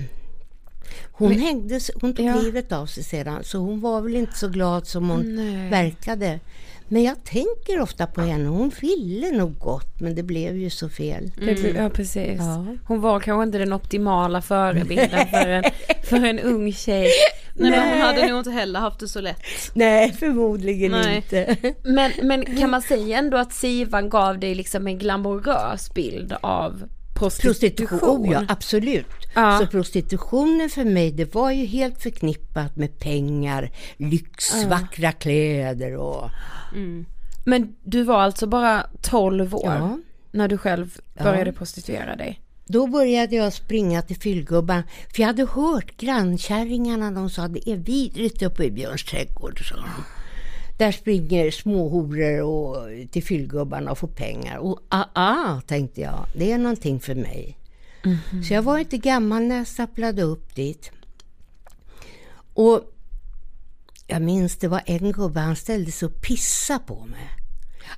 hon, 1.13 1.33
hängde, 1.33 1.77
s- 1.77 1.91
hon 2.01 2.15
tog 2.15 2.27
Ja. 2.27 2.35
livet 2.41 2.73
av 2.73 2.87
sig 2.87 3.05
sedan, 3.05 3.45
så 3.45 3.59
hon 3.59 3.81
var 3.81 4.01
väl 4.01 4.17
inte 4.17 4.39
så 4.39 4.49
glad 4.49 4.87
som 4.87 5.09
hon 5.11 5.37
verkade. 5.71 6.41
Men 6.89 7.03
jag 7.03 7.25
tänker 7.25 7.81
ofta 7.81 8.07
på 8.07 8.21
henne. 8.21 8.49
Hon 8.49 8.71
ville 8.81 9.31
nog 9.31 9.59
gott, 9.59 10.01
men 10.01 10.15
det 10.15 10.23
blev 10.23 10.57
ju 10.57 10.71
så 10.71 10.89
fel. 10.89 11.31
Det- 11.37 11.75
Ja 11.77 11.91
precis. 11.91 12.39
Ja. 12.39 12.67
Hon 12.87 13.01
var 13.01 13.21
kanske 13.21 13.43
inte 13.43 13.59
den 13.59 13.73
optimala 13.73 14.43
förebilden 14.43 15.27
för 15.31 15.49
en, 15.49 15.65
för 16.05 16.25
en 16.25 16.39
ung 16.41 16.73
tjej. 16.73 17.11
Nej, 17.55 17.71
men 17.71 17.89
hon 17.93 18.01
hade 18.01 18.29
nog 18.29 18.39
inte 18.41 18.51
heller 18.51 18.81
haft 18.81 19.01
det 19.01 19.09
så 19.09 19.21
lätt. 19.21 19.41
Nej, 19.75 20.13
förmodligen 20.13 20.91
Nej. 20.91 21.17
inte. 21.17 21.57
Men, 21.85 22.13
men 22.23 22.57
kan 22.59 22.71
man 22.71 22.83
säga 22.83 23.19
ändå 23.19 23.37
att 23.37 23.53
Sivan 23.53 24.09
gav 24.09 24.39
dig 24.39 24.55
liksom 24.55 24.87
en 24.87 24.99
glamorös 24.99 25.95
bild 25.95 26.35
av 26.41 26.83
prostitution? 27.17 27.99
Prostitution, 27.99 28.31
ja 28.31 28.45
absolut. 28.49 29.07
Ja. 29.35 29.59
Så 29.59 29.67
prostitutionen 29.67 30.71
för 30.71 30.85
mig, 30.85 31.13
det 31.13 31.35
var 31.35 31.51
ju 31.51 31.65
helt 31.67 32.03
förknippat 32.03 32.77
med 32.77 32.99
pengar, 32.99 33.71
lyx, 33.97 34.65
vackra 34.65 35.13
kläder 35.13 35.97
och... 35.97 36.31
Men 37.45 37.77
du 37.85 38.03
var 38.03 38.21
alltså 38.23 38.47
bara 38.47 38.87
12 39.01 39.55
år 39.55 39.65
Ja. 39.65 39.99
när 40.33 40.49
du 40.49 40.59
själv 40.59 40.99
började 41.23 41.53
prostituera 41.53 42.17
dig? 42.17 42.41
Då 42.69 42.87
började 42.87 43.37
jag 43.37 43.53
springa 43.53 44.03
till 44.03 44.17
fyllgubbarna, 44.17 44.83
för 45.15 45.21
jag 45.23 45.27
hade 45.27 45.47
hört 45.47 45.97
grannkärringarna, 45.97 47.11
de 47.11 47.31
sa 47.31 47.49
det 47.49 47.71
är 47.71 47.77
vidrigt 47.77 48.43
uppe 48.43 48.65
i 48.65 48.71
Björns 48.71 49.05
trädgård. 49.05 49.69
sa 49.69 49.77
de. 49.77 49.87
Där 50.77 50.93
springer 50.93 51.51
småhoror 51.51 52.43
och, 52.43 52.89
till 53.11 53.25
fyllgubbarna 53.25 53.91
och 53.91 53.99
får 53.99 54.09
pengar. 54.09 54.59
Och 54.59 54.81
ah, 54.89 55.05
ah, 55.13 55.61
tänkte 55.61 56.01
jag, 56.01 56.27
det 56.35 56.53
är 56.53 56.59
någonting 56.59 57.01
för 57.01 57.15
mig. 57.15 57.59
Så 58.49 58.55
jag 58.55 58.63
var 58.63 58.79
inte 58.79 58.99
gammal 58.99 59.43
när 59.43 59.57
jag 59.57 59.67
stapplade 59.67 60.23
upp 60.23 60.55
dit. 60.55 60.91
Och 62.55 62.93
jag 64.07 64.23
minns 64.23 64.57
det 64.57 64.69
var 64.69 64.83
en 64.87 65.13
gubbe, 65.13 65.41
han 65.41 65.57
ställde 65.57 65.93
sig 65.93 66.07
och 66.07 66.21
pissade 66.21 66.85
på 66.87 67.07
mig. 67.07 67.29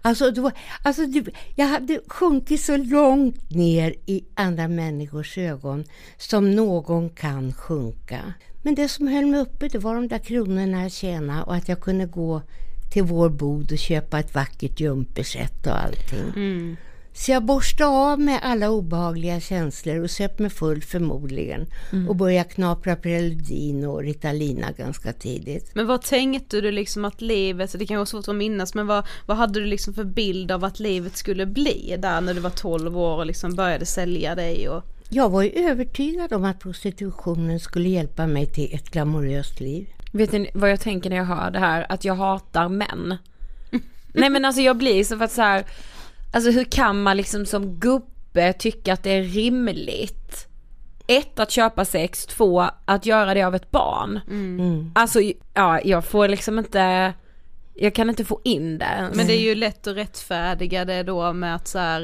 Alltså, 0.03 0.31
det 0.31 0.41
var, 0.41 0.53
alltså 0.83 1.07
det, 1.07 1.27
jag 1.57 1.67
hade 1.67 2.01
sjunkit 2.07 2.61
så 2.61 2.77
långt 2.77 3.51
ner 3.51 3.95
i 4.07 4.25
andra 4.35 4.69
människors 4.69 5.39
ögon 5.39 5.85
som 6.17 6.51
någon 6.51 7.11
kan 7.11 7.53
sjunka. 7.53 8.33
Men 8.63 8.75
det 8.75 8.89
som 8.89 9.09
höll 9.09 9.27
mig 9.27 9.41
uppe 9.41 9.69
det 9.69 9.79
var 9.79 9.95
de 9.95 10.09
där 10.09 10.19
kronorna 10.19 10.83
jag 10.83 10.93
tjänade 10.93 11.43
och 11.43 11.55
att 11.55 11.69
jag 11.69 11.81
kunde 11.81 12.07
gå 12.07 12.43
till 12.91 13.03
vår 13.03 13.29
bod 13.29 13.73
och 13.73 13.79
köpa 13.79 14.19
ett 14.19 14.35
vackert 14.35 14.81
jumperset 14.81 15.67
och 15.67 15.83
allting. 15.83 16.77
Så 17.19 17.31
jag 17.31 17.45
borstade 17.45 17.91
av 17.91 18.21
med 18.21 18.41
alla 18.43 18.71
obehagliga 18.71 19.41
känslor 19.41 20.03
och 20.03 20.11
söp 20.11 20.39
mig 20.39 20.51
full 20.51 20.83
förmodligen 20.83 21.67
och 22.09 22.17
började 22.17 22.49
knapra 22.49 22.97
Preludin 22.97 23.85
och 23.85 24.03
Ritalina 24.03 24.73
ganska 24.73 25.13
tidigt. 25.13 25.71
Men 25.75 25.87
vad 25.87 26.03
tänkte 26.03 26.61
du 26.61 26.71
liksom 26.71 27.05
att 27.05 27.21
livet, 27.21 27.79
det 27.79 27.87
kan 27.87 27.97
vara 27.97 28.07
svårt 28.07 28.29
att 28.29 28.35
minnas, 28.35 28.75
men 28.75 28.87
vad, 28.87 29.07
vad 29.27 29.37
hade 29.37 29.61
du 29.61 29.67
liksom 29.67 29.95
för 29.95 30.05
bild 30.05 30.53
av 30.53 30.65
att 30.65 30.81
livet 30.81 31.17
skulle 31.17 31.47
bli 31.47 31.97
där 31.99 32.21
när 32.21 32.35
du 32.35 32.41
var 32.41 32.51
12 32.51 32.99
år 32.99 33.17
och 33.17 33.27
liksom 33.27 33.55
började 33.55 33.87
sälja 33.87 34.35
dig 34.35 34.69
och... 34.69 34.85
Jag 35.09 35.31
var 35.31 35.43
ju 35.43 35.51
övertygad 35.51 36.33
om 36.33 36.45
att 36.45 36.61
prostitutionen 36.61 37.61
skulle 37.61 37.89
hjälpa 37.89 38.27
mig 38.27 38.47
till 38.47 38.75
ett 38.75 38.91
glamoröst 38.91 39.61
liv. 39.61 39.87
Vet 40.13 40.33
ni 40.33 40.51
vad 40.55 40.71
jag 40.71 40.81
tänker 40.81 41.11
när 41.11 41.17
jag 41.17 41.25
hör 41.25 41.51
det 41.51 41.59
här? 41.59 41.87
Att 41.89 42.05
jag 42.05 42.15
hatar 42.15 42.69
män. 42.69 43.17
Nej 44.13 44.31
men 44.31 44.45
alltså 44.45 44.63
jag 44.63 44.77
blir 44.77 45.05
så 45.05 45.19
för 45.19 45.25
att 45.25 45.33
så 45.33 45.43
här, 45.43 45.65
alltså 46.33 46.51
hur 46.51 46.65
kan 46.65 47.03
man 47.03 47.17
liksom 47.17 47.47
som 47.47 47.79
gubbe 47.81 48.53
tycka 48.53 48.93
att 48.93 49.03
det 49.03 49.11
är 49.11 49.23
rimligt? 49.23 50.49
Ett, 51.07 51.39
att 51.39 51.51
köpa 51.51 51.85
sex, 51.85 52.27
två, 52.27 52.69
att 52.85 53.07
göra 53.07 53.35
det 53.35 53.43
av 53.43 53.55
ett 53.55 53.71
barn. 53.71 54.21
Alltså 54.95 55.21
ja, 55.55 55.81
jag 55.85 56.05
får 56.05 56.29
liksom 56.29 56.59
inte, 56.59 57.15
jag 57.81 57.95
kan 57.95 58.09
inte 58.11 58.25
få 58.25 58.41
in 58.45 58.79
det. 58.79 59.11
Men 59.15 59.27
det 59.27 59.33
är 59.33 59.41
ju 59.41 59.55
lätt 59.55 59.87
att 59.87 59.97
rättfärdiga 59.97 60.85
det 60.85 61.03
då 61.03 61.33
med 61.33 61.55
att 61.55 61.69
så 61.69 61.79
här, 61.79 62.03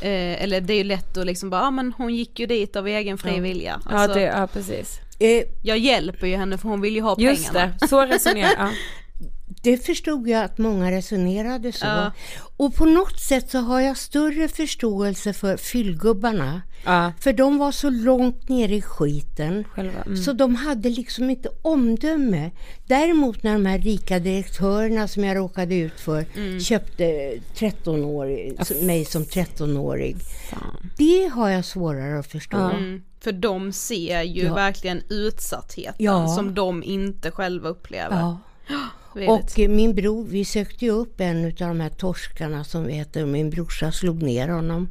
eh, 0.00 0.42
eller 0.42 0.60
det 0.60 0.72
är 0.72 0.78
ju 0.78 0.84
lätt 0.84 1.16
att 1.16 1.26
liksom 1.26 1.50
bara, 1.50 1.60
ja 1.60 1.70
men 1.70 1.92
hon 1.96 2.14
gick 2.14 2.38
ju 2.40 2.46
dit 2.46 2.76
av 2.76 2.86
egen 2.88 3.18
fri 3.18 3.40
vilja. 3.40 3.80
Ja, 3.84 3.90
Alltså, 3.96 4.18
det, 4.18 4.24
ja 4.24 4.46
precis. 4.52 5.00
Eh, 5.18 5.42
Jag 5.62 5.78
hjälper 5.78 6.26
ju 6.26 6.36
henne 6.36 6.58
för 6.58 6.68
hon 6.68 6.80
vill 6.80 6.94
ju 6.94 7.00
ha 7.02 7.16
Just 7.18 7.52
pengarna. 7.52 7.72
det, 7.80 7.88
så 7.88 8.06
resonerar 8.06 8.50
jag. 8.58 8.68
det 9.62 9.86
förstod 9.86 10.28
jag 10.28 10.44
att 10.44 10.58
många 10.58 10.90
resonerade 10.90 11.72
så. 11.72 11.86
Ja. 11.86 12.12
Och 12.56 12.74
på 12.74 12.84
något 12.84 13.20
sätt 13.20 13.50
så 13.50 13.58
har 13.58 13.80
jag 13.80 13.96
större 13.96 14.48
förståelse 14.48 15.32
för 15.32 15.56
fyllgubbarna. 15.56 16.62
Ja. 16.84 17.12
För 17.20 17.32
de 17.32 17.58
var 17.58 17.72
så 17.72 17.90
långt 17.90 18.48
ner 18.48 18.68
i 18.68 18.82
skiten. 18.82 19.64
Själva, 19.64 20.02
mm. 20.02 20.16
Så 20.16 20.32
de 20.32 20.54
hade 20.54 20.88
liksom 20.88 21.30
inte 21.30 21.48
omdöme. 21.62 22.50
Däremot 22.86 23.42
när 23.42 23.52
de 23.52 23.66
här 23.66 23.78
rika 23.78 24.18
direktörerna 24.18 25.08
som 25.08 25.24
jag 25.24 25.36
råkade 25.36 25.74
ut 25.74 26.00
för 26.00 26.24
Mm. 26.36 26.60
köpte 26.60 27.32
13 27.54 28.04
år, 28.04 28.26
mig 28.86 29.04
som 29.04 29.24
13-årig. 29.24 30.16
Fan. 30.50 30.90
Det 30.98 31.28
har 31.34 31.48
jag 31.50 31.64
svårare 31.64 32.18
att 32.18 32.26
förstå. 32.26 32.56
Mm, 32.56 33.02
för 33.20 33.32
de 33.32 33.72
ser 33.72 34.22
ju 34.22 34.42
Ja. 34.44 34.54
verkligen 34.54 35.02
utsattheten 35.08 35.94
Ja. 35.98 36.28
som 36.28 36.54
de 36.54 36.82
inte 36.82 37.30
själva 37.30 37.68
upplever. 37.68 38.16
Ja. 38.20 38.38
Och 39.28 39.58
min 39.58 39.94
bror, 39.94 40.24
vi 40.24 40.44
sökte 40.44 40.84
ju 40.84 40.90
upp 40.90 41.20
en 41.20 41.44
av 41.46 41.52
de 41.52 41.80
här 41.80 41.88
torskarna 41.88 42.64
som 42.64 42.84
vi 42.84 42.92
heter 42.92 43.26
min 43.26 43.50
brorsa 43.50 43.92
slog 43.92 44.22
ner 44.22 44.48
honom. 44.48 44.88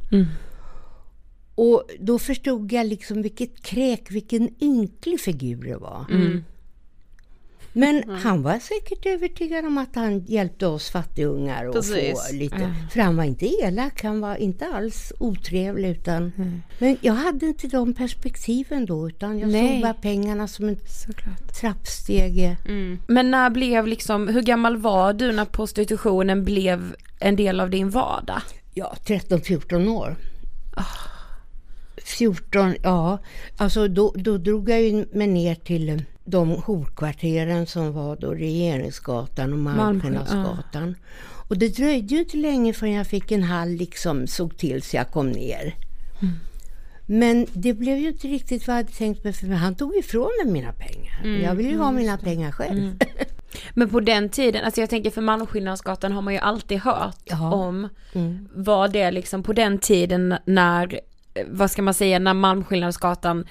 Och 1.55 1.83
då 1.99 2.19
förstod 2.19 2.71
jag 2.71 2.85
liksom 2.87 3.21
vilket 3.21 3.63
kräk, 3.63 4.11
vilken 4.11 4.63
ynklig 4.63 5.19
figur 5.21 5.63
det 5.63 5.77
var. 5.77 6.05
Men 7.77 8.09
han 8.09 8.41
var 8.41 8.59
säkert 8.59 9.05
övertygad 9.05 9.65
om 9.65 9.77
att 9.77 9.95
han 9.95 10.19
hjälpte 10.19 10.67
oss 10.67 10.89
fattigungar 10.89 11.65
att 11.65 11.85
få 11.85 12.15
lite. 12.33 12.73
För 12.91 12.99
han 12.99 13.17
var 13.17 13.23
inte 13.23 13.45
elak, 13.45 14.03
han 14.03 14.21
var 14.21 14.35
inte 14.35 14.65
alls 14.65 15.13
otrevlig 15.19 15.89
utan... 15.89 16.31
Men 16.79 16.97
jag 17.01 17.13
hade 17.13 17.45
inte 17.45 17.67
de 17.67 17.93
perspektiven 17.93 18.85
då 18.85 19.07
utan 19.07 19.39
jag 19.39 19.49
Nej. 19.49 19.73
såg 19.73 19.81
bara 19.81 19.93
pengarna 19.93 20.47
som 20.47 20.69
en 20.69 20.77
Såklart. 20.85 21.53
trappstege. 21.59 22.57
Men 23.07 23.31
när 23.31 23.49
blev 23.49 23.87
liksom, 23.87 24.27
hur 24.27 24.41
gammal 24.41 24.77
var 24.77 25.13
du 25.13 25.31
när 25.31 25.45
prostitutionen 25.45 26.43
blev 26.43 26.95
en 27.19 27.35
del 27.35 27.59
av 27.59 27.69
din 27.69 27.89
vardag? 27.89 28.41
Ja, 28.73 28.95
13-14 29.05 29.87
år. 29.89 30.15
14, 32.05 32.75
ja. 32.83 33.17
Alltså 33.57 33.87
då, 33.87 34.13
då 34.15 34.37
drog 34.37 34.69
jag 34.69 34.81
ju 34.81 35.05
mig 35.13 35.27
ner 35.27 35.55
till 35.55 36.03
de 36.25 36.49
horkvarteren 36.49 37.67
som 37.67 37.93
var 37.93 38.15
då 38.15 38.33
Regeringsgatan 38.33 39.53
och 39.53 39.59
Malmskillnadsgatan. 39.59 40.95
Ja. 40.99 41.05
Och 41.47 41.57
det 41.57 41.77
dröjde 41.77 42.15
ju 42.15 42.19
inte 42.19 42.37
länge 42.37 42.73
förrän 42.73 42.93
jag 42.93 43.07
fick 43.07 43.31
en 43.31 43.43
hall 43.43 43.69
liksom 43.69 44.27
såg 44.27 44.57
till 44.57 44.81
så 44.81 44.95
jag 44.95 45.11
kom 45.11 45.31
ner. 45.31 45.75
Mm. 46.21 46.33
Men 47.05 47.47
det 47.53 47.73
blev 47.73 47.97
ju 47.97 48.07
inte 48.07 48.27
riktigt 48.27 48.67
vad 48.67 48.77
jag 48.77 48.83
hade 48.83 48.93
tänkt 48.93 49.23
mig 49.23 49.33
för 49.33 49.47
han 49.47 49.75
tog 49.75 49.95
ifrån 49.95 50.29
mig 50.43 50.53
mina 50.53 50.73
pengar. 50.73 51.21
Mm. 51.23 51.41
Jag 51.41 51.55
vill 51.55 51.65
ju 51.65 51.77
ha 51.77 51.91
mina 51.91 52.17
pengar 52.17 52.51
själv. 52.51 52.79
Mm. 52.79 52.97
Men 53.73 53.89
på 53.89 53.99
den 53.99 54.29
tiden, 54.29 54.65
alltså 54.65 54.81
jag 54.81 54.89
tänker 54.89 55.11
för 55.11 55.21
Malmskillnadsgatan 55.21 56.11
har 56.11 56.21
man 56.21 56.33
ju 56.33 56.39
alltid 56.39 56.79
hört 56.79 57.21
Jaha. 57.25 57.55
om. 57.55 57.89
Mm. 58.13 58.47
Var 58.53 58.87
det 58.87 59.11
liksom 59.11 59.43
på 59.43 59.53
den 59.53 59.79
tiden 59.79 60.35
när, 60.45 60.99
vad 61.47 61.71
ska 61.71 61.81
man 61.81 61.93
säga, 61.93 62.19
när 62.19 62.33
Malmskillnadsgatan 62.33 63.45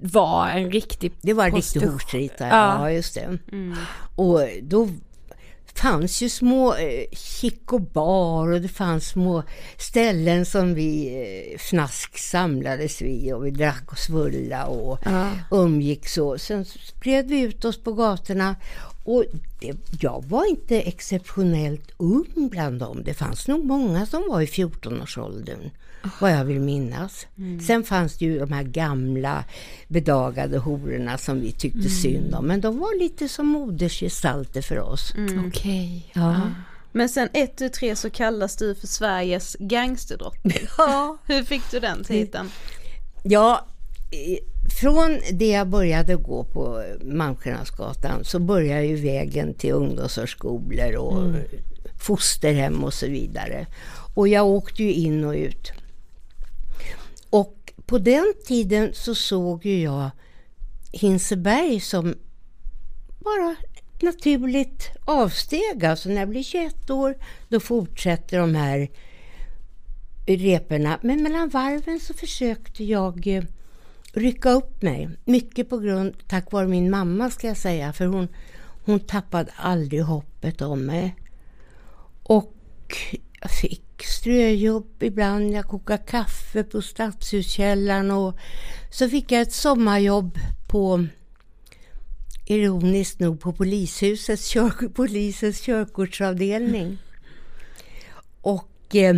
var 0.00 0.48
en 0.48 0.70
riktig 0.70 1.12
Det 1.22 1.32
var 1.32 1.46
en 1.46 1.54
riktig 1.54 1.80
horstrit 1.80 2.32
ja. 2.38 2.46
ja 2.46 2.90
just 2.90 3.14
det. 3.14 3.38
Mm. 3.52 3.76
Och 4.16 4.40
då 4.62 4.88
fanns 5.74 6.22
ju 6.22 6.28
små 6.28 6.74
eh, 6.74 7.04
chic 7.12 7.54
och 7.66 7.80
bar 7.80 8.52
och 8.52 8.60
det 8.60 8.68
fanns 8.68 9.08
små 9.08 9.42
ställen 9.78 10.46
som 10.46 10.74
vi 10.74 11.14
eh, 11.14 11.58
fnask 11.58 12.18
samlades 12.18 13.02
vid 13.02 13.34
och 13.34 13.46
vi 13.46 13.50
drack 13.50 13.92
och 13.92 13.98
svulla 13.98 14.66
och 14.66 14.98
ja. 15.04 15.30
umgicks 15.50 16.14
så. 16.14 16.38
Sen 16.38 16.64
spred 16.64 17.28
vi 17.28 17.40
ut 17.40 17.64
oss 17.64 17.82
på 17.82 17.92
gatorna 17.92 18.56
och 19.04 19.24
det, 19.60 19.76
jag 20.00 20.24
var 20.28 20.50
inte 20.50 20.80
exceptionellt 20.80 21.90
ung 21.96 22.48
bland 22.50 22.78
dem. 22.78 23.02
Det 23.04 23.14
fanns 23.14 23.48
nog 23.48 23.64
många 23.64 24.06
som 24.06 24.28
var 24.28 24.40
i 24.40 24.46
14-årsåldern, 24.46 25.60
oh. 25.60 25.70
Vad 26.20 26.32
jag 26.32 26.44
vill 26.44 26.60
minnas. 26.60 27.26
Mm. 27.38 27.60
Sen 27.60 27.84
fanns 27.84 28.18
det 28.18 28.24
ju 28.24 28.38
de 28.38 28.52
här 28.52 28.62
gamla 28.62 29.44
bedagade 29.88 30.58
hororna 30.58 31.18
som 31.18 31.40
vi 31.40 31.52
tyckte 31.52 31.78
mm. 31.78 31.90
synd 31.90 32.34
om. 32.34 32.46
Men 32.46 32.60
de 32.60 32.78
var 32.78 32.98
lite 32.98 33.28
som 33.28 33.46
modersgestalter 33.46 34.62
för 34.62 34.78
oss. 34.78 35.14
Mm. 35.14 35.48
Okej. 35.48 36.08
Okay. 36.10 36.22
Ja. 36.22 36.40
Men 36.92 37.08
sen 37.08 37.28
ett 37.32 37.56
tu 37.56 37.68
tre 37.68 37.96
så 37.96 38.10
kallas 38.10 38.56
du 38.56 38.74
för 38.74 38.86
Sveriges 38.86 39.56
gangsterdrottning. 39.60 40.58
Ja. 40.78 41.18
Hur 41.26 41.42
fick 41.42 41.70
du 41.70 41.80
den 41.80 42.04
titeln? 42.04 42.48
Ja, 43.22 43.66
från 44.80 45.20
det 45.32 45.48
jag 45.48 45.68
började 45.68 46.16
gå 46.16 46.44
på 46.44 46.84
Malmskillnadsgatan 47.04 48.24
så 48.24 48.38
började 48.38 48.84
ju 48.84 48.96
vägen 48.96 49.54
till 49.54 49.72
ungdomsförskolor 49.72 50.96
och 50.96 51.22
mm. 51.22 51.40
fosterhem 52.00 52.84
och 52.84 52.94
så 52.94 53.06
vidare. 53.06 53.66
Och 54.14 54.28
jag 54.28 54.46
åkte 54.46 54.82
ju 54.82 54.92
in 54.92 55.24
och 55.24 55.34
ut. 55.34 55.72
Och 57.32 57.72
på 57.86 57.98
den 57.98 58.34
tiden 58.46 58.90
så 58.94 59.14
såg 59.14 59.66
ju 59.66 59.82
jag 59.82 60.10
Hinseberg 60.92 61.80
som 61.80 62.14
bara 63.18 63.56
naturligt 64.02 64.90
avsteg. 65.04 65.84
Alltså 65.84 66.08
när 66.08 66.16
jag 66.16 66.28
blir 66.28 66.42
21 66.42 66.90
år 66.90 67.14
då 67.48 67.60
fortsätter 67.60 68.38
de 68.38 68.54
här 68.54 68.88
reporna. 70.26 70.98
Men 71.02 71.22
mellan 71.22 71.48
varven 71.48 72.00
så 72.00 72.14
försökte 72.14 72.84
jag 72.84 73.26
eh, 73.26 73.44
rycka 74.12 74.50
upp 74.50 74.82
mig. 74.82 75.08
Mycket 75.24 75.70
på 75.70 75.78
grund, 75.78 76.14
tack 76.28 76.52
vare 76.52 76.66
min 76.68 76.90
mamma 76.90 77.30
ska 77.30 77.46
jag 77.46 77.56
säga, 77.56 77.92
för 77.92 78.06
hon, 78.06 78.28
hon 78.84 79.00
tappade 79.00 79.50
aldrig 79.56 80.02
hoppet 80.02 80.62
om 80.62 80.86
mig. 80.86 81.16
Och 82.22 82.54
jag 83.40 83.50
fick 83.50 83.91
ströjobb 84.04 85.02
ibland, 85.02 85.52
jag 85.52 85.64
kokade 85.64 86.02
kaffe 86.02 86.64
på 86.64 86.82
Stadshuskällaren 86.82 88.10
och 88.10 88.36
så 88.90 89.08
fick 89.08 89.32
jag 89.32 89.42
ett 89.42 89.52
sommarjobb 89.52 90.38
på 90.68 91.06
ironiskt 92.46 93.20
nog 93.20 93.40
på 93.40 93.52
polishusets 93.52 94.46
kör, 94.46 94.88
polisens 94.94 95.60
körkortsavdelning. 95.60 96.98
Och 98.40 98.96
eh, 98.96 99.16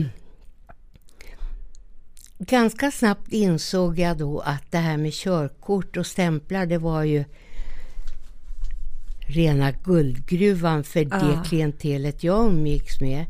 ganska 2.38 2.90
snabbt 2.90 3.32
insåg 3.32 3.98
jag 3.98 4.18
då 4.18 4.40
att 4.40 4.70
det 4.70 4.78
här 4.78 4.96
med 4.96 5.12
körkort 5.12 5.96
och 5.96 6.06
stämplar, 6.06 6.66
det 6.66 6.78
var 6.78 7.02
ju 7.02 7.24
rena 9.26 9.72
guldgruvan 9.72 10.84
för 10.84 11.04
det 11.04 11.38
ah. 11.40 11.44
klientelet 11.44 12.24
jag 12.24 12.46
umgicks 12.46 13.00
med. 13.00 13.26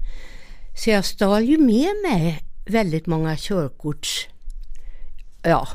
Så 0.75 0.91
jag 0.91 1.05
stal 1.05 1.45
ju 1.45 1.59
med 1.59 1.91
mig 2.11 2.45
väldigt 2.65 3.07
många 3.07 3.37
körkorts... 3.37 4.29
Ja, 5.43 5.69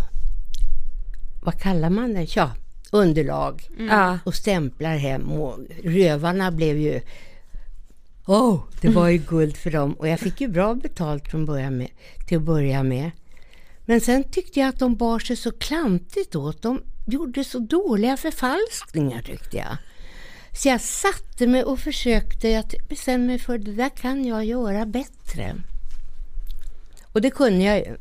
vad 1.42 1.62
kallar 1.62 1.90
man 1.90 2.14
det? 2.14 2.36
Ja, 2.36 2.52
underlag 2.92 3.68
mm. 3.80 4.18
och 4.24 4.36
stämplar 4.36 4.98
hem 4.98 5.32
och 5.32 5.60
rövarna 5.84 6.52
blev 6.52 6.78
ju 6.78 7.02
Oh, 8.26 8.64
det 8.82 8.90
var 8.90 9.08
ju 9.08 9.18
guld 9.18 9.58
för 9.58 9.72
dem 9.72 9.94
och 9.94 10.08
jag 10.08 10.20
fick 10.20 10.42
ju 10.42 10.48
bra 10.48 10.76
betalt 10.76 11.28
från 11.28 11.46
början 11.46 11.78
med, 11.78 11.90
till 12.28 12.38
att 12.38 12.44
börja 12.44 12.84
med. 12.84 13.12
Men 13.86 14.02
sen 14.02 14.24
tyckte 14.24 14.60
jag 14.60 14.70
att 14.70 14.80
de 14.80 14.96
bar 14.96 15.20
sig 15.20 15.36
så 15.36 15.52
klantigt 15.52 16.36
åt. 16.36 16.62
De 16.62 16.82
gjorde 17.08 17.44
så 17.44 17.60
dåliga 17.60 18.18
förfalskningar 18.18 19.22
tyckte 19.22 19.58
jag. 19.58 19.78
Så 20.60 20.70
jag 20.70 20.82
satte 20.82 21.48
mig 21.48 21.64
och 21.64 21.80
försökte, 21.80 22.50
jag 22.50 22.66
bestämde 22.90 23.28
mig 23.28 23.40
för 23.40 23.58
det 23.58 23.74
där 23.74 23.90
kan 23.90 24.26
jag 24.26 24.46
göra 24.46 24.86
bättre. 24.86 25.56
Och 27.04 27.22
det 27.22 27.30
kunde 27.30 27.64
jag 27.64 27.78
ju. 27.78 27.98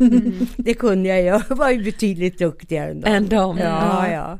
Mm. 0.00 0.46
det 0.56 0.74
kunde 0.74 1.08
jag 1.08 1.18
ju. 1.18 1.24
Jag 1.26 1.56
var 1.56 1.70
ju 1.70 1.84
betydligt 1.84 2.38
duktigare 2.38 2.90
än 2.90 3.00
dem. 3.00 3.12
Än 3.12 3.28
dem. 3.28 3.58
Ja, 3.58 4.08
ja. 4.08 4.38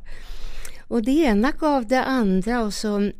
Och 0.88 1.02
det 1.02 1.10
ena 1.10 1.50
gav 1.50 1.86
det 1.86 2.04
andra 2.04 2.62
och 2.62 2.74
så 2.74 3.10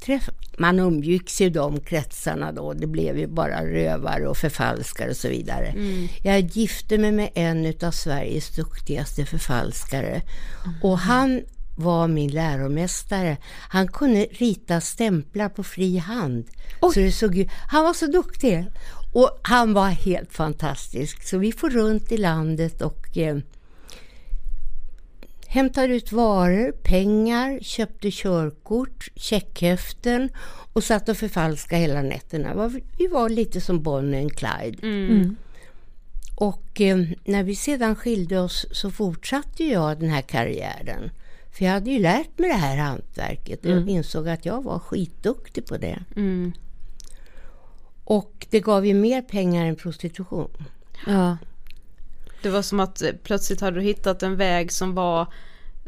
träff 0.00 0.28
man 0.58 0.78
umgicks 0.78 1.40
i 1.40 1.50
de 1.50 1.80
kretsarna 1.80 2.52
då. 2.52 2.72
Det 2.72 2.86
blev 2.86 3.18
ju 3.18 3.26
bara 3.26 3.66
rövare 3.66 4.28
och 4.28 4.36
förfalskare 4.36 5.10
och 5.10 5.16
så 5.16 5.28
vidare. 5.28 5.66
Mm. 5.66 6.08
Jag 6.22 6.40
gifte 6.40 6.98
mig 6.98 7.12
med 7.12 7.30
en 7.34 7.74
av 7.82 7.90
Sveriges 7.90 8.50
duktigaste 8.50 9.26
förfalskare. 9.26 10.22
Mm. 10.64 10.82
Och 10.82 10.98
han 10.98 11.42
var 11.76 12.08
min 12.08 12.30
läromästare. 12.30 13.36
Han 13.68 13.88
kunde 13.88 14.20
rita 14.20 14.80
stämplar 14.80 15.48
på 15.48 15.62
fri 15.62 15.96
hand. 15.96 16.46
Så 16.80 17.00
det 17.00 17.12
såg 17.12 17.48
han 17.68 17.84
var 17.84 17.92
så 17.92 18.06
duktig. 18.06 18.66
Och 19.12 19.40
han 19.42 19.74
var 19.74 19.88
helt 19.88 20.32
fantastisk. 20.32 21.22
Så 21.22 21.38
vi 21.38 21.52
får 21.52 21.70
runt 21.70 22.12
i 22.12 22.16
landet 22.16 22.82
och 22.82 23.16
eh, 23.16 23.38
hämtar 25.46 25.88
ut 25.88 26.12
varor, 26.12 26.72
pengar, 26.72 27.58
köpte 27.62 28.10
körkort, 28.12 29.08
checkhäften 29.16 30.28
och 30.72 30.84
satt 30.84 31.08
och 31.08 31.16
förfalskade 31.16 31.80
hela 31.80 32.02
nätterna. 32.02 32.70
Vi 32.98 33.06
var 33.06 33.28
lite 33.28 33.60
som 33.60 33.82
Bonnie 33.82 34.26
och 34.26 34.32
Clyde. 34.32 34.86
Mm. 34.86 35.10
mm. 35.10 35.36
Och 36.36 36.80
eh, 36.80 36.98
när 37.24 37.42
vi 37.42 37.54
sedan 37.54 37.96
skilde 37.96 38.40
oss 38.40 38.66
så 38.70 38.90
fortsatte 38.90 39.64
jag 39.64 40.00
den 40.00 40.10
här 40.10 40.22
karriären. 40.22 41.10
För 41.54 41.64
jag 41.64 41.72
hade 41.72 41.90
ju 41.90 41.98
lärt 41.98 42.38
mig 42.38 42.50
det 42.50 42.56
här 42.56 42.76
hantverket 42.76 43.64
och 43.64 43.70
mm. 43.70 43.88
insåg 43.88 44.28
att 44.28 44.46
jag 44.46 44.62
var 44.64 44.78
skitduktig 44.78 45.66
på 45.66 45.76
det. 45.76 46.04
Mm. 46.16 46.52
Och 48.04 48.46
det 48.50 48.60
gav 48.60 48.86
ju 48.86 48.94
mer 48.94 49.22
pengar 49.22 49.66
än 49.66 49.76
prostitution. 49.76 50.50
Ja. 51.06 51.36
Det 52.42 52.50
var 52.50 52.62
som 52.62 52.80
att 52.80 53.02
eh, 53.02 53.10
plötsligt 53.22 53.60
hade 53.60 53.76
du 53.76 53.82
hittat 53.82 54.22
en 54.22 54.36
väg 54.36 54.72
som 54.72 54.94
var 54.94 55.32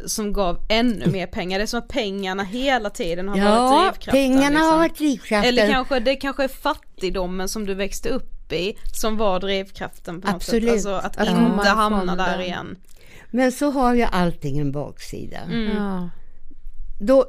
som 0.06 0.32
gav 0.32 0.58
ännu 0.68 1.06
mer 1.06 1.26
pengar. 1.26 1.58
Det 1.58 1.64
är 1.64 1.66
som 1.66 1.78
att 1.78 1.88
pengarna 1.88 2.42
hela 2.44 2.90
tiden 2.90 3.28
har 3.28 3.36
ja, 3.36 3.44
varit 3.44 3.92
drivkraften. 3.92 4.12
pengarna 4.12 4.48
liksom. 4.48 4.66
har 4.66 4.76
varit 4.76 4.96
drivkraften. 4.96 5.48
Eller 5.48 5.72
kanske 5.72 6.00
det 6.00 6.16
kanske 6.16 6.44
är 6.44 6.48
fattigdomen 6.48 7.48
som 7.48 7.66
du 7.66 7.74
växte 7.74 8.08
upp 8.08 8.52
i 8.52 8.76
som 8.92 9.16
var 9.16 9.40
drivkraften 9.40 10.20
på 10.20 10.28
Absolut. 10.28 10.62
något 10.62 10.82
sätt. 10.82 10.86
Alltså 10.86 11.06
att 11.06 11.16
att 11.16 11.28
inte 11.28 11.68
hamna 11.68 12.16
där 12.16 12.40
igen. 12.40 12.76
Men 13.30 13.52
så 13.52 13.70
har 13.70 13.94
ju 13.94 14.02
allting 14.02 14.58
en 14.58 14.72
baksida. 14.72 15.38
Mm. 15.38 15.76
Ja. 15.76 16.10
Då 17.00 17.24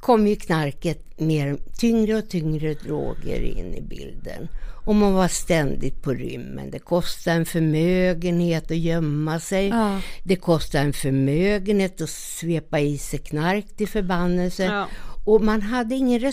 kom 0.00 0.26
ju 0.26 0.36
knarket 0.36 1.20
mer, 1.20 1.58
tyngre 1.78 2.16
och 2.16 2.28
tyngre 2.28 2.74
droger 2.74 3.40
in 3.40 3.74
i 3.74 3.82
bilden. 3.82 4.48
Och 4.86 4.94
man 4.94 5.12
var 5.12 5.28
ständigt 5.28 6.02
på 6.02 6.12
rymmen. 6.12 6.70
Det 6.70 6.78
kostade 6.78 7.36
en 7.36 7.46
förmögenhet 7.46 8.70
att 8.70 8.76
gömma 8.76 9.40
sig. 9.40 9.68
Ja. 9.68 10.00
Det 10.22 10.36
kostade 10.36 10.84
en 10.84 10.92
förmögenhet 10.92 12.00
att 12.00 12.10
svepa 12.10 12.80
i 12.80 12.98
sig 12.98 13.18
knark 13.18 13.66
till 13.76 13.88
förbannelse. 13.88 14.64
Ja. 14.64 14.88
Och 15.24 15.44
man 15.44 15.62
hade 15.62 15.94
ingen. 15.94 16.32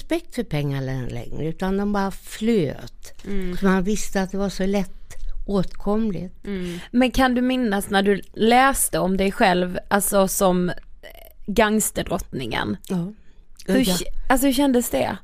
Respekt 0.00 0.34
för 0.34 0.42
pengar 0.44 0.80
längre, 1.10 1.46
utan 1.48 1.76
de 1.76 1.92
bara 1.92 2.10
flöt. 2.10 3.22
Så 3.60 3.66
man 3.66 3.82
visste 3.82 4.22
att 4.22 4.30
det 4.30 4.38
var 4.38 4.48
så 4.48 4.66
lätt 4.66 5.14
åtkomligt. 5.46 6.34
Men 6.90 7.10
kan 7.10 7.34
du 7.34 7.42
minnas 7.42 7.90
när 7.90 8.02
du 8.02 8.20
läste 8.32 8.98
om 8.98 9.16
dig 9.16 9.32
själv, 9.32 9.78
alltså 9.88 10.28
som 10.28 10.72
gangsterdrottningen? 11.46 12.76
Ja. 12.88 13.12
Hur, 13.66 13.88
Ja. 13.88 13.96
alltså 14.28 14.46
hur 14.46 14.54
kändes 14.54 14.90
det? 14.90 15.16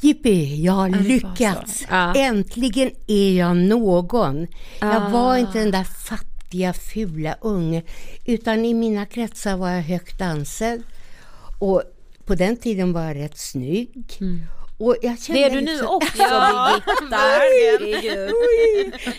Jippi, 0.00 0.64
jag 0.64 0.72
har 0.72 0.88
lyckats! 0.88 1.84
Ja. 1.90 2.14
Äntligen 2.14 2.90
är 3.06 3.38
jag 3.38 3.56
någon. 3.56 4.46
Jag 4.80 4.96
Ah. 5.02 5.08
var 5.08 5.36
inte 5.36 5.58
den 5.58 5.70
där 5.70 5.84
fattiga, 5.84 6.72
fula 6.72 7.36
unge, 7.40 7.82
utan 8.24 8.64
i 8.64 8.74
mina 8.74 9.06
kretsar 9.06 9.56
var 9.56 9.70
jag 9.70 9.82
högt 9.82 10.20
ansedd. 10.20 10.82
Och 11.58 11.82
på 12.26 12.34
den 12.34 12.56
tiden 12.56 12.92
var 12.92 13.02
jag 13.02 13.16
rätt 13.16 13.38
snygg. 13.38 14.18
Och 14.78 14.96
jag 15.02 15.18
kände 15.18 15.40
Mm. 15.42 15.52
Det 15.52 15.58
är 15.58 15.60
du 15.60 15.60
nu 15.66 15.72
liksom- 15.72 15.88
också 15.88 16.22
Ja. 16.22 16.80
Birgitta, 17.00 18.32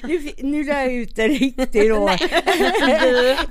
nu, 0.08 0.32
nu 0.50 0.64
la 0.64 0.74
jag 0.74 0.94
ut 0.94 1.16
det 1.16 1.28
riktigt 1.28 1.90
då. 1.90 2.08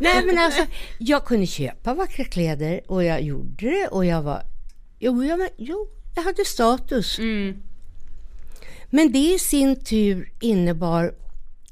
Nej 0.01 0.25
men 0.27 0.39
alltså, 0.39 0.63
jag 0.99 1.25
kunde 1.25 1.47
köpa 1.47 1.95
vackra 1.95 2.25
kläder 2.25 2.81
och 2.87 3.05
jag 3.05 3.23
gjorde 3.23 3.67
det 3.71 3.89
och 3.91 4.05
jag 4.05 4.23
var, 4.23 4.43
jo, 4.99 5.25
jag, 5.25 5.49
jo 5.57 5.89
jag 6.17 6.23
hade 6.23 6.45
status. 6.45 7.19
Men 8.91 9.13
det 9.13 9.19
i 9.35 9.39
sin 9.39 9.85
tur 9.85 10.33
innebar 10.41 11.15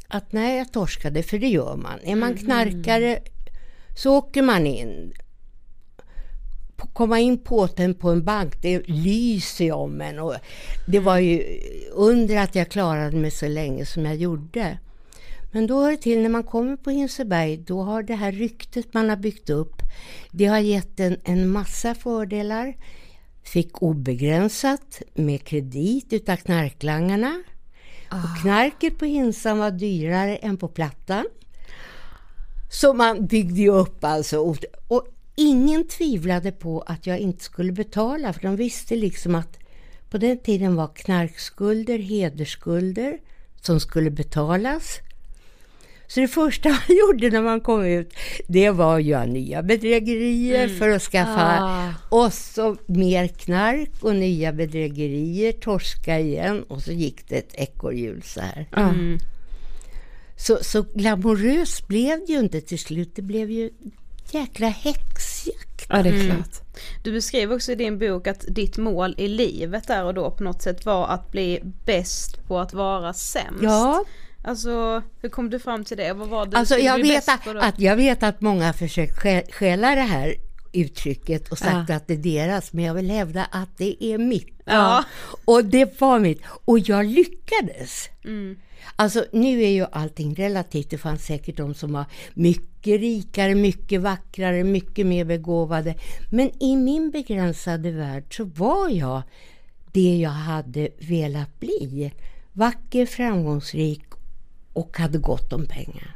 att 0.08 0.32
när 0.32 0.56
jag 0.56 0.72
torskade, 0.72 1.22
för 1.22 1.38
det 1.38 1.48
gör 1.48 1.76
man, 1.76 2.00
är 2.04 2.16
man 2.16 2.36
knarkare 2.36 3.18
så 3.96 4.16
åker 4.16 4.42
man 4.42 4.66
in. 4.66 5.12
Komma 6.92 7.20
in 7.20 7.38
påten 7.38 7.94
på 7.94 8.10
en 8.10 8.24
bank, 8.24 8.62
det 8.62 8.88
lyser 8.88 9.64
ju 9.64 9.72
om 9.72 10.00
en. 10.00 10.18
Och 10.18 10.34
det 10.86 11.00
var 11.00 11.18
ju 11.18 11.60
under 11.92 12.36
att 12.36 12.54
jag 12.54 12.68
klarade 12.68 13.16
mig 13.16 13.30
så 13.30 13.48
länge 13.48 13.86
som 13.86 14.04
jag 14.04 14.16
gjorde. 14.16 14.78
Men 15.52 15.66
då 15.66 15.82
hör 15.82 15.90
det 15.90 15.96
till, 15.96 16.22
när 16.22 16.28
man 16.28 16.44
kommer 16.44 16.76
på 16.76 16.90
Hinseberg, 16.90 17.56
då 17.56 17.82
har 17.82 18.02
det 18.02 18.14
här 18.14 18.32
ryktet 18.32 18.94
man 18.94 19.08
har 19.08 19.16
byggt 19.16 19.50
upp, 19.50 19.82
det 20.30 20.46
har 20.46 20.58
gett 20.58 21.00
en, 21.00 21.16
en 21.24 21.48
massa 21.48 21.94
fördelar. 21.94 22.76
Fick 23.42 23.82
obegränsat 23.82 25.02
med 25.14 25.44
kredit 25.44 26.12
utav 26.12 26.36
knarklangarna. 26.36 27.42
Och 28.10 28.42
knarket 28.42 28.98
på 28.98 29.04
Hinsan 29.04 29.58
var 29.58 29.70
dyrare 29.70 30.36
än 30.36 30.56
på 30.56 30.68
Plattan. 30.68 31.26
Så 32.70 32.94
man 32.94 33.26
byggde 33.26 33.60
ju 33.60 33.70
upp 33.70 34.04
alltså. 34.04 34.38
Och, 34.38 34.56
och 34.88 35.06
ingen 35.34 35.88
tvivlade 35.88 36.52
på 36.52 36.80
att 36.80 37.06
jag 37.06 37.18
inte 37.18 37.44
skulle 37.44 37.72
betala, 37.72 38.32
för 38.32 38.42
de 38.42 38.56
visste 38.56 38.96
liksom 38.96 39.34
att 39.34 39.58
på 40.10 40.18
den 40.18 40.38
tiden 40.38 40.76
var 40.76 40.90
knarkskulder 40.94 41.98
hedersskulder 41.98 43.18
som 43.60 43.80
skulle 43.80 44.10
betalas. 44.10 44.98
Så 46.06 46.20
det 46.20 46.28
första 46.28 46.68
man 46.88 46.96
gjorde 46.98 47.30
när 47.30 47.42
man 47.42 47.60
kom 47.60 47.84
ut, 47.84 48.14
det 48.46 48.70
var 48.70 48.96
att 48.96 49.04
göra 49.04 49.24
nya 49.24 49.62
bedrägerier 49.62 50.68
för 50.68 50.88
att 50.88 51.02
skaffa 51.02 51.94
och 52.08 52.32
så 52.32 52.76
mer 52.86 53.28
knark 53.28 53.90
och 54.00 54.16
nya 54.16 54.52
bedrägerier, 54.52 55.52
torska 55.52 56.18
igen 56.20 56.62
och 56.62 56.82
så 56.82 56.92
gick 56.92 57.28
det 57.28 57.36
ett 57.36 57.54
ekorrhjul 57.54 58.22
så 58.22 58.40
här. 58.40 58.66
Så, 60.36 60.58
så 60.62 60.82
glamoröst 60.94 61.88
blev 61.88 62.26
det 62.26 62.32
ju 62.32 62.38
inte 62.38 62.60
till 62.60 62.78
slut, 62.78 63.16
det 63.16 63.22
blev 63.22 63.50
ju 63.50 63.70
jäkla 64.30 64.68
häxjakt. 64.68 65.86
Ja 65.88 66.02
det 66.02 66.08
är 66.08 66.26
klart. 66.26 66.60
Du 67.02 67.12
beskriver 67.12 67.56
också 67.56 67.72
i 67.72 67.74
din 67.74 67.98
bok 67.98 68.26
att 68.26 68.44
ditt 68.48 68.76
mål 68.76 69.14
i 69.18 69.28
livet 69.28 69.86
där 69.86 70.04
och 70.04 70.14
då 70.14 70.30
på 70.30 70.44
något 70.44 70.62
sätt 70.62 70.86
var 70.86 71.08
att 71.08 71.30
bli 71.32 71.60
bäst 71.84 72.46
på 72.46 72.58
att 72.60 72.74
vara 72.74 73.12
sämst. 73.12 73.62
Ja. 73.62 74.04
Alltså 74.44 75.02
hur 75.20 75.28
kom 75.28 75.50
du 75.50 75.58
fram 75.58 75.84
till 75.84 75.96
det? 75.96 76.12
Vad 76.12 76.28
var 76.28 76.46
det 76.46 76.56
Alltså 76.56 76.76
jag 76.78 77.02
vet, 77.02 77.28
att, 77.28 77.46
att, 77.46 77.78
jag 77.78 77.96
vet 77.96 78.22
att 78.22 78.40
många 78.40 78.66
har 78.66 78.72
försökt 78.72 79.22
stjä- 79.22 79.52
stjäla 79.52 79.94
det 79.94 80.00
här 80.00 80.34
uttrycket 80.72 81.48
och 81.52 81.58
sagt 81.58 81.90
att 81.90 82.06
det 82.06 82.14
är 82.14 82.18
deras, 82.18 82.72
men 82.72 82.84
jag 82.84 82.94
vill 82.94 83.10
hävda 83.10 83.44
att 83.44 83.78
det 83.78 84.04
är 84.04 84.18
mitt. 84.18 84.62
Ja. 84.64 85.04
Och 85.44 85.64
det 85.64 86.00
var 86.00 86.18
mitt. 86.18 86.42
Och 86.64 86.78
jag 86.78 87.06
lyckades. 87.06 88.08
Alltså 88.96 89.24
nu 89.32 89.62
är 89.62 89.68
ju 89.68 89.86
allting 89.92 90.34
relativt. 90.34 90.90
Det 90.90 90.98
fanns 90.98 91.24
säkert 91.24 91.56
de 91.56 91.74
som 91.74 91.92
var 91.92 92.04
mycket 92.34 93.00
rikare, 93.00 93.54
mycket 93.54 94.00
vackrare, 94.00 94.64
mycket 94.64 95.06
mer 95.06 95.24
begåvade. 95.24 95.94
Men 96.30 96.62
i 96.62 96.76
min 96.76 97.10
begränsade 97.10 97.90
värld 97.90 98.36
så 98.36 98.44
var 98.44 98.88
jag 98.88 99.22
det 99.92 100.16
jag 100.16 100.30
hade 100.30 100.88
velat 100.98 101.60
bli. 101.60 102.12
Vacker, 102.52 103.06
framgångsrik 103.06 104.02
och 104.72 104.98
hade 104.98 105.18
gott 105.18 105.52
om 105.52 105.66
pengar. 105.66 106.14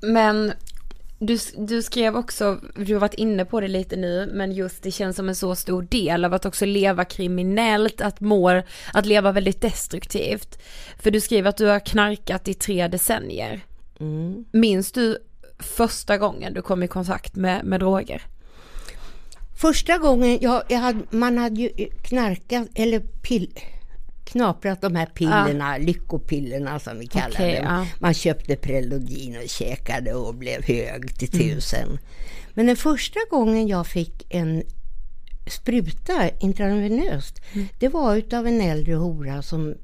Men 0.00 0.52
du, 1.18 1.38
du 1.56 1.82
skrev 1.82 2.16
också, 2.16 2.60
du 2.74 2.92
har 2.94 3.00
varit 3.00 3.14
inne 3.14 3.44
på 3.44 3.60
det 3.60 3.68
lite 3.68 3.96
nu, 3.96 4.30
men 4.34 4.52
just 4.52 4.82
det 4.82 4.90
känns 4.90 5.16
som 5.16 5.28
en 5.28 5.36
så 5.36 5.54
stor 5.54 5.82
del 5.82 6.24
av 6.24 6.34
att 6.34 6.46
också 6.46 6.64
leva 6.64 7.04
kriminellt, 7.04 8.00
att 8.00 8.20
må, 8.20 8.62
att 8.92 9.06
leva 9.06 9.32
väldigt 9.32 9.60
destruktivt. 9.60 10.58
För 10.98 11.10
du 11.10 11.20
skriver 11.20 11.48
att 11.48 11.56
du 11.56 11.66
har 11.66 11.80
knarkat 11.80 12.48
i 12.48 12.54
tre 12.54 12.88
decennier. 12.88 13.60
Minns 14.50 14.92
du 14.92 15.18
första 15.58 16.18
gången 16.18 16.54
du 16.54 16.62
kom 16.62 16.82
i 16.82 16.88
kontakt 16.88 17.36
med, 17.36 17.64
med 17.64 17.80
droger? 17.80 18.22
Första 19.60 19.98
gången, 19.98 20.38
ja, 20.40 20.62
jag 20.68 20.78
hade, 20.78 21.00
man 21.10 21.38
hade 21.38 21.60
ju 21.60 21.88
knarkat, 22.02 22.68
eller 22.74 23.00
pill, 23.00 23.58
knaprat 24.26 24.80
de 24.80 24.96
här 24.96 25.06
pillerna, 25.06 25.78
lyckopillerna 25.78 26.78
som 26.78 26.98
vi 26.98 27.06
kallar 27.06 27.28
Okej, 27.30 27.54
dem. 27.56 27.64
ja. 27.64 27.86
Man 27.98 28.14
köpte 28.14 28.56
Preludin 28.56 29.36
och 29.42 29.48
käkade 29.48 30.14
och 30.14 30.34
blev 30.34 30.64
hög 30.64 31.18
till 31.18 31.40
Mm. 31.40 31.48
tusen. 31.56 31.98
Men 32.54 32.66
den 32.66 32.76
första 32.76 33.20
gången 33.30 33.68
jag 33.68 33.86
fick 33.86 34.26
en 34.28 34.62
spruta 35.50 36.28
intravenöst, 36.40 37.40
Mm. 37.52 37.68
det 37.78 37.88
var 37.88 38.16
utav 38.16 38.46
en 38.46 38.60
äldre 38.60 38.94
hora 38.94 39.42
som 39.42 39.74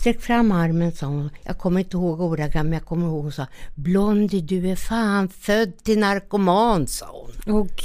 sträckte 0.00 0.22
fram 0.24 0.52
armen 0.52 0.92
sa 0.92 1.06
hon, 1.06 1.30
jag 1.42 1.58
kommer 1.58 1.80
inte 1.80 1.96
ihåg 1.96 2.20
ordagrant 2.20 2.64
men 2.68 2.72
jag 2.72 2.84
kommer 2.84 3.06
ihåg 3.06 3.22
hon 3.22 3.32
sa 3.32 3.46
Blondie 3.74 4.40
du 4.40 4.70
är 4.70 4.76
fan 4.76 5.28
född 5.28 5.72
till 5.84 5.98
narkoman 5.98 6.86
sa 6.86 7.06
hon. 7.46 7.54
Och 7.60 7.82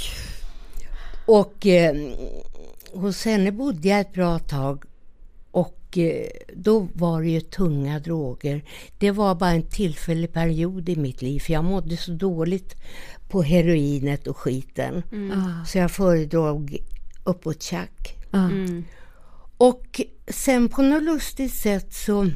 Och 1.26 1.66
eh, 1.68 1.96
hos 2.98 3.26
henne 3.26 3.52
bodde 3.52 3.88
jag 3.88 4.00
ett 4.00 4.14
bra 4.14 4.40
tag 4.40 4.84
och 5.52 5.98
eh, 5.98 6.30
då 6.56 6.88
var 6.94 7.22
det 7.22 7.30
ju 7.30 7.42
tunga 7.42 8.00
droger. 8.00 8.64
Det 8.98 9.12
var 9.12 9.36
bara 9.36 9.52
en 9.52 9.70
tillfällig 9.70 10.34
period 10.34 10.90
i 10.90 10.96
mitt 10.96 11.22
liv 11.22 11.40
för 11.40 11.54
jag 11.54 11.64
mådde 11.64 11.98
så 11.98 12.12
dåligt 12.12 12.76
på 13.30 13.42
heroinet 13.42 14.28
och 14.28 14.38
skiten. 14.38 15.04
Mm. 15.12 15.66
Så 15.66 15.78
jag 15.78 15.92
föredrog 15.92 16.78
uppåt 17.24 17.64
tjack. 17.64 18.18
Mm. 18.34 18.86
Och 19.58 20.02
sen 20.28 20.70
på 20.70 20.82
något 20.82 21.04
lustigt 21.04 21.54
sätt 21.54 21.94
så 21.94 22.30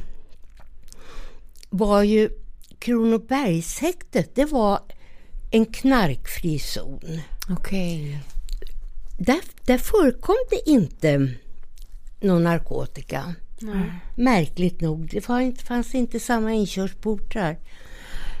var 1.70 2.02
ju 2.02 2.30
Kronobergshäktet, 2.78 4.34
det 4.34 4.44
var 4.44 4.80
en 5.50 5.66
knarkfri 5.66 6.58
zon. 6.58 7.20
Okej. 7.50 8.20
Där, 9.26 9.40
där 9.64 9.78
förekom 9.78 10.36
det 10.50 10.70
inte 10.70 11.28
någon 12.20 12.44
narkotika. 12.44 13.34
Märkligt 14.14 14.80
nog. 14.80 15.08
Det 15.10 15.20
fanns 15.62 15.94
inte 15.94 16.20
samma 16.20 16.52
inkörsportar. 16.52 17.58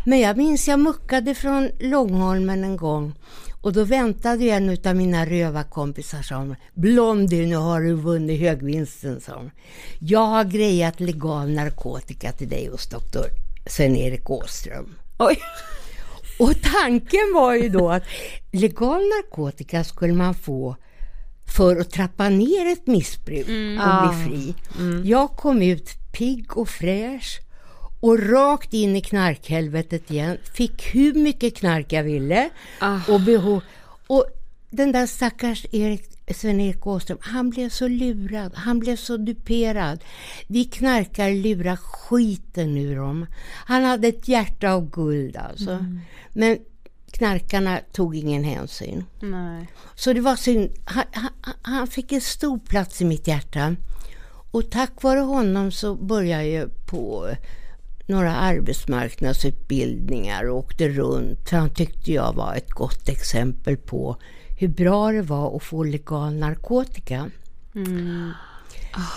Men 0.06 0.20
jag 0.20 0.36
minns 0.36 0.68
jag 0.68 0.80
muckade 0.80 1.34
från 1.34 1.70
Långholmen 1.78 2.64
en 2.64 2.76
gång 2.76 3.14
och 3.60 3.72
då 3.72 3.84
väntade 3.84 4.44
en 4.44 4.76
av 4.84 4.96
mina 4.96 5.26
rövarkompisar 5.26 6.22
som 6.22 6.54
Blondie, 6.74 7.46
nu 7.46 7.56
har 7.56 7.80
du 7.80 7.94
vunnit 7.94 8.40
högvinsten, 8.40 9.20
hon. 9.28 9.50
Jag 9.98 10.26
har 10.26 10.44
grejat 10.44 11.00
legal 11.00 11.50
narkotika 11.50 12.32
till 12.32 12.48
dig 12.48 12.68
hos 12.68 12.88
doktor 12.88 13.26
Sven-Erik 13.66 14.30
Åström. 14.30 14.94
Oj. 15.18 15.38
Och 16.42 16.62
tanken 16.62 17.32
var 17.34 17.54
ju 17.54 17.68
då 17.68 17.90
att 17.90 18.02
legal 18.52 19.00
narkotika 19.00 19.84
skulle 19.84 20.12
man 20.12 20.34
få 20.34 20.76
för 21.56 21.76
att 21.76 21.90
trappa 21.90 22.28
ner 22.28 22.72
ett 22.72 22.86
missbruk 22.86 23.46
och 23.78 23.86
Ah. 23.86 24.08
bli 24.08 24.24
fri. 24.24 24.54
Jag 25.04 25.30
kom 25.30 25.62
ut 25.62 25.90
pigg 26.12 26.56
och 26.56 26.68
fräsch 26.68 27.40
och 28.00 28.30
rakt 28.30 28.74
in 28.74 28.96
i 28.96 29.00
knarkhelvetet 29.00 30.10
igen. 30.10 30.38
Fick 30.54 30.94
hur 30.94 31.14
mycket 31.14 31.56
knark 31.56 31.92
jag 31.92 32.02
ville 32.04 32.50
och 33.08 33.20
behov. 33.20 33.62
Och 34.06 34.26
den 34.72 34.92
där 34.92 35.06
stackars 35.06 35.66
Erik, 35.72 36.02
Sven-Erik 36.34 36.86
Åström, 36.86 37.18
han 37.20 37.50
blev 37.50 37.68
så 37.68 37.88
lurad, 37.88 38.52
han 38.54 38.78
blev 38.78 38.96
så 38.96 39.16
duperad. 39.16 40.04
Vi 40.46 40.64
knarkar 40.64 41.30
lurar 41.30 41.76
skiten 41.76 42.76
ur 42.76 42.96
dem. 42.96 43.26
Han 43.66 43.84
hade 43.84 44.08
ett 44.08 44.28
hjärta 44.28 44.72
av 44.72 44.90
guld 44.90 45.36
alltså. 45.36 45.84
Men 46.32 46.58
knarkarna 47.10 47.80
tog 47.92 48.16
ingen 48.16 48.44
hänsyn. 48.44 49.04
Nej. 49.20 49.66
Så 49.94 50.12
det 50.12 50.20
var 50.20 50.36
synd. 50.36 50.70
Han, 50.84 51.04
han, 51.12 51.30
han 51.62 51.86
fick 51.86 52.12
en 52.12 52.20
stor 52.20 52.58
plats 52.58 53.02
i 53.02 53.04
mitt 53.04 53.26
hjärta. 53.26 53.76
Och 54.50 54.70
tack 54.70 55.02
vare 55.02 55.20
honom 55.20 55.72
så 55.72 55.94
började 55.94 56.46
jag 56.46 56.86
på 56.86 57.34
några 58.06 58.36
arbetsmarknadsutbildningar 58.36 60.50
och 60.50 60.58
åkte 60.58 60.88
runt. 60.88 61.48
För 61.48 61.56
han 61.56 61.70
tyckte 61.70 62.12
jag 62.12 62.32
var 62.32 62.54
ett 62.54 62.70
gott 62.70 63.08
exempel 63.08 63.76
på 63.76 64.16
hur 64.62 64.68
bra 64.68 65.12
det 65.12 65.22
var 65.22 65.56
att 65.56 65.62
få 65.62 65.84
legal 65.84 66.34
narkotika. 66.34 67.30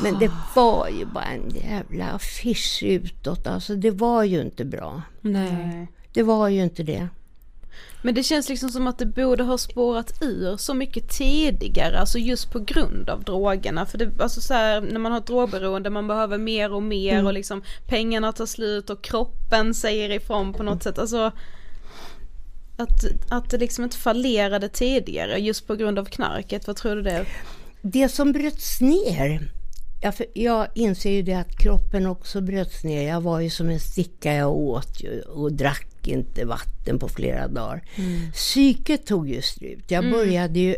Men 0.03 0.19
det 0.19 0.31
var 0.55 0.89
ju 0.89 1.05
bara 1.05 1.25
en 1.25 1.49
jävla 1.49 2.05
affisch 2.05 2.83
utåt. 2.83 3.47
Alltså 3.47 3.75
det 3.75 3.91
var 3.91 4.23
ju 4.23 4.41
inte 4.41 4.65
bra. 4.65 5.01
Nej. 5.21 5.87
Det 6.13 6.23
var 6.23 6.47
ju 6.49 6.63
inte 6.63 6.83
det. 6.83 7.07
Men 8.01 8.15
det 8.15 8.23
känns 8.23 8.49
liksom 8.49 8.69
som 8.69 8.87
att 8.87 8.97
det 8.97 9.05
borde 9.05 9.43
ha 9.43 9.57
spårat 9.57 10.13
ur 10.21 10.57
så 10.57 10.73
mycket 10.73 11.09
tidigare, 11.09 11.99
alltså 11.99 12.17
just 12.17 12.51
på 12.51 12.59
grund 12.59 13.09
av 13.09 13.23
drogerna. 13.23 13.85
För 13.85 13.97
det, 13.97 14.11
alltså 14.19 14.41
så 14.41 14.53
här, 14.53 14.81
när 14.81 14.99
man 14.99 15.11
har 15.11 15.19
ett 15.19 15.27
drogberoende, 15.27 15.89
man 15.89 16.07
behöver 16.07 16.37
mer 16.37 16.73
och 16.73 16.83
mer 16.83 17.25
och 17.25 17.33
liksom 17.33 17.61
pengarna 17.87 18.31
tar 18.31 18.45
slut 18.45 18.89
och 18.89 19.01
kroppen 19.01 19.73
säger 19.73 20.09
ifrån 20.09 20.53
på 20.53 20.63
något 20.63 20.83
sätt. 20.83 20.99
Alltså 20.99 21.31
att, 22.77 23.05
att 23.29 23.49
det 23.49 23.57
liksom 23.57 23.83
inte 23.83 23.97
fallerade 23.97 24.69
tidigare 24.69 25.37
just 25.37 25.67
på 25.67 25.75
grund 25.75 25.99
av 25.99 26.05
knarket, 26.05 26.67
vad 26.67 26.75
tror 26.75 26.95
du 26.95 27.01
det? 27.01 27.25
Det 27.81 28.09
som 28.09 28.31
bröts 28.31 28.81
ner, 28.81 29.51
ja, 30.01 30.11
för 30.11 30.25
jag 30.33 30.67
inser 30.75 31.11
ju 31.11 31.21
det 31.21 31.33
att 31.33 31.57
kroppen 31.57 32.05
också 32.05 32.41
bröts 32.41 32.83
ner. 32.83 33.07
Jag 33.07 33.21
var 33.21 33.39
ju 33.39 33.49
som 33.49 33.69
en 33.69 33.79
sticka, 33.79 34.33
jag 34.33 34.53
åt 34.53 35.01
ju 35.01 35.21
och 35.21 35.53
drack 35.53 36.07
inte 36.07 36.45
vatten 36.45 36.99
på 36.99 37.07
flera 37.07 37.47
dagar. 37.47 37.83
Psyket 38.33 39.05
tog 39.05 39.29
ju 39.29 39.41
slut. 39.41 39.91
Jag 39.91 40.11
började 40.11 40.59
ju 40.59 40.75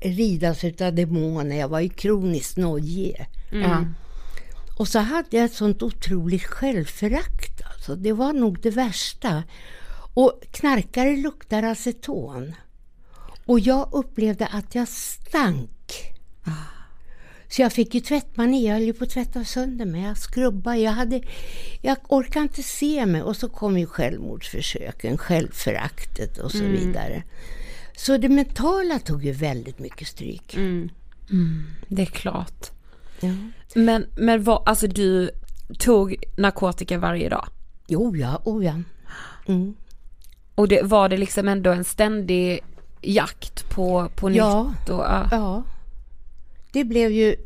ridas 0.00 0.64
utav 0.64 0.94
demoner, 0.94 1.56
jag 1.56 1.68
var 1.68 1.80
ju 1.80 1.88
kroniskt 1.88 2.56
nojig. 2.56 3.26
Ja. 3.52 3.84
Och 4.78 4.88
så 4.88 4.98
hade 4.98 5.36
jag 5.36 5.44
ett 5.44 5.52
sånt 5.52 5.82
otroligt 5.82 6.44
självförakt. 6.44 7.62
Alltså. 7.64 7.96
Det 7.96 8.12
var 8.12 8.32
nog 8.32 8.60
det 8.60 8.70
värsta. 8.70 9.42
Och 10.16 10.40
knarkare 10.50 11.16
luktar 11.16 11.62
aceton. 11.62 12.54
Och 13.46 13.60
jag 13.60 13.88
upplevde 13.92 14.46
att 14.46 14.74
jag 14.74 14.88
stank. 14.88 16.12
Så 17.48 17.62
jag 17.62 17.72
fick 17.72 17.94
ju 17.94 18.00
tvättmani, 18.00 18.66
jag 18.66 18.74
höll 18.74 18.82
ju 18.82 18.92
på 18.92 19.04
att 19.04 19.10
tvätta 19.10 19.44
sönder 19.44 19.84
mig. 19.84 20.02
Jag 20.02 20.18
skrubbade, 20.18 20.78
jag, 20.78 20.92
hade, 20.92 21.22
jag 21.82 21.96
orkade 22.08 22.42
inte 22.42 22.62
se 22.62 23.06
mig. 23.06 23.22
Och 23.22 23.36
så 23.36 23.48
kom 23.48 23.78
ju 23.78 23.86
självmordsförsöken, 23.86 25.18
självföraktet 25.18 26.38
och 26.38 26.52
så 26.52 26.64
vidare. 26.64 27.22
Så 27.96 28.16
det 28.16 28.28
mentala 28.28 28.98
tog 28.98 29.24
ju 29.24 29.32
väldigt 29.32 29.78
mycket 29.78 30.08
stryk. 30.08 30.56
Det 31.88 32.02
är 32.02 32.06
klart. 32.06 32.70
Ja. 33.20 33.34
Men, 33.74 34.06
men 34.16 34.42
vad, 34.42 34.68
alltså 34.68 34.86
du 34.86 35.30
tog 35.78 36.16
narkotika 36.36 36.98
varje 36.98 37.28
dag? 37.28 37.48
Jo, 37.86 38.16
ja, 38.16 38.42
oh 38.44 38.64
ja. 38.64 38.74
Mm. 39.46 39.74
Och 40.56 40.68
det, 40.68 40.82
var 40.82 41.08
det 41.08 41.16
liksom 41.16 41.48
ändå 41.48 41.70
en 41.70 41.84
ständig 41.84 42.60
jakt 43.02 43.70
på, 43.70 44.08
på 44.16 44.28
nytt? 44.28 44.36
Ja. 44.36 44.74
Och, 44.84 44.90
ja. 44.90 45.28
Ja, 45.30 45.62
det 46.72 46.84
blev 46.84 47.12
ju 47.12 47.36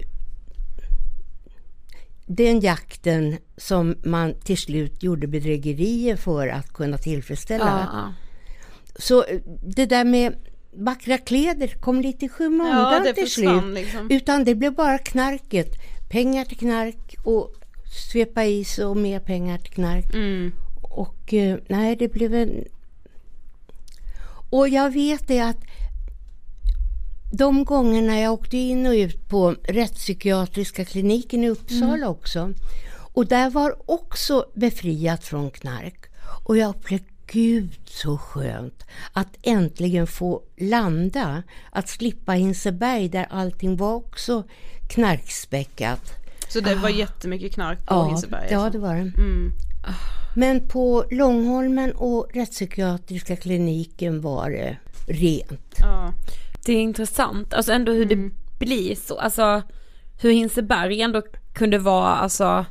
den 2.27 2.61
jakten 2.61 3.37
som 3.57 3.95
man 4.05 4.35
till 4.35 4.59
slut 4.59 5.03
gjorde 5.03 5.27
bedrägerier 5.27 6.17
för 6.17 6.49
att 6.49 6.73
kunna 6.73 6.99
tillfredsställa. 6.99 7.89
Ja, 7.93 7.99
ja. 8.01 8.13
Så 8.99 9.25
eh, 9.25 9.41
det 9.63 9.87
där 9.87 10.05
med 10.05 10.35
vackra 10.73 11.19
kläder 11.19 11.69
kom 11.69 12.01
lite 12.01 12.25
i 12.25 12.29
skymundan 12.29 12.93
Ja, 12.93 13.01
det 13.05 13.15
till 13.15 13.31
slut. 13.31 13.65
liksom. 13.75 14.11
Utan 14.11 14.45
det 14.45 14.55
blev 14.55 14.75
bara 14.75 14.99
knarket. 14.99 15.75
Pengar 16.11 16.45
till 16.45 16.59
knark 16.59 17.17
och 17.25 17.55
svepa 18.13 18.45
i 18.45 18.65
sig 18.65 18.85
och 18.85 18.97
mer 18.97 19.21
pengar 19.21 19.59
till 19.59 19.73
knark. 19.73 20.15
Mm. 20.15 20.53
Och 20.83 21.35
eh, 21.35 21.59
nej, 21.69 21.97
det 21.97 22.09
blev 22.09 22.35
en... 22.35 22.65
Och 24.51 24.69
jag 24.69 24.91
vet 24.91 25.29
det 25.29 25.41
att 25.41 25.65
de 27.33 27.65
gångerna 27.65 28.21
jag 28.21 28.33
åkte 28.33 28.57
in 28.57 28.87
och 28.87 28.93
ut 28.93 29.29
på 29.29 29.51
rättspsykiatriska 29.65 30.85
kliniken 30.85 31.45
i 31.45 31.49
Uppsala 31.49 32.09
också. 32.09 32.53
Och 33.13 33.27
där 33.27 33.51
var 33.51 33.91
också 33.91 34.45
befriat 34.55 35.25
från 35.25 35.51
knark. 35.51 36.11
Och 36.45 36.57
jag 36.57 36.71
upplevde, 36.71 37.05
gud 37.27 37.79
så 37.85 38.19
skönt 38.19 38.85
att 39.13 39.37
äntligen 39.43 40.07
få 40.07 40.43
landa. 40.57 41.43
Att 41.71 41.89
slippa 41.89 42.33
Hinseberg 42.33 43.09
där 43.09 43.27
allting 43.31 43.77
var 43.77 43.95
också 43.95 44.45
knarkspäckat. 44.89 46.13
Så 46.49 46.61
det 46.61 46.75
var 46.75 46.89
jättemycket 46.89 47.55
knark 47.55 47.87
på 47.87 48.05
Hinseberg? 48.05 48.49
Ja, 48.51 48.59
alltså. 48.59 48.79
det 48.79 48.87
var 48.87 48.95
det. 48.95 49.01
Mm. 49.01 49.53
Men 50.35 50.69
på 50.69 51.05
Långholmen 51.11 51.93
och 51.93 52.31
rättspsykiatriska 52.35 53.37
kliniken 53.37 54.21
var 54.21 54.51
det 54.51 54.77
rent. 55.07 55.75
Ja. 55.81 56.13
Det 56.65 56.73
är 56.73 56.81
intressant, 56.81 57.55
alltså 57.55 57.73
ändå 57.73 57.93
hur 57.93 58.05
det 58.05 58.31
blir 58.59 58.95
så, 58.95 59.19
alltså 59.19 59.63
hur 60.21 60.31
Hinseberg 60.33 61.01
ändå 61.01 61.23
kunde 61.53 61.79
vara, 61.79 62.09
alltså 62.09 62.65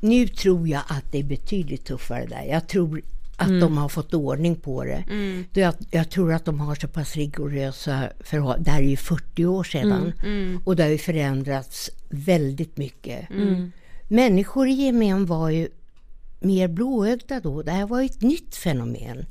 Nu 0.00 0.28
tror 0.28 0.68
jag 0.68 0.82
att 0.88 1.12
det 1.12 1.18
är 1.18 1.24
betydligt 1.24 1.84
tuffare 1.84 2.26
där. 2.26 2.42
Jag 2.42 2.68
tror 2.68 3.02
att 3.36 3.60
de 3.60 3.78
har 3.78 3.88
fått 3.88 4.14
ordning 4.14 4.56
på 4.56 4.84
det. 4.84 5.04
Då 5.52 5.60
Jag, 5.60 5.74
jag 5.90 6.10
tror 6.10 6.32
att 6.32 6.44
de 6.44 6.60
har 6.60 6.74
så 6.74 6.88
pass 6.88 7.16
rigorösa 7.16 8.08
förhållanden. 8.20 8.64
Det 8.64 8.70
här 8.70 8.82
är 8.82 8.88
ju 8.88 8.96
40 8.96 9.46
år 9.46 9.64
sedan. 9.64 10.12
Och 10.64 10.76
det 10.76 10.82
har 10.82 10.90
ju 10.90 10.98
förändrats 10.98 11.90
väldigt 12.08 12.76
mycket. 12.76 13.28
Människor 14.08 14.68
i 14.68 14.72
gemen 14.72 15.26
var 15.26 15.50
ju 15.50 15.68
mer 16.40 16.68
blåögda 16.68 17.40
då. 17.40 17.62
Det 17.62 17.70
här 17.70 17.86
var 17.86 18.02
ett 18.02 18.22
nytt 18.22 18.56
fenomen. 18.56 19.26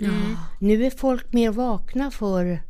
Nu 0.60 0.86
är 0.86 0.89
folk 0.89 1.34
mer 1.34 1.51
vakna 1.51 2.12
för 2.12 2.62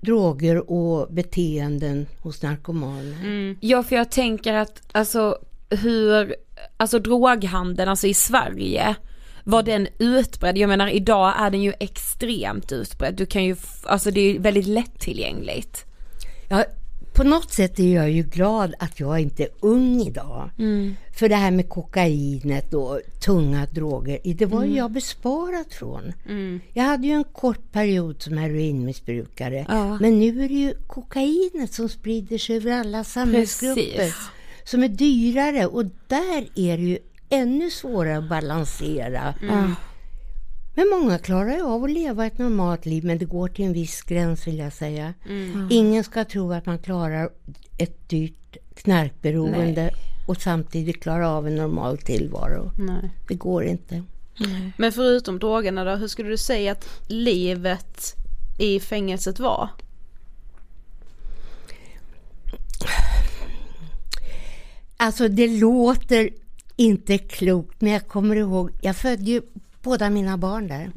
droger 0.00 0.70
och 0.70 1.12
beteenden 1.12 2.06
hos 2.20 2.42
narkomaner. 2.42 3.56
Ja 3.60 3.82
för 3.82 3.96
jag 3.96 4.10
tänker 4.10 4.54
att 4.54 4.82
alltså 4.92 5.38
hur, 5.70 6.34
alltså 6.76 6.98
droghandeln 6.98 7.88
alltså 7.88 8.06
i 8.06 8.14
Sverige, 8.14 8.94
var 9.44 9.62
den 9.62 9.88
utbredd? 9.98 10.58
Jag 10.58 10.68
menar 10.68 10.88
idag 10.88 11.34
är 11.38 11.50
den 11.50 11.62
ju 11.62 11.72
extremt 11.80 12.72
utbredd, 12.72 13.14
du 13.14 13.26
kan 13.26 13.44
ju, 13.44 13.56
alltså 13.84 14.10
det 14.10 14.20
är 14.20 14.32
ju 14.32 14.38
väldigt 14.38 14.66
lättillgängligt. 14.66 15.84
Ja, 16.48 16.64
på 17.12 17.24
något 17.24 17.52
sätt 17.52 17.78
är 17.78 17.94
jag 17.94 18.10
ju 18.10 18.22
glad 18.22 18.74
att 18.78 19.00
jag 19.00 19.20
inte 19.20 19.42
är 19.42 19.48
ung 19.60 20.00
idag. 20.00 20.50
Mm. 20.58 20.96
För 21.18 21.28
det 21.28 21.34
här 21.36 21.50
med 21.50 21.68
kokainet 21.68 22.74
och 22.74 23.00
tunga 23.24 23.66
droger, 23.66 24.18
det 24.34 24.46
var 24.46 24.62
Mm. 24.62 24.76
jag 24.76 24.90
besparad 24.90 25.66
från. 25.70 26.12
Jag 26.72 26.84
hade 26.84 27.06
ju 27.06 27.12
en 27.12 27.24
kort 27.24 27.72
period 27.72 28.22
som 28.22 28.38
heroinmissbrukare. 28.38 29.66
Ja. 29.68 29.98
Men 30.00 30.18
nu 30.18 30.44
är 30.44 30.48
det 30.48 30.54
ju 30.54 30.74
kokainet 30.86 31.72
som 31.72 31.88
sprider 31.88 32.38
sig 32.38 32.56
över 32.56 32.72
alla 32.72 33.04
samhällsgrupper. 33.04 33.96
Precis. 33.96 34.14
Som 34.64 34.82
är 34.82 34.88
dyrare 34.88 35.66
och 35.66 35.84
där 36.06 36.48
är 36.54 36.76
det 36.78 36.84
ju 36.84 36.98
ännu 37.30 37.70
svårare 37.70 38.18
att 38.18 38.28
balansera. 38.28 39.34
Mm. 39.42 39.74
Men 40.80 40.88
många 40.88 41.18
klarar 41.18 41.56
ju 41.56 41.62
av 41.62 41.84
att 41.84 41.90
leva 41.90 42.26
ett 42.26 42.38
normalt 42.38 42.86
liv 42.86 43.04
men 43.04 43.18
det 43.18 43.24
går 43.24 43.48
till 43.48 43.64
en 43.64 43.72
viss 43.72 44.02
gräns 44.02 44.46
vill 44.46 44.58
jag 44.58 44.72
säga. 44.72 45.14
Mm. 45.28 45.68
Ingen 45.70 46.04
ska 46.04 46.24
tro 46.24 46.52
att 46.52 46.66
man 46.66 46.78
klarar 46.78 47.30
ett 47.78 48.08
dyrt 48.08 48.56
knarkberoende 48.74 49.90
och 50.28 50.36
samtidigt 50.36 51.02
klara 51.02 51.30
av 51.30 51.46
en 51.46 51.56
normal 51.56 51.98
tillvaro. 51.98 52.70
Nej. 52.78 53.10
Det 53.28 53.34
går 53.34 53.64
inte. 53.64 54.02
Men 54.76 54.92
förutom 54.92 55.38
drogerna 55.38 55.84
då, 55.84 55.96
hur 55.96 56.08
skulle 56.08 56.28
du 56.28 56.38
säga 56.38 56.72
att 56.72 56.88
livet 57.08 58.14
i 58.58 58.80
fängelset 58.80 59.38
var? 59.38 59.68
Alltså 64.96 65.28
det 65.28 65.46
låter 65.60 66.30
inte 66.76 67.18
klokt 67.18 67.80
men 67.80 67.92
jag 67.92 68.08
kommer 68.08 68.36
ihåg, 68.36 68.70
jag 68.80 68.96
födde 68.96 69.22
ju 69.22 69.42
båda 69.82 70.10
mina 70.10 70.36
barn 70.38 70.68
där. 70.68 70.90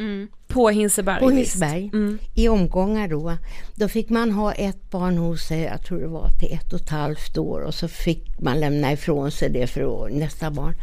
På 0.48 0.70
Hinseberg. 0.70 1.20
På 1.20 1.28
visst. 1.28 1.54
Hisberg, 1.56 1.90
Mm. 1.94 2.20
i 2.34 2.48
omgångar 2.50 3.08
då. 3.08 3.38
Då 3.76 3.88
fick 3.88 4.10
man 4.10 4.32
ha 4.32 4.52
ett 4.54 4.90
barn 4.90 5.18
hos 5.18 5.42
sig, 5.48 5.62
jag 5.62 5.82
tror 5.82 6.00
det 6.00 6.08
var 6.08 6.30
till 6.30 6.54
ett 6.54 6.74
och 6.74 6.80
ett 6.80 6.90
halvt 6.90 7.38
år 7.38 7.62
och 7.62 7.74
så 7.74 7.88
fick 7.88 8.40
man 8.40 8.60
lämna 8.60 8.92
ifrån 8.92 9.32
sig 9.32 9.50
det 9.50 9.68
för 9.68 10.10
nästa 10.10 10.52
barn. 10.52 10.74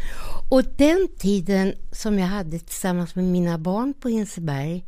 Och 0.51 0.63
den 0.77 1.09
tiden 1.19 1.75
som 1.93 2.19
jag 2.19 2.27
hade 2.27 2.59
tillsammans 2.59 3.15
med 3.15 3.25
mina 3.25 3.59
barn 3.59 3.95
på 4.01 4.09
Hinseberg, 4.09 4.85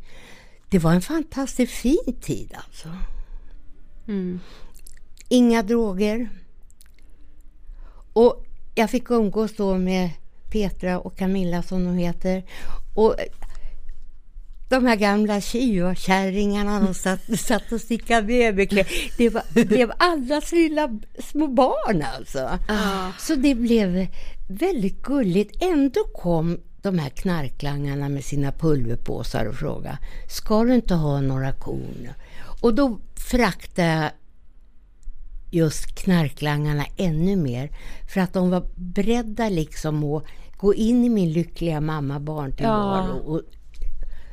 det 0.69 0.79
var 0.79 0.93
en 0.93 1.01
fantastiskt 1.01 1.73
fin 1.73 2.15
tid 2.21 2.51
alltså. 2.55 2.89
Inga 5.29 5.63
droger. 5.63 6.29
Och 8.13 8.45
jag 8.75 8.89
fick 8.89 9.11
umgås 9.11 9.55
då 9.55 9.77
med 9.77 10.09
Petra 10.51 10.99
och 10.99 11.17
Camilla 11.17 11.63
som 11.63 11.83
de 11.85 11.97
heter. 11.97 12.43
Och 12.93 13.15
de 14.69 14.85
här 14.85 14.95
gamla 14.95 15.41
kärringarna 15.95 16.79
de 16.79 16.93
satt, 16.93 17.39
satt 17.39 17.71
och 17.71 17.81
stickade 17.81 18.27
babykläder. 18.27 18.91
Det 19.17 19.29
var, 19.29 19.43
det 19.53 19.65
blev 19.65 19.91
allas 19.97 20.51
lilla 20.51 20.99
små 21.31 21.47
barn 21.47 22.05
alltså. 22.15 22.59
Så 23.19 23.35
det 23.35 23.55
blev 23.55 24.07
väldigt 24.47 25.01
gulligt. 25.01 25.63
Ändå 25.63 26.03
kom 26.03 26.59
de 26.81 26.99
här 26.99 27.09
knarklangarna 27.09 28.09
med 28.09 28.25
sina 28.25 28.51
pulverpåsar 28.51 29.45
och 29.45 29.55
frågade 29.55 29.97
Ska 30.29 30.63
du 30.63 30.75
inte 30.75 30.93
ha 30.93 31.21
några 31.21 31.51
korn? 31.51 32.09
Och 32.61 32.73
då 32.73 32.99
fraktade 33.15 34.11
just 35.51 35.95
knarklangarna 35.95 36.85
ännu 36.97 37.35
mer. 37.35 37.69
För 38.13 38.21
att 38.21 38.33
de 38.33 38.49
var 38.49 38.67
beredda 38.75 39.49
liksom 39.49 40.03
att 40.03 40.23
gå 40.63 40.73
in 40.73 41.03
i 41.05 41.09
min 41.09 41.31
lyckliga 41.33 41.81
mamma 41.81 42.19
barntillvaro 42.19 43.17
och 43.17 43.41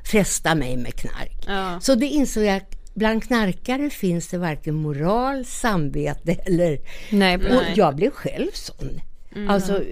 fresta 0.05 0.55
mig 0.55 0.77
med 0.77 0.95
knark. 0.95 1.45
Ja. 1.47 1.81
Så 1.81 1.95
det 1.95 2.07
insåg 2.07 2.45
jag 2.45 2.63
bland 2.95 3.25
knarkare 3.25 3.91
finns 3.91 4.29
det 4.29 4.39
varken 4.39 4.75
moral, 4.75 5.45
samvete 5.45 6.33
eller... 6.33 6.79
Nej, 7.11 7.35
Och 7.35 7.43
nej. 7.43 7.73
jag 7.77 7.97
blev 7.97 8.11
själv 8.11 8.51
sån. 8.55 9.01
Alltså, 9.49 9.83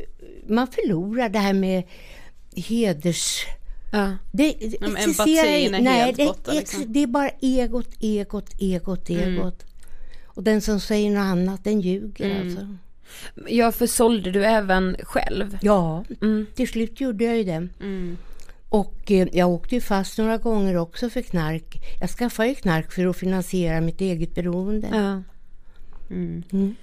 man 0.49 0.66
förlorar 0.66 1.28
det 1.28 1.39
här 1.39 1.53
med 1.53 1.82
heders... 2.57 3.47
Ja. 3.93 4.16
Det, 4.32 4.53
det 4.61 4.80
men 4.80 4.97
existerar- 4.97 5.80
nej, 5.80 6.14
det, 6.16 6.26
borta, 6.26 6.53
liksom. 6.53 6.84
det 6.93 7.03
är 7.03 7.07
bara 7.07 7.30
egot, 7.41 7.89
egot, 8.01 8.51
egot, 8.59 9.11
egot. 9.11 9.64
Och 10.24 10.43
den 10.43 10.61
som 10.61 10.80
säger 10.80 11.11
något 11.11 11.20
annat, 11.20 11.64
den 11.64 11.80
ljuger 11.80 12.41
alltså. 12.41 12.76
Ja, 13.49 13.73
för 13.73 13.87
sålde 13.87 14.31
du 14.31 14.45
även 14.45 14.97
själv? 15.03 15.59
Ja, 15.63 16.05
Mm. 16.23 16.47
till 16.55 16.69
slut 16.69 17.01
gjorde 17.01 17.25
jag 17.25 17.37
ju 17.37 17.45
det. 17.45 17.69
Och 18.69 19.11
eh, 19.11 19.29
jag 19.33 19.49
åkte 19.49 19.75
ju 19.75 19.81
fast 19.81 20.19
några 20.19 20.37
gånger 20.37 20.77
också 20.77 21.11
för 21.11 21.23
knark. 21.23 21.77
Jag 22.01 22.11
skaffade 22.11 22.49
ju 22.49 22.55
knark 22.55 22.93
för 22.93 23.07
att 23.07 23.17
finansiera 23.17 23.81
mitt 23.81 24.01
eget 24.01 24.35
beroende. 24.35 24.89
Ja. 24.93 25.23
Mm. 26.11 26.75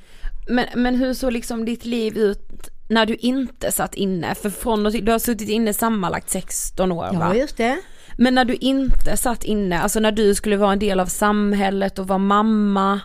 Men, 0.50 0.66
men 0.76 0.96
hur 0.96 1.14
såg 1.14 1.32
liksom 1.34 1.66
ditt 1.66 1.86
liv 1.86 2.18
ut 2.18 2.70
när 2.90 3.06
du 3.06 3.16
inte 3.16 3.72
satt 3.72 3.96
inne? 3.96 4.36
För 4.36 4.50
från 4.50 4.86
och 4.86 4.92
till, 4.92 5.06
du 5.06 5.12
har 5.12 5.20
suttit 5.20 5.50
inne 5.50 5.74
sammanlagt 5.74 6.30
16 6.30 6.92
år 6.92 7.04
va? 7.04 7.18
Ja, 7.20 7.36
just 7.36 7.58
det. 7.58 7.78
Men 8.18 8.36
när 8.36 8.46
du 8.46 8.56
inte 8.56 9.18
satt 9.18 9.44
inne, 9.44 9.80
alltså 9.80 10.00
när 10.00 10.12
du 10.12 10.36
skulle 10.36 10.58
vara 10.58 10.74
en 10.74 10.80
del 10.80 11.00
av 11.00 11.06
samhället 11.06 12.00
och 12.00 12.08
vara 12.08 12.18
mamma. 12.20 13.00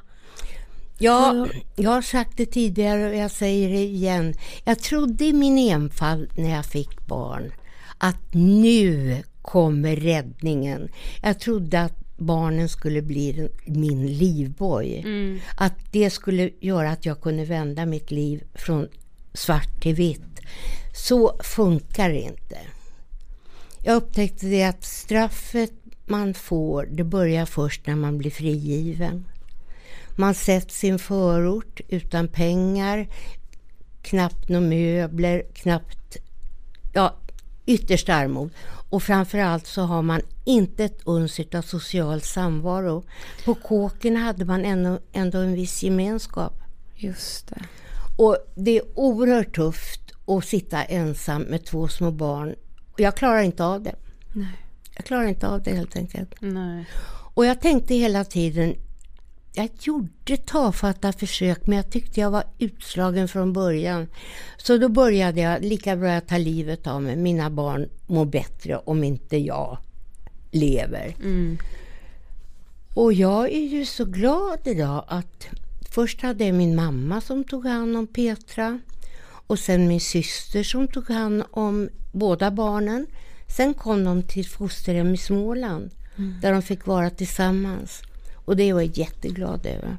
Ja, 1.03 1.47
jag 1.77 1.91
har 1.91 2.03
sagt 2.03 2.37
det 2.37 2.47
tidigare 2.47 3.09
och 3.09 3.15
jag 3.15 3.31
säger 3.31 3.69
det 3.69 3.85
igen. 3.85 4.35
Jag 4.65 4.79
trodde 4.79 5.25
i 5.25 5.33
min 5.33 5.59
enfald 5.59 6.31
när 6.37 6.51
jag 6.51 6.67
fick 6.67 7.07
barn 7.07 7.53
att 7.99 8.35
nu 8.35 9.17
kommer 9.43 9.97
räddningen. 9.97 10.89
Jag 11.23 11.41
trodde 11.41 11.81
att 11.81 12.17
barnen 12.17 12.69
skulle 12.69 13.03
bli 13.03 13.49
min 13.67 14.07
livboj. 14.07 15.03
Att 15.57 15.93
det 15.93 16.11
skulle 16.11 16.51
göra 16.61 16.91
att 16.91 17.07
jag 17.07 17.21
kunde 17.21 17.45
vända 17.45 17.87
mitt 17.87 18.11
liv 18.11 18.43
från 18.55 18.89
svart 19.33 19.83
till 19.83 19.95
vitt. 19.95 20.41
Så 20.95 21.41
funkar 21.43 22.09
det 22.09 22.21
inte. 22.21 22.59
Jag 23.85 23.97
upptäckte 23.97 24.47
det 24.47 24.65
att 24.65 24.85
straffet 24.85 25.73
man 26.07 26.35
får, 26.35 26.89
det 26.91 27.05
börjar 27.05 27.47
först 27.47 27.87
när 27.87 27.97
man 27.97 28.19
blir 28.19 28.31
frigiven. 28.31 29.25
Man 30.21 30.35
sätts 30.35 30.85
i 30.85 30.89
en 30.89 30.99
förort 30.99 31.81
utan 31.89 32.29
pengar, 32.29 33.09
knappt 34.03 34.49
några 34.49 34.67
möbler, 34.67 35.43
knappt, 35.55 36.17
ja, 36.93 37.17
ytterst 37.67 38.09
armod. 38.09 38.51
Och 38.91 39.03
framförallt 39.03 39.67
så 39.67 39.83
har 39.83 40.03
man 40.03 40.21
inte 40.45 40.85
ett 40.85 41.01
uns 41.05 41.41
av 41.55 41.63
social 41.63 42.21
samvaro. 42.21 43.05
På 43.45 43.55
kåken 43.55 44.17
hade 44.17 44.45
man 44.45 44.65
ändå, 44.65 44.99
ändå 45.13 45.39
en 45.39 45.55
viss 45.55 45.83
gemenskap. 45.83 46.63
Just 46.97 47.49
det. 47.49 47.63
Och 48.17 48.37
det 48.55 48.79
är 48.79 48.83
oerhört 48.95 49.55
tufft 49.55 50.01
att 50.27 50.45
sitta 50.45 50.83
ensam 50.83 51.43
med 51.43 51.65
två 51.65 51.89
små 51.89 52.11
barn. 52.11 52.55
Jag 52.97 53.17
klarar 53.17 53.43
inte 53.43 53.65
av 53.65 53.83
det. 53.83 53.95
Jag 54.97 55.05
klarar 55.05 55.27
inte 55.27 55.49
av 55.49 55.63
det 55.63 55.77
helt 55.77 55.97
enkelt. 55.97 56.35
Nej. 56.41 56.85
Och 57.35 57.47
jag 57.47 57.61
tänkte 57.61 57.95
hela 57.95 58.25
tiden, 58.25 58.75
jag 59.53 59.69
gjorde 59.81 60.37
tafatta 60.37 61.13
försök 61.13 61.67
men 61.67 61.77
jag 61.77 61.91
tyckte 61.91 62.21
jag 62.21 62.31
var 62.31 62.45
utslagen 62.59 63.29
från 63.29 63.53
början. 63.53 64.07
Så 64.57 64.79
då 64.79 64.89
började 64.89 65.41
jag 65.41 65.65
lika 65.65 65.97
bra 65.97 66.11
att 66.11 66.29
ta 66.29 66.39
livet 66.39 66.87
av 66.87 67.03
mig. 67.03 67.17
Mina 67.17 67.51
barn 67.51 67.89
mår 68.07 68.25
bättre 68.25 68.77
om 68.77 69.05
inte 69.05 69.37
jag 69.37 69.79
lever. 70.51 71.15
Och 72.95 73.13
jag 73.13 73.53
är 73.53 73.67
ju 73.67 73.87
så 73.87 74.05
glad 74.05 74.59
idag 74.65 75.05
att 75.09 75.49
först 75.91 76.23
hade 76.23 76.45
jag 76.45 76.55
min 76.55 76.77
mamma 76.77 77.21
som 77.21 77.45
tog 77.45 77.67
hand 77.67 77.97
om 77.97 78.07
Petra 78.07 78.81
och 79.47 79.59
sen 79.59 79.89
min 79.89 80.01
syster 80.01 80.63
som 80.63 80.89
tog 80.89 81.09
hand 81.09 81.45
om 81.51 81.89
båda 82.13 82.51
barnen. 82.51 83.07
Sen 83.57 83.75
kom 83.75 84.05
de 84.05 84.23
till 84.23 84.47
fosterhem 84.49 85.15
i 85.15 85.17
Småland 85.17 85.91
där 86.43 86.53
de 86.53 86.63
fick 86.63 86.87
vara 86.87 87.11
tillsammans. 87.11 88.03
Och 88.51 88.57
det 88.57 88.73
var 88.73 88.81
jag 88.81 88.99
jätteglad 88.99 89.67
över. 89.67 89.97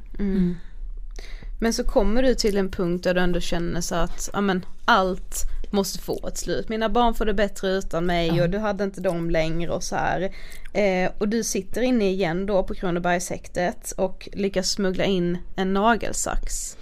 Men 1.60 1.74
så 1.74 1.84
kommer 1.84 2.24
du 2.24 2.36
till 2.36 2.58
en 2.58 2.72
punkt 2.72 3.04
där 3.04 3.14
du 3.14 3.22
ändå 3.22 3.40
känner 3.40 3.82
så 3.82 3.96
att 3.96 4.30
ja, 4.34 4.42
men, 4.42 4.66
allt 4.86 5.36
måste 5.70 6.00
få 6.00 6.28
ett 6.28 6.38
slut. 6.38 6.70
Mina 6.70 6.90
barn 6.90 7.14
får 7.14 7.26
det 7.26 7.34
bättre 7.34 7.70
utan 7.70 8.06
mig 8.06 8.42
och 8.42 8.50
du 8.50 8.58
hade 8.58 8.84
inte 8.84 9.02
dem 9.02 9.30
längre 9.30 9.72
och 9.72 9.84
så 9.84 9.96
här. 9.96 10.36
Eh, 10.74 11.12
och 11.18 11.28
du 11.28 11.44
sitter 11.44 11.82
inne 11.82 12.10
igen 12.10 12.46
då 12.46 12.64
på 12.64 12.74
Kronobergshäktet 12.74 13.92
och 13.92 14.30
lyckas 14.34 14.70
smuggla 14.70 15.06
in 15.06 15.38
en 15.56 15.74
nagelsax. 15.74 16.78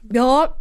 Ja, 0.00 0.56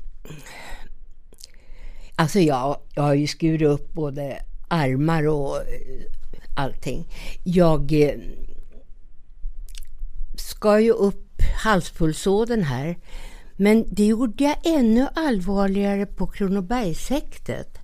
alltså 2.16 2.40
jag, 2.40 2.78
jag 2.96 3.04
har 3.04 3.14
ju 3.14 3.28
skurit 3.28 3.62
upp 3.62 3.94
både 3.94 4.38
armar 4.68 5.28
och 5.28 5.58
eh, 5.58 5.64
allting. 6.56 7.08
Jag 7.44 7.94
eh, 10.60 10.70
ska 10.70 10.80
ju 10.80 10.92
upp 10.92 11.42
halspulsådern 11.64 12.64
här. 12.64 12.98
Men 13.58 13.86
det 13.88 14.06
gjorde 14.06 14.44
jag 14.44 14.58
ännu 14.64 15.08
allvarligare 15.16 16.06
på 16.06 16.28
Kronobergshäktet. 16.28 17.78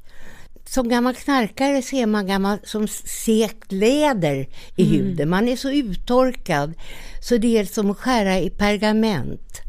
Som 0.68 0.90
gammal 0.90 1.16
knarkare 1.16 1.82
ser 1.82 2.06
man 2.06 2.28
gammal 2.28 2.58
som 2.64 2.88
sekt 2.88 3.72
läder 3.72 4.48
i 4.76 4.84
huden. 4.84 5.30
Man 5.30 5.48
är 5.48 5.56
så 5.56 5.72
uttorkad 5.72 6.74
så 7.22 7.38
det 7.38 7.58
är 7.58 7.66
som 7.66 7.92
att 7.92 7.98
skära 7.98 8.40
i 8.40 8.50
pergament. 8.50 9.62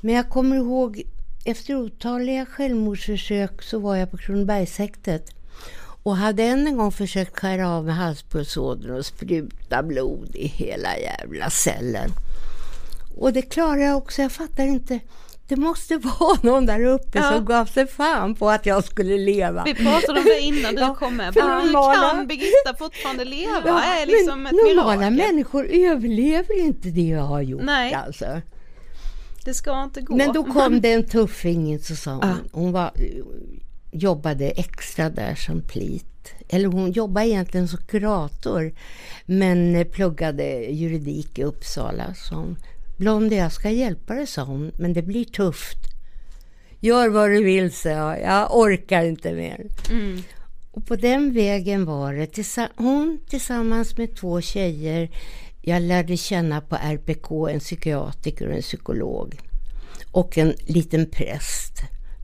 Men 0.00 0.14
jag 0.14 0.28
kommer 0.28 0.56
ihåg 0.56 1.02
efter 1.44 1.76
otaliga 1.76 2.46
självmordsförsök 2.46 3.62
så 3.62 3.78
var 3.78 3.96
jag 3.96 4.10
på 4.10 4.16
Kronobergshäktet 4.16 5.30
och 6.04 6.16
hade 6.16 6.42
än 6.42 6.66
en 6.66 6.76
gång 6.76 6.92
försökt 6.92 7.40
skära 7.40 7.70
av 7.70 7.84
med 7.84 7.96
halspulsådern 7.96 8.96
och 8.96 9.06
spruta 9.06 9.82
blod 9.82 10.36
i 10.36 10.46
hela 10.46 10.98
jävla 10.98 11.50
cellen. 11.50 12.10
Och 13.16 13.32
det 13.32 13.42
klarar 13.42 13.82
jag 13.82 13.96
också. 13.96 14.22
Jag 14.22 14.32
fattar 14.32 14.64
inte. 14.64 15.00
Det 15.48 15.56
måste 15.56 15.96
vara 16.20 16.38
någon 16.42 16.66
där 16.66 16.84
uppe 16.84 17.18
ja. 17.18 17.32
som 17.32 17.44
gav 17.44 17.66
sig 17.66 17.86
fan 17.86 18.34
på 18.34 18.50
att 18.50 18.66
jag 18.66 18.84
skulle 18.84 19.18
leva. 19.18 19.64
Vi 19.64 19.74
pratade 19.74 20.20
om 20.20 20.24
det 20.24 20.40
innan 20.40 20.74
du 20.74 20.80
ja, 20.80 20.94
kom 20.94 21.16
med. 21.16 21.34
Men 21.36 21.60
hur 21.60 21.94
kan 21.94 22.26
Birgitta 22.26 22.74
fortfarande 22.78 23.24
leva? 23.24 23.62
Ja, 23.64 23.82
är 23.82 24.06
liksom 24.06 24.46
ett 24.46 24.52
normala 24.52 25.10
mirakel. 25.10 25.34
människor 25.34 25.66
överlever 25.66 26.60
inte 26.60 26.88
det 26.88 27.08
jag 27.08 27.22
har 27.22 27.42
gjort 27.42 27.62
Nej. 27.64 27.94
alltså. 27.94 28.40
Det 29.44 29.54
ska 29.54 29.82
inte 29.82 30.00
gå. 30.00 30.16
Men 30.16 30.32
då 30.32 30.44
kom 30.52 30.80
det 30.80 30.92
en 30.92 31.08
tuffing 31.08 31.78
så 31.78 31.96
sa 31.96 32.10
hon. 32.10 32.36
Hon 32.52 32.72
var, 32.72 32.90
jobbade 33.92 34.50
extra 34.50 35.10
där 35.10 35.34
som 35.34 35.62
plit. 35.62 36.34
Eller 36.48 36.68
hon 36.68 36.92
jobbade 36.92 37.28
egentligen 37.28 37.68
som 37.68 37.78
kurator 37.78 38.74
men 39.26 39.86
pluggade 39.92 40.44
juridik 40.54 41.38
i 41.38 41.44
Uppsala. 41.44 42.14
Så 42.14 42.54
Blondie, 42.96 43.38
jag 43.38 43.52
ska 43.52 43.70
hjälpa 43.70 44.14
dig, 44.14 44.26
sa 44.26 44.42
hon, 44.42 44.72
men 44.78 44.92
det 44.92 45.02
blir 45.02 45.24
tufft. 45.24 45.78
Gör 46.80 47.08
vad 47.08 47.30
du 47.30 47.44
vill, 47.44 47.72
sa 47.72 47.88
jag. 47.88 48.22
Jag 48.22 48.56
orkar 48.56 49.04
inte 49.04 49.32
mer. 49.32 49.66
Mm. 49.90 50.22
Och 50.70 50.86
på 50.86 50.96
den 50.96 51.32
vägen 51.32 51.84
var 51.84 52.12
det. 52.12 52.68
Hon 52.76 53.18
tillsammans 53.28 53.96
med 53.96 54.16
två 54.16 54.40
tjejer 54.40 55.10
jag 55.66 55.82
lärde 55.82 56.16
känna 56.16 56.60
på 56.60 56.76
RPK 56.76 57.48
en 57.50 57.60
psykiatriker 57.60 58.48
och 58.48 58.54
en 58.54 58.62
psykolog. 58.62 59.40
Och 60.10 60.38
en 60.38 60.54
liten 60.66 61.10
präst. 61.10 61.72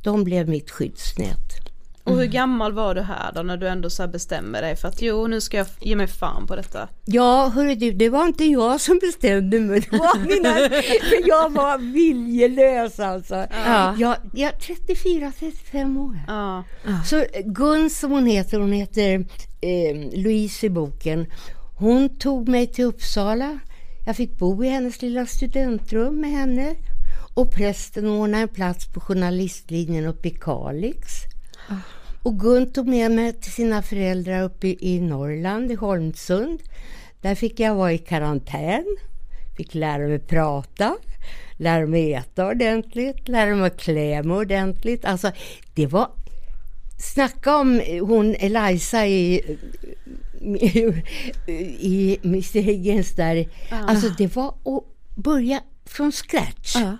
De 0.02 0.24
blev 0.24 0.48
mitt 0.48 0.70
skyddsnät. 0.70 1.69
Och 2.10 2.18
hur 2.18 2.26
gammal 2.26 2.72
var 2.72 2.94
du 2.94 3.00
här 3.00 3.32
då 3.34 3.42
när 3.42 3.56
du 3.56 3.68
ändå 3.68 3.90
så 3.90 4.08
bestämmer 4.08 4.62
dig 4.62 4.76
för 4.76 4.88
att 4.88 5.02
jo 5.02 5.26
nu 5.26 5.40
ska 5.40 5.56
jag 5.56 5.66
ge 5.80 5.96
mig 5.96 6.06
fan 6.06 6.46
på 6.46 6.56
detta? 6.56 6.88
Ja 7.04 7.52
hörru 7.54 7.74
du, 7.74 7.92
det 7.92 8.08
var 8.08 8.24
inte 8.26 8.44
jag 8.44 8.80
som 8.80 8.98
bestämde 8.98 9.60
mig, 9.60 9.80
det 9.80 9.98
var 9.98 10.18
mina, 10.18 10.54
för 11.08 11.28
jag 11.28 11.52
var 11.52 11.78
viljelös 11.78 13.00
alltså. 13.00 13.46
Ja. 13.66 13.94
Jag, 13.98 14.16
jag 14.32 14.52
34-35 14.52 15.98
år. 15.98 16.20
Ja. 16.26 16.64
Så 17.06 17.24
Gun 17.44 17.90
som 17.90 18.10
hon 18.10 18.26
heter, 18.26 18.58
hon 18.58 18.72
heter 18.72 19.26
eh, 19.60 19.96
Louise 20.12 20.66
i 20.66 20.70
boken, 20.70 21.26
hon 21.78 22.08
tog 22.18 22.48
mig 22.48 22.66
till 22.66 22.84
Uppsala. 22.84 23.58
Jag 24.06 24.16
fick 24.16 24.38
bo 24.38 24.64
i 24.64 24.68
hennes 24.68 25.02
lilla 25.02 25.26
studentrum 25.26 26.20
med 26.20 26.30
henne 26.30 26.76
och 27.34 27.52
prästen 27.52 28.06
ordnade 28.06 28.42
en 28.42 28.48
plats 28.48 28.86
på 28.86 29.00
journalistlinjen 29.00 30.06
uppe 30.06 30.28
i 30.28 30.30
Kalix. 30.30 31.06
Och 32.22 32.40
Gun 32.40 32.72
tog 32.72 32.88
med 32.88 33.10
mig 33.10 33.32
till 33.32 33.52
sina 33.52 33.82
föräldrar 33.82 34.42
uppe 34.42 34.66
i 34.66 35.00
Norrland, 35.00 35.72
i 35.72 35.74
Holmsund. 35.74 36.62
Där 37.20 37.34
fick 37.34 37.60
jag 37.60 37.74
vara 37.74 37.92
i 37.92 37.98
karantän, 37.98 38.96
fick 39.56 39.74
lära 39.74 40.08
mig 40.08 40.18
prata, 40.18 40.96
lära 41.56 41.86
mig 41.86 42.14
äta 42.14 42.46
ordentligt, 42.46 43.28
lära 43.28 43.54
mig 43.54 43.70
klä 43.70 44.22
mig 44.22 44.36
ordentligt. 44.36 45.04
Alltså, 45.04 45.32
det 45.74 45.86
var... 45.86 46.10
Snacka 46.98 47.56
om 47.56 47.82
hon 48.00 48.34
Eliza 48.34 49.06
i, 49.06 49.56
i 51.80 52.18
Mr 52.22 52.60
Higgins 52.60 53.14
där. 53.14 53.48
Ah. 53.70 53.76
Alltså 53.76 54.08
det 54.08 54.36
var 54.36 54.48
att 54.48 54.84
börja 55.14 55.60
från 55.84 56.12
scratch. 56.12 56.76
Ah. 56.76 56.96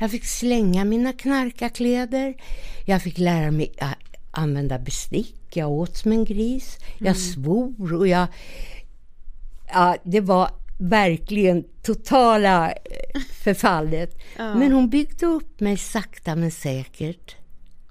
Jag 0.00 0.10
fick 0.10 0.24
slänga 0.24 0.84
mina 0.84 1.12
knarkarkläder. 1.12 2.34
Jag 2.84 3.02
fick 3.02 3.18
lära 3.18 3.50
mig 3.50 3.72
använda 4.32 4.78
bestick. 4.78 5.56
Jag 5.56 5.70
åt 5.70 5.96
som 5.96 6.12
en 6.12 6.24
gris. 6.24 6.78
Jag 6.98 7.06
mm. 7.06 7.14
svor 7.14 7.94
och 7.94 8.08
jag... 8.08 8.26
Ja, 9.72 9.96
det 10.02 10.20
var 10.20 10.50
verkligen 10.78 11.64
totala 11.82 12.70
eh, 12.70 13.20
förfallet. 13.42 14.18
Ja. 14.36 14.54
Men 14.54 14.72
hon 14.72 14.90
byggde 14.90 15.26
upp 15.26 15.60
mig 15.60 15.76
sakta 15.76 16.36
men 16.36 16.50
säkert. 16.50 17.36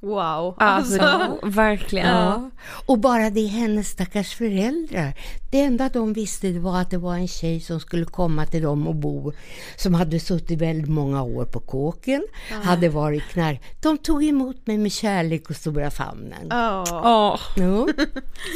Wow. 0.02 0.56
Alltså, 0.58 1.02
alltså 1.02 1.48
verkligen. 1.48 2.08
Ja. 2.08 2.50
Och 2.86 3.00
bara 3.00 3.30
det 3.30 3.46
hennes 3.46 3.88
stackars 3.88 4.36
föräldrar. 4.36 5.14
Det 5.52 5.62
enda 5.62 5.90
de 5.90 6.14
visste 6.14 6.52
var 6.52 6.82
att 6.82 6.90
det 6.90 6.98
var 6.98 7.16
en 7.16 7.28
tjej 7.28 7.60
som 7.60 7.80
skulle 7.80 8.06
komma 8.06 8.46
till 8.46 8.62
dem 8.62 8.88
och 8.88 8.96
bo. 8.96 9.34
Som 9.78 9.94
hade 9.94 10.20
suttit 10.20 10.62
väldigt 10.62 10.90
många 10.90 11.24
år 11.24 11.46
på 11.46 11.60
kåken. 11.60 12.24
Ja. 12.50 12.56
Hade 12.56 12.90
varit 12.90 13.24
knark. 13.24 13.62
De 13.82 13.98
tog 13.98 14.24
emot 14.24 14.68
mig 14.68 14.78
med 14.78 14.92
kärlek 14.92 15.50
och 15.50 15.56
stora 15.56 15.92
famnen. 15.92 16.48
Ja. 16.50 16.84
Oh. 17.04 17.64
ja. 17.64 17.88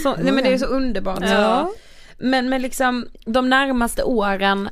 Så, 0.03 0.15
nej, 0.15 0.33
men 0.33 0.43
det 0.43 0.53
är 0.53 0.57
så 0.57 0.65
underbart. 0.65 1.19
Ja. 1.21 1.71
Men, 2.17 2.49
men 2.49 2.61
liksom 2.61 3.07
de 3.25 3.49
närmaste 3.49 4.03
åren 4.03 4.69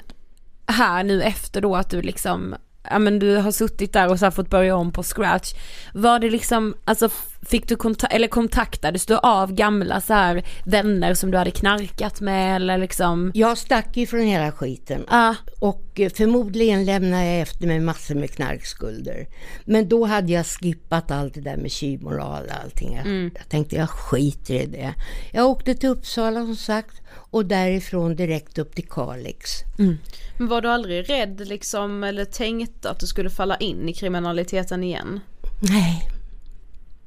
här 0.65 1.03
nu 1.03 1.23
efter 1.23 1.61
då 1.61 1.75
att 1.75 1.89
du 1.89 2.01
liksom 2.01 2.55
ja 2.89 2.99
men 2.99 3.19
du 3.19 3.35
har 3.37 3.51
suttit 3.51 3.93
där 3.93 4.11
och 4.11 4.19
så 4.19 4.31
fått 4.31 4.49
börja 4.49 4.75
om 4.75 4.91
på 4.91 5.03
scratch. 5.03 5.53
Var 5.93 6.19
det 6.19 6.29
liksom, 6.29 6.75
alltså 6.85 7.09
fick 7.45 7.67
du 7.67 7.75
kontakt, 7.75 8.13
eller 8.13 8.27
kontaktades 8.27 9.05
du 9.05 9.17
av 9.17 9.53
gamla 9.53 10.01
så 10.01 10.13
här 10.13 10.43
vänner 10.65 11.13
som 11.13 11.31
du 11.31 11.37
hade 11.37 11.51
knarkat 11.51 12.21
med 12.21 12.55
eller 12.55 12.77
liksom? 12.77 13.31
Jag 13.33 13.57
stack 13.57 13.97
ju 13.97 14.07
från 14.07 14.21
hela 14.21 14.51
skiten. 14.51 15.05
Ah. 15.07 15.35
Och 15.59 15.99
eh, 15.99 16.11
förmodligen 16.11 16.85
lämnade 16.85 17.25
jag 17.25 17.41
efter 17.41 17.67
mig 17.67 17.79
massor 17.79 18.15
med 18.15 18.31
knarkskulder. 18.31 19.27
Men 19.65 19.89
då 19.89 20.05
hade 20.05 20.31
jag 20.31 20.45
skippat 20.45 21.11
allt 21.11 21.33
det 21.33 21.41
där 21.41 21.57
med 21.57 21.71
tjuvmoral 21.71 22.43
och 22.45 22.63
allting. 22.63 22.93
Mm. 22.93 23.31
Jag 23.35 23.49
tänkte 23.49 23.75
jag 23.75 23.89
skiter 23.89 24.53
i 24.53 24.65
det. 24.65 24.93
Jag 25.31 25.47
åkte 25.47 25.75
till 25.75 25.89
Uppsala 25.89 26.39
som 26.39 26.55
sagt 26.55 27.01
och 27.15 27.45
därifrån 27.45 28.15
direkt 28.15 28.57
upp 28.57 28.75
till 28.75 28.87
Kalix. 28.87 29.49
Mm. 29.79 29.97
Men 30.37 30.47
var 30.47 30.61
du 30.61 30.69
aldrig 30.69 31.09
rädd 31.09 31.47
liksom 31.47 32.03
eller 32.03 32.25
tänkte 32.25 32.89
att 32.89 32.99
du 32.99 33.07
skulle 33.07 33.29
falla 33.29 33.57
in 33.57 33.89
i 33.89 33.93
kriminaliteten 33.93 34.83
igen? 34.83 35.19
Nej. 35.61 36.12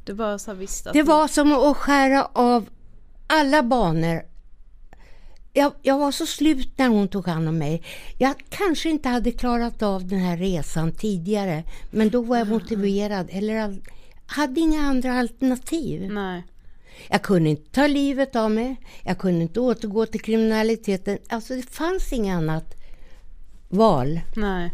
Du 0.07 0.14
bara 0.14 0.38
så 0.38 0.54
visste 0.54 0.90
att 0.90 0.94
Det 0.94 1.02
var 1.02 1.28
som 1.28 1.52
att 1.52 1.76
skära 1.76 2.28
av 2.32 2.68
alla 3.26 3.62
banor. 3.62 4.22
Jag, 5.52 5.72
jag, 5.82 5.98
var 5.98 6.12
så 6.12 6.26
slut 6.26 6.78
när 6.78 6.88
hon 6.88 7.09
tog 7.09 7.26
hand 7.26 7.48
om 7.48 7.59
mig. 7.59 7.82
Jag 8.18 8.34
kanske 8.48 8.90
inte 8.90 9.09
hade 9.09 9.32
klarat 9.32 9.82
av 9.82 10.07
den 10.07 10.18
här 10.18 10.36
resan 10.36 10.92
tidigare. 10.92 11.64
Men 11.90 12.11
då 12.11 12.22
var 12.22 12.36
jag 12.36 12.48
motiverad. 12.48 13.28
Eller 13.30 13.80
hade 14.26 14.61
inga 14.61 14.82
andra 14.82 15.18
alternativ. 15.18 16.12
Nej. 16.12 16.42
Jag 17.09 17.22
kunde 17.22 17.50
inte 17.50 17.70
ta 17.70 17.86
livet 17.86 18.36
av 18.36 18.50
mig. 18.50 18.76
Jag 19.04 19.18
kunde 19.18 19.42
inte 19.42 19.61
återgå 19.61 20.07
till 20.07 20.20
kriminaliteten. 20.20 21.18
Alltså 21.28 21.54
det 21.54 21.70
fanns 21.70 22.12
inget 22.12 22.36
annat 22.36 22.74
val. 23.68 24.20
Nej. 24.36 24.72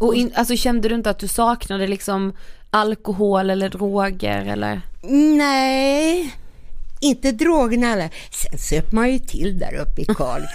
Och 0.00 0.14
in, 0.14 0.32
alltså 0.34 0.56
kände 0.56 0.88
du 0.88 0.94
inte 0.94 1.10
att 1.10 1.18
du 1.18 1.28
saknade 1.28 1.86
liksom 1.86 2.32
alkohol 2.76 3.50
eller 3.50 3.68
droger 3.68 4.46
eller? 4.46 4.80
Nej, 5.36 6.34
inte 7.00 7.32
drogerna 7.32 7.92
eller. 7.92 8.10
Sen 8.30 8.58
söp 8.58 8.92
man 8.92 9.12
ju 9.12 9.18
till 9.18 9.58
där 9.58 9.74
uppe 9.74 10.02
i 10.02 10.04
Kalix. 10.04 10.52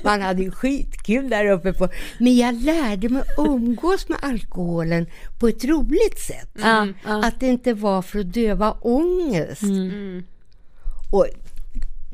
man 0.04 0.22
hade 0.22 0.42
ju 0.42 0.50
skitkul 0.50 1.28
där 1.28 1.50
uppe 1.50 1.72
på. 1.72 1.88
Men 2.18 2.36
jag 2.36 2.62
lärde 2.62 3.08
mig 3.08 3.22
umgås 3.38 4.08
med 4.08 4.18
alkoholen 4.22 5.06
på 5.38 5.48
ett 5.48 5.64
roligt 5.64 6.18
sätt. 6.18 6.62
Mm. 6.62 6.94
Att 7.04 7.40
det 7.40 7.46
inte 7.46 7.74
var 7.74 8.02
för 8.02 8.18
att 8.18 8.32
döva 8.32 8.72
ångest. 8.72 9.62
Mm. 9.62 10.24
Och 11.12 11.26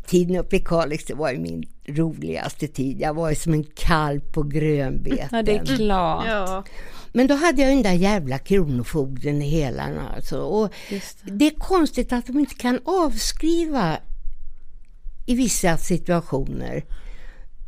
tiden 0.06 0.36
uppe 0.36 0.56
i 0.56 0.60
Kalix, 0.60 1.04
det 1.04 1.14
var 1.14 1.30
ju 1.30 1.38
min 1.38 1.64
roligaste 1.86 2.68
tid. 2.68 3.00
Jag 3.00 3.14
var 3.14 3.30
ju 3.30 3.36
som 3.36 3.52
en 3.52 3.64
kalv 3.64 4.20
på 4.20 4.42
grönbeten. 4.42 5.28
Ja, 5.32 5.42
det 5.42 5.56
är 5.56 5.64
klart. 5.64 6.24
Ja. 6.28 6.64
Men 7.16 7.26
då 7.26 7.34
hade 7.34 7.62
jag 7.62 7.70
den 7.70 7.82
där 7.82 7.92
jävla 7.92 8.38
kronofogden 8.38 9.42
i 9.42 9.48
hela 9.48 9.82
alltså. 10.16 10.40
Och 10.40 10.74
det. 10.90 11.02
det. 11.22 11.46
är 11.46 11.58
konstigt 11.58 12.12
att 12.12 12.26
de 12.26 12.38
inte 12.38 12.54
kan 12.54 12.80
avskriva 12.84 13.98
i 15.26 15.34
vissa 15.34 15.76
situationer. 15.76 16.84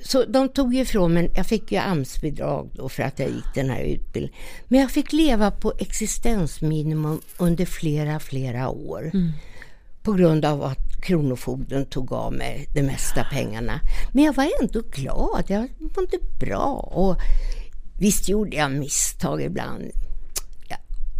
Så 0.02 0.24
de 0.24 0.48
tog 0.48 0.76
ifrån 0.76 1.14
mig, 1.14 1.30
jag 1.36 1.46
fick 1.46 1.72
ju 1.72 1.78
AMS-bidrag 1.78 2.70
då 2.74 2.88
för 2.88 3.02
att 3.02 3.18
jag 3.18 3.28
gick 3.28 3.54
den 3.54 3.70
här 3.70 3.82
utbildningen. 3.82 4.38
Men 4.68 4.80
jag 4.80 4.90
fick 4.90 5.12
leva 5.12 5.50
på 5.50 5.72
existensminimum 5.78 7.20
under 7.38 7.66
flera, 7.66 8.20
flera 8.20 8.68
år. 8.68 9.10
Mm. 9.14 9.32
På 10.02 10.12
grund 10.12 10.44
av 10.44 10.62
att 10.62 11.02
Kronofogden 11.02 11.86
tog 11.86 12.12
av 12.12 12.32
mig 12.32 12.68
de 12.74 12.82
mesta 12.82 13.24
pengarna. 13.24 13.80
Men 14.12 14.24
jag 14.24 14.32
var 14.32 14.48
ändå 14.60 14.82
glad, 14.90 15.44
jag 15.48 15.68
mådde 15.78 16.18
bra. 16.40 16.90
Och 16.92 17.16
visst 17.98 18.28
gjorde 18.28 18.56
jag 18.56 18.72
misstag 18.72 19.42
ibland. 19.42 19.90
Ja. 20.68 20.76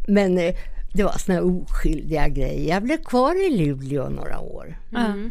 Men 0.07 0.39
eh, 0.39 0.55
det 0.93 1.05
var 1.05 1.19
såna 1.19 1.43
oskyldiga 1.43 2.29
grejer. 2.29 2.75
Jag 2.75 2.83
blev 2.83 3.05
kvar 3.05 3.47
i 3.47 3.57
Luleå 3.57 4.09
några 4.09 4.41
år. 4.41 4.79
Mm. 4.97 5.31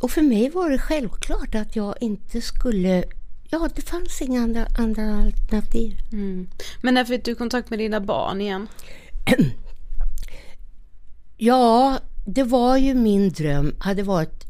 Och 0.00 0.10
för 0.10 0.22
mig 0.22 0.50
var 0.50 0.70
det 0.70 0.78
självklart 0.78 1.54
att 1.54 1.76
jag 1.76 1.94
inte 2.00 2.40
skulle 2.40 3.04
ja, 3.50 3.68
det 3.74 3.82
fanns 3.82 4.22
inga 4.22 4.42
andra, 4.42 4.66
andra 4.78 5.16
alternativ. 5.16 5.98
Mm. 6.12 6.48
Men 6.82 6.94
när 6.94 7.04
fick 7.04 7.24
du 7.24 7.34
kontakt 7.34 7.70
med 7.70 7.78
dina 7.78 8.00
barn 8.00 8.40
igen? 8.40 8.68
ja, 11.36 11.98
det 12.26 12.42
var 12.42 12.76
ju 12.76 12.94
min 12.94 13.30
dröm, 13.30 13.74
hade 13.78 14.02
varit 14.02 14.46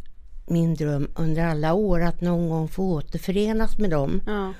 min 0.46 0.74
dröm 0.74 1.08
under 1.14 1.44
alla 1.44 1.74
år 1.74 2.02
att 2.02 2.20
någon 2.20 2.48
gång 2.48 2.68
få 2.68 2.92
återförenas 2.92 3.78
med 3.78 3.90
dem. 3.90 4.20
Ja. 4.26 4.52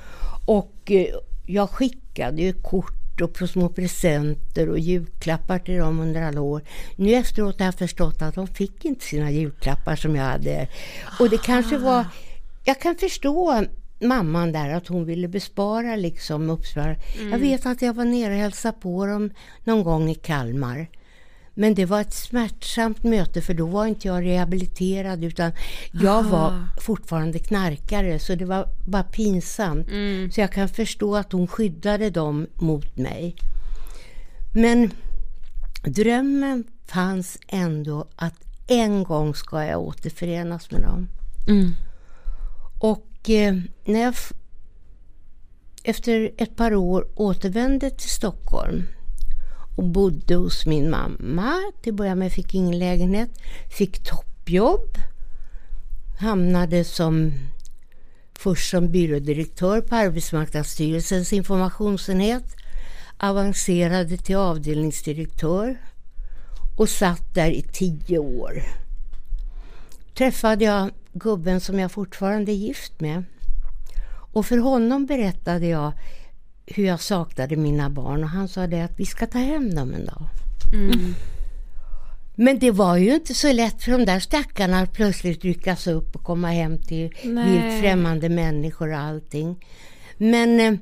Och 0.46 0.90
eh, 0.90 1.06
jag 1.46 1.70
skickade 1.70 2.42
ju 2.42 2.52
kort 2.52 3.20
och 3.20 3.50
små 3.50 3.68
presenter 3.68 4.68
och 4.68 4.78
julklappar 4.78 5.58
till 5.58 5.78
dem 5.78 6.00
under 6.00 6.22
alla 6.22 6.40
år. 6.40 6.62
Nu 6.96 7.14
efteråt 7.14 7.58
har 7.58 7.66
jag 7.66 7.74
förstått 7.74 8.22
att 8.22 8.34
de 8.34 8.46
fick 8.46 8.84
inte 8.84 9.04
sina 9.04 9.30
julklappar 9.30 9.96
som 9.96 10.16
jag 10.16 10.24
hade. 10.24 10.68
Och 11.20 11.30
det 11.30 11.38
kanske 11.38 11.78
var... 11.78 12.06
Jag 12.64 12.80
kan 12.80 12.96
förstå 12.96 13.64
mamman 14.00 14.52
där 14.52 14.70
att 14.70 14.88
hon 14.88 15.04
ville 15.04 15.28
bespara 15.28 15.96
liksom 15.96 16.50
uppspara. 16.50 16.96
Mm. 17.18 17.30
Jag 17.30 17.38
vet 17.38 17.66
att 17.66 17.82
jag 17.82 17.94
var 17.94 18.04
nere 18.04 18.32
och 18.32 18.40
hälsade 18.40 18.78
på 18.80 19.06
dem 19.06 19.30
någon 19.64 19.84
gång 19.84 20.10
i 20.10 20.14
Kalmar. 20.14 20.86
Men 21.58 21.74
det 21.74 21.84
var 21.84 22.00
ett 22.00 22.14
smärtsamt 22.14 23.04
möte 23.04 23.40
för 23.40 23.54
då 23.54 23.66
var 23.66 23.86
inte 23.86 24.08
jag 24.08 24.24
rehabiliterad 24.24 25.24
utan 25.24 25.52
jag 25.92 26.24
Aha. 26.24 26.30
var 26.30 26.68
fortfarande 26.80 27.38
knarkare 27.38 28.18
så 28.18 28.34
det 28.34 28.44
var 28.44 28.68
bara 28.86 29.02
pinsamt. 29.02 29.88
Mm. 29.88 30.30
Så 30.30 30.40
jag 30.40 30.52
kan 30.52 30.68
förstå 30.68 31.16
att 31.16 31.32
hon 31.32 31.46
skyddade 31.46 32.10
dem 32.10 32.46
mot 32.54 32.96
mig. 32.96 33.36
Men 34.54 34.90
drömmen 35.84 36.64
fanns 36.86 37.38
ändå 37.48 38.08
att 38.16 38.34
en 38.66 39.04
gång 39.04 39.34
ska 39.34 39.64
jag 39.64 39.80
återförenas 39.80 40.70
med 40.70 40.82
dem. 40.82 41.08
Mm. 41.48 41.72
Och 42.80 43.30
eh, 43.30 43.56
när 43.84 44.00
jag 44.00 44.14
efter 45.82 46.30
ett 46.36 46.56
par 46.56 46.74
år 46.74 47.08
återvände 47.14 47.90
till 47.90 48.10
Stockholm 48.10 48.82
och 49.76 49.84
bodde 49.84 50.34
hos 50.34 50.66
min 50.66 50.90
mamma. 50.90 51.54
Till 51.82 51.92
att 51.92 51.96
börja 51.96 52.14
med 52.14 52.32
fick 52.32 52.54
ingen 52.54 52.78
lägenhet. 52.78 53.30
Fick 53.78 54.04
toppjobb. 54.04 54.98
Hamnade 56.18 56.84
som 56.84 57.32
först 58.34 58.70
som 58.70 58.92
byrådirektör 58.92 59.80
på 59.80 59.94
Arbetsmarknadsstyrelsens 59.94 61.32
informationsenhet. 61.32 62.56
Avancerade 63.18 64.16
till 64.16 64.36
avdelningsdirektör 64.36 65.76
och 66.76 66.88
satt 66.88 67.34
där 67.34 67.50
i 67.50 67.62
tio 67.62 68.18
år. 68.18 68.62
Träffade 70.14 70.64
jag 70.64 70.90
gubben 71.12 71.60
som 71.60 71.78
jag 71.78 71.92
fortfarande 71.92 72.52
är 72.52 72.56
gift 72.56 73.00
med. 73.00 73.24
Och 74.32 74.46
för 74.46 74.58
honom 74.58 75.06
berättade 75.06 75.66
jag 75.66 75.92
hur 76.66 76.86
jag 76.86 77.00
saknade 77.00 77.56
mina 77.56 77.90
barn 77.90 78.24
och 78.24 78.30
han 78.30 78.48
sa 78.48 78.66
det 78.66 78.84
att 78.84 79.00
vi 79.00 79.06
ska 79.06 79.26
ta 79.26 79.38
hem 79.38 79.74
dem 79.74 79.94
en 79.94 80.04
dag. 80.04 80.22
Mm. 80.72 81.14
Men 82.34 82.58
det 82.58 82.70
var 82.70 82.96
ju 82.96 83.14
inte 83.14 83.34
så 83.34 83.52
lätt 83.52 83.82
för 83.82 83.92
de 83.92 84.04
där 84.04 84.20
stackarna 84.20 84.80
att 84.80 84.92
plötsligt 84.92 85.44
ryckas 85.44 85.86
upp 85.86 86.16
och 86.16 86.22
komma 86.22 86.48
hem 86.48 86.78
till 86.78 87.14
vilt 87.22 87.80
främmande 87.80 88.28
människor 88.28 88.92
och 88.92 88.98
allting. 88.98 89.64
Men 90.16 90.60
eh, 90.60 90.78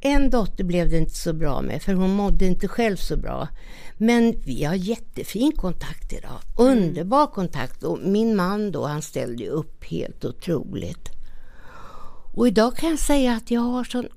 en 0.00 0.30
dotter 0.30 0.64
blev 0.64 0.90
det 0.90 0.98
inte 0.98 1.14
så 1.14 1.32
bra 1.32 1.62
med 1.62 1.82
för 1.82 1.92
hon 1.94 2.10
mådde 2.10 2.46
inte 2.46 2.68
själv 2.68 2.96
så 2.96 3.16
bra. 3.16 3.48
Men 3.96 4.34
vi 4.44 4.64
har 4.64 4.74
jättefin 4.74 5.52
kontakt 5.52 6.12
idag. 6.12 6.40
Mm. 6.58 6.78
Underbar 6.78 7.26
kontakt. 7.26 7.82
Och 7.82 7.98
min 8.02 8.36
man 8.36 8.72
då, 8.72 8.86
han 8.86 9.02
ställde 9.02 9.48
upp 9.48 9.84
helt 9.84 10.24
otroligt. 10.24 11.08
Och 12.34 12.48
idag 12.48 12.76
kan 12.76 12.90
jag 12.90 12.98
säga 12.98 13.32
att 13.32 13.50
jag 13.50 13.60
har 13.60 13.84
sån 13.84 14.08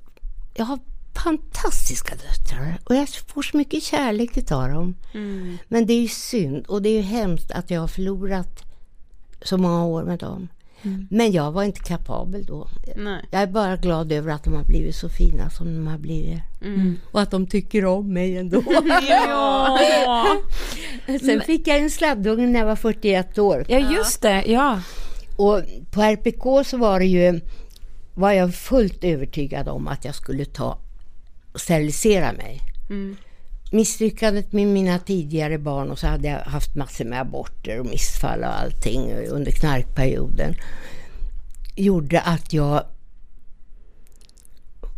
jag 0.60 0.66
har 0.66 0.80
fantastiska 1.24 2.16
döttrar 2.16 2.80
och 2.84 2.95
jag 2.95 3.10
får 3.10 3.41
så 3.41 3.57
mycket 3.57 3.84
kärlek 3.84 4.38
utav 4.38 4.70
dem. 4.70 4.95
Mm. 5.14 5.57
Men 5.68 5.86
det 5.86 5.93
är 5.93 6.01
ju 6.01 6.07
synd 6.07 6.66
och 6.66 6.82
det 6.82 6.89
är 6.89 6.93
ju 6.93 7.01
hemskt 7.01 7.51
att 7.51 7.72
jag 7.72 7.82
har 7.82 7.88
förlorat 7.88 8.64
så 9.41 9.57
många 9.57 9.86
år 9.86 10.03
med 10.03 10.20
dem. 10.20 10.47
Mm. 10.82 11.07
Men 11.12 11.32
jag 11.32 11.51
var 11.51 11.64
inte 11.64 11.80
kapabel 11.80 12.45
då. 12.45 12.68
Nej. 12.95 13.26
Jag 13.32 13.41
är 13.41 13.47
bara 13.47 13.76
glad 13.76 14.12
över 14.12 14.32
att 14.32 14.43
de 14.43 14.53
har 14.53 14.64
blivit 14.64 14.95
så 14.95 15.10
fina 15.10 15.49
som 15.49 15.76
de 15.76 15.88
har 15.88 15.97
blivit. 15.97 16.39
Mm. 16.62 16.97
Och 17.12 17.22
att 17.22 17.32
de 17.32 17.47
tycker 17.47 17.86
om 17.86 18.14
mig 18.14 18.38
ändå. 18.38 18.64
ja. 19.10 20.38
Sen 21.22 21.41
fick 21.41 21.68
jag 21.68 21.78
en 21.78 21.89
sladdunge 21.89 22.47
när 22.47 22.60
jag 22.60 22.66
var 22.66 22.76
41 22.76 23.38
år. 23.38 23.66
Ja 23.70 23.78
just 23.78 24.22
det, 24.22 24.43
ja. 24.47 24.82
Och 25.36 25.62
på 25.91 26.01
RPK 26.01 26.68
så 26.68 26.78
var 26.78 26.99
det 26.99 27.05
ju 27.05 27.41
var 28.20 28.32
jag 28.32 28.55
fullt 28.55 29.03
övertygad 29.03 29.67
om 29.67 29.88
att 29.88 30.05
jag 30.05 30.15
skulle 30.15 30.45
ta 30.45 30.78
och 31.53 31.61
sterilisera 31.61 32.34
mig. 32.34 32.61
Mm. 32.89 33.15
Misslyckandet 33.72 34.51
med 34.51 34.67
mina 34.67 34.99
tidigare 34.99 35.57
barn 35.57 35.89
och 35.91 35.99
så 35.99 36.07
hade 36.07 36.28
jag 36.28 36.39
haft 36.39 36.76
massor 36.76 37.05
med 37.05 37.22
aborter 37.22 37.80
och 37.80 37.86
missfall 37.86 38.39
och 38.39 38.59
allting 38.59 39.13
under 39.13 39.51
knarkperioden 39.51 40.55
gjorde 41.76 42.22
att 42.22 42.53
jag 42.53 42.84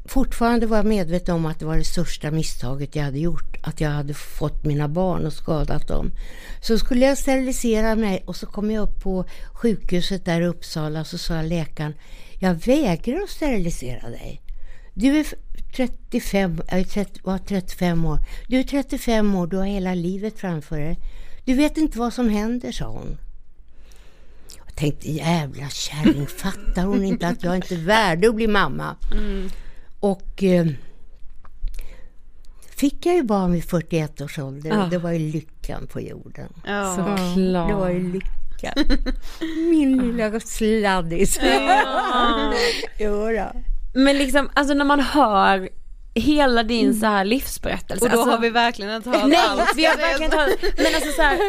fortfarande 0.05 0.65
var 0.65 0.84
medveten 0.84 1.36
om 1.36 1.45
att 1.45 1.59
det 1.59 1.65
var 1.65 1.78
det 1.78 1.84
största 1.84 2.32
misstaget 2.32 2.95
jag 2.95 3.03
hade 3.03 3.19
gjort. 3.19 3.57
Att 3.63 3.82
jag 3.82 3.89
hade 3.89 4.13
fått 4.13 4.65
mina 4.65 4.88
barn 4.88 5.26
och 5.26 5.34
skadat 5.34 5.88
dem. 5.88 6.11
Så 6.61 6.78
skulle 6.78 7.05
jag 7.05 7.17
sterilisera 7.17 7.95
mig 7.95 8.24
och 8.28 8.36
så 8.36 8.45
kom 8.45 8.72
jag 8.72 8.84
upp 8.84 9.03
på 9.03 9.26
sjukhuset 9.53 10.26
där 10.26 10.41
i 10.41 10.45
Uppsala 10.45 11.03
så 11.03 11.17
sa 11.17 11.41
läkaren 11.41 11.93
jag 12.42 12.54
vägrar 12.54 13.22
att 13.24 13.30
sterilisera 13.30 14.10
dig. 14.10 14.42
Du 14.94 15.20
är 15.20 15.26
35, 15.76 16.62
jag 16.72 16.89
30, 16.89 17.20
var 17.24 17.38
35 17.38 18.06
år. 18.06 18.20
Du 18.48 18.60
är 18.60 18.64
35 18.64 19.36
år, 19.36 19.48
du 19.48 19.58
har 19.58 19.66
hela 19.66 19.94
livet 19.94 20.39
framför 20.39 20.80
dig. 20.80 20.98
Du 21.46 21.54
vet 21.54 21.78
inte 21.78 22.00
vad 22.00 22.14
som 22.14 22.30
händer, 22.30 22.72
sa 22.72 22.88
hon. 22.88 23.18
Jag 24.66 24.76
tänkte, 24.76 25.12
jävla 25.12 25.70
kärring, 25.70 26.28
fattar 26.38 26.86
hon 26.86 27.04
inte 27.04 27.28
att 27.28 27.44
jag 27.44 27.56
inte 27.56 27.76
är 27.76 27.86
värd 27.86 28.26
att 28.26 28.36
bli 28.36 28.48
mamma? 28.48 28.96
Mm. 29.12 29.50
Och 30.00 30.44
eh, 30.44 30.68
fick 32.70 33.06
jag 33.06 33.16
ju 33.16 33.24
barn 33.24 33.52
vid 33.52 33.64
41 33.64 34.22
års 34.22 34.39
ålder. 34.39 34.70
Ja. 34.70 34.88
Det 34.92 34.98
var 34.98 35.12
ju 35.12 35.32
lyckan 35.32 35.88
på 35.88 36.02
jorden. 36.02 36.54
Ja. 36.66 36.96
Såklart. 36.96 37.70
Det 37.70 37.76
var 37.76 37.89
ju 37.89 38.14
lyckan 38.14 38.41
Mackan. 38.62 38.86
Min 39.70 39.97
lilla 39.97 40.39
sladdis. 40.39 41.39
Ja. 42.99 43.53
Men 43.93 44.18
liksom, 44.18 44.49
alltså 44.53 44.74
när 44.74 44.86
man 44.86 44.99
hör 44.99 45.70
hela 46.14 46.64
din 46.64 46.86
mm. 46.86 46.99
så 46.99 47.05
här 47.05 47.26
livsberättelse. 47.26 48.05
Och 48.05 48.12
då 48.12 48.18
alltså, 48.18 48.32
har 48.32 48.41
vi 48.41 48.49
verkligen 48.49 48.95
inte 48.95 49.09
hört 49.09 49.28
nej, 49.28 49.39
allt. 49.49 49.72
vi 49.76 49.86
har 49.86 49.97
verkligen 49.97 50.32
inte 50.32 50.38
hört, 50.38 50.78
men 50.78 50.95
alltså 50.95 51.12
så 51.12 51.22
här, 51.22 51.39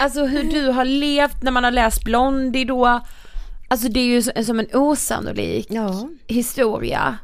alltså 0.00 0.24
hur 0.24 0.42
du 0.42 0.66
har 0.66 0.84
levt 0.84 1.42
när 1.42 1.52
man 1.52 1.64
har 1.64 1.70
läst 1.70 2.04
Blondie 2.04 2.64
då. 2.64 3.00
Alltså 3.68 3.88
det 3.88 4.00
är 4.00 4.04
ju 4.04 4.44
som 4.44 4.60
en 4.60 4.66
osannolik 4.74 5.66
ja. 5.70 6.08
historia. 6.26 7.18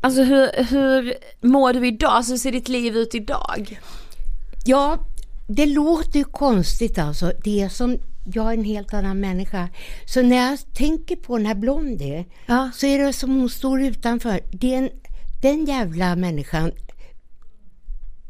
Alltså 0.00 0.22
hur, 0.22 0.64
hur 0.64 1.14
mår 1.40 1.72
du 1.72 1.86
idag? 1.86 2.10
Alltså 2.10 2.32
hur 2.32 2.38
ser 2.38 2.52
ditt 2.52 2.68
liv 2.68 2.96
ut 2.96 3.14
idag? 3.14 3.80
Ja, 4.64 4.98
det 5.54 5.66
låter 5.66 6.18
ju 6.18 6.24
konstigt 6.24 6.98
alltså. 6.98 7.32
Det 7.44 7.68
som 7.72 7.98
jag 8.34 8.48
är 8.48 8.52
en 8.52 8.64
helt 8.64 8.94
annan 8.94 9.20
människa. 9.20 9.68
Så 10.04 10.22
när 10.22 10.36
jag 10.36 10.58
tänker 10.74 11.16
på 11.16 11.36
den 11.36 11.46
här 11.46 11.54
Blondie 11.54 12.24
ja. 12.46 12.70
så 12.74 12.86
är 12.86 12.98
det 12.98 13.12
som 13.12 13.30
hon 13.30 13.50
står 13.50 13.82
utanför. 13.82 14.40
Det 14.52 14.74
en, 14.74 14.90
den 15.42 15.64
jävla 15.64 16.16
människan 16.16 16.72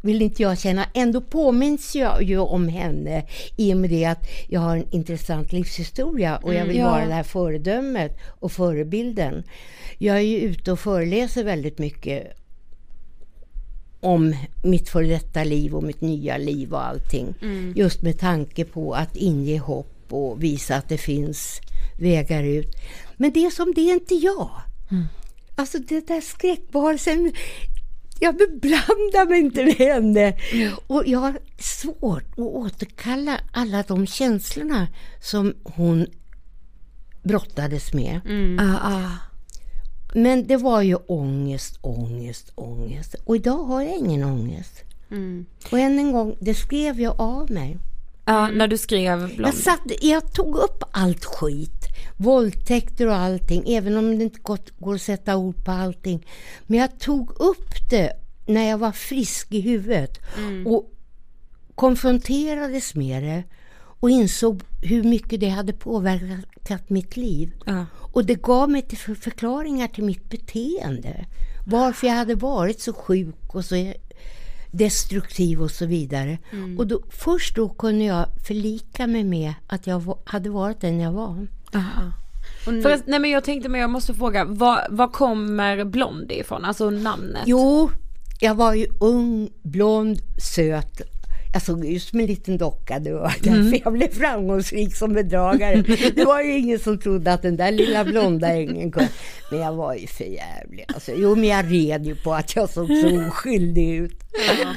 vill 0.02 0.22
inte 0.22 0.42
jag 0.42 0.58
känna. 0.58 0.86
Ändå 0.94 1.20
påminns 1.20 1.94
jag 1.94 2.22
ju 2.22 2.38
om 2.38 2.68
henne 2.68 3.26
i 3.56 3.74
och 3.74 3.76
med 3.76 3.90
det 3.90 4.04
att 4.04 4.26
jag 4.48 4.60
har 4.60 4.76
en 4.76 4.94
intressant 4.94 5.52
livshistoria 5.52 6.36
och 6.36 6.54
jag 6.54 6.66
vill 6.66 6.76
mm, 6.76 6.86
ja. 6.86 6.90
vara 6.90 7.06
det 7.06 7.14
här 7.14 7.22
föredömet 7.22 8.18
och 8.28 8.52
förebilden. 8.52 9.42
Jag 9.98 10.16
är 10.16 10.20
ju 10.20 10.38
ute 10.38 10.72
och 10.72 10.80
föreläser 10.80 11.44
väldigt 11.44 11.78
mycket 11.78 12.41
om 14.02 14.36
mitt 14.62 14.88
före 14.88 15.06
detta 15.06 15.44
liv 15.44 15.74
och 15.74 15.82
mitt 15.82 16.00
nya 16.00 16.36
liv 16.36 16.72
och 16.72 16.86
allting. 16.86 17.34
Mm. 17.42 17.72
Just 17.76 18.02
med 18.02 18.18
tanke 18.18 18.64
på 18.64 18.94
att 18.94 19.16
inge 19.16 19.58
hopp 19.58 20.06
och 20.08 20.42
visa 20.42 20.76
att 20.76 20.88
det 20.88 20.98
finns 20.98 21.60
vägar 21.98 22.42
ut. 22.42 22.76
Men 23.16 23.32
det 23.32 23.44
är 23.46 23.50
som 23.50 23.72
det 23.74 23.80
är 23.80 23.94
inte 23.94 24.14
jag. 24.14 24.50
Mm. 24.90 25.04
Alltså 25.54 25.78
det 25.78 26.06
där 26.06 26.20
skräckvarelsen, 26.20 27.32
jag 28.20 28.36
beblandar 28.36 29.28
mig 29.28 29.40
inte 29.40 29.64
med 29.64 29.74
henne. 29.74 30.38
Mm. 30.52 30.72
Och 30.86 31.02
jag 31.06 31.18
har 31.18 31.38
svårt 31.58 32.32
att 32.32 32.38
återkalla 32.38 33.40
alla 33.52 33.82
de 33.82 34.06
känslorna 34.06 34.88
som 35.20 35.54
hon 35.62 36.06
brottades 37.22 37.92
med. 37.92 38.20
Mm. 38.24 38.58
Ah, 38.58 38.78
ah. 38.82 39.31
Men 40.12 40.46
det 40.46 40.56
var 40.56 40.82
ju 40.82 40.96
ångest, 40.96 41.78
ångest, 41.80 42.52
ångest. 42.54 43.14
Och 43.24 43.36
idag 43.36 43.64
har 43.64 43.82
jag 43.82 43.96
ingen 43.96 44.24
ångest. 44.24 44.82
Mm. 45.10 45.46
Och 45.72 45.78
än 45.78 45.98
en 45.98 46.12
gång, 46.12 46.36
det 46.40 46.54
skrev 46.54 47.00
jag 47.00 47.20
av 47.20 47.50
mig. 47.50 47.76
Ja, 48.24 48.48
när 48.48 48.68
du 48.68 48.78
skrev 48.78 49.18
blond. 49.18 49.46
Jag, 49.46 49.54
satt, 49.54 49.80
jag 50.00 50.32
tog 50.32 50.56
upp 50.56 50.84
allt 50.90 51.24
skit. 51.24 51.88
våldtäkter 52.16 53.06
och 53.06 53.16
allting, 53.16 53.64
även 53.66 53.96
om 53.96 54.18
det 54.18 54.24
inte 54.24 54.40
går 54.78 54.94
att 54.94 55.02
sätta 55.02 55.36
ord 55.36 55.64
på 55.64 55.70
allting. 55.70 56.26
Men 56.66 56.78
jag 56.78 56.98
tog 56.98 57.30
upp 57.40 57.90
det 57.90 58.12
när 58.46 58.68
jag 58.68 58.78
var 58.78 58.92
frisk 58.92 59.52
i 59.52 59.60
huvudet 59.60 60.18
mm. 60.38 60.66
och 60.66 60.92
konfronterades 61.74 62.94
med 62.94 63.22
det 63.22 63.42
och 63.74 64.10
insåg 64.10 64.62
hur 64.82 65.02
mycket 65.02 65.40
det 65.40 65.48
hade 65.48 65.72
påverkat 65.72 66.44
mitt 66.86 67.16
liv. 67.16 67.52
Ja. 67.66 67.86
Och 68.12 68.24
det 68.24 68.42
gav 68.42 68.70
mig 68.70 68.82
till 68.82 68.98
förklaringar 68.98 69.88
till 69.88 70.04
mitt 70.04 70.30
beteende. 70.30 71.26
Varför 71.66 72.06
jag 72.06 72.14
hade 72.14 72.34
varit 72.34 72.80
så 72.80 72.92
sjuk 72.92 73.54
och 73.54 73.64
så 73.64 73.92
destruktiv 74.70 75.62
och 75.62 75.70
så 75.70 75.86
vidare. 75.86 76.38
Mm. 76.52 76.78
Och 76.78 76.86
då, 76.86 77.02
först 77.10 77.56
då 77.56 77.68
kunde 77.68 78.04
jag 78.04 78.26
förlika 78.46 79.06
mig 79.06 79.24
med 79.24 79.54
att 79.66 79.86
jag 79.86 80.18
hade 80.24 80.50
varit 80.50 80.80
den 80.80 81.00
jag 81.00 81.12
var. 81.12 81.46
Aha. 81.74 82.12
Nu... 82.66 82.82
För, 82.82 83.00
nej 83.06 83.18
men 83.18 83.30
jag 83.30 83.44
tänkte 83.44 83.68
men 83.68 83.80
jag 83.80 83.90
måste 83.90 84.14
fråga, 84.14 84.44
var, 84.44 84.86
var 84.90 85.08
kommer 85.08 85.84
Blondie 85.84 86.40
ifrån? 86.40 86.64
Alltså 86.64 86.90
namnet? 86.90 87.42
Jo, 87.46 87.90
jag 88.40 88.54
var 88.54 88.74
ju 88.74 88.86
ung, 89.00 89.50
blond, 89.62 90.18
söt 90.38 91.00
jag 91.52 91.62
såg 91.62 91.86
ut 91.86 92.02
som 92.02 92.20
en 92.20 92.26
liten 92.26 92.58
docka. 92.58 92.98
Det 92.98 93.12
var 93.12 93.34
därför 93.40 93.60
mm. 93.60 93.80
jag 93.84 93.92
blev 93.92 94.08
framgångsrik 94.08 94.96
som 94.96 95.12
bedragare. 95.12 95.82
Det 96.14 96.24
var 96.24 96.42
ju 96.42 96.58
ingen 96.58 96.78
som 96.78 96.98
trodde 96.98 97.32
att 97.32 97.42
den 97.42 97.56
där 97.56 97.70
lilla 97.70 98.04
blonda 98.04 98.48
ängeln 98.48 98.92
kunde. 98.92 99.08
Men 99.50 99.60
jag 99.60 99.72
var 99.72 99.94
ju 99.94 100.06
för 100.06 100.24
jävlig. 100.24 100.84
Alltså, 100.94 101.12
jo, 101.16 101.34
men 101.34 101.44
jag 101.44 101.72
red 101.72 102.06
ju 102.06 102.14
på 102.14 102.34
att 102.34 102.56
jag 102.56 102.70
såg 102.70 102.86
så 102.86 103.28
oskyldig 103.28 103.94
ut. 103.94 104.18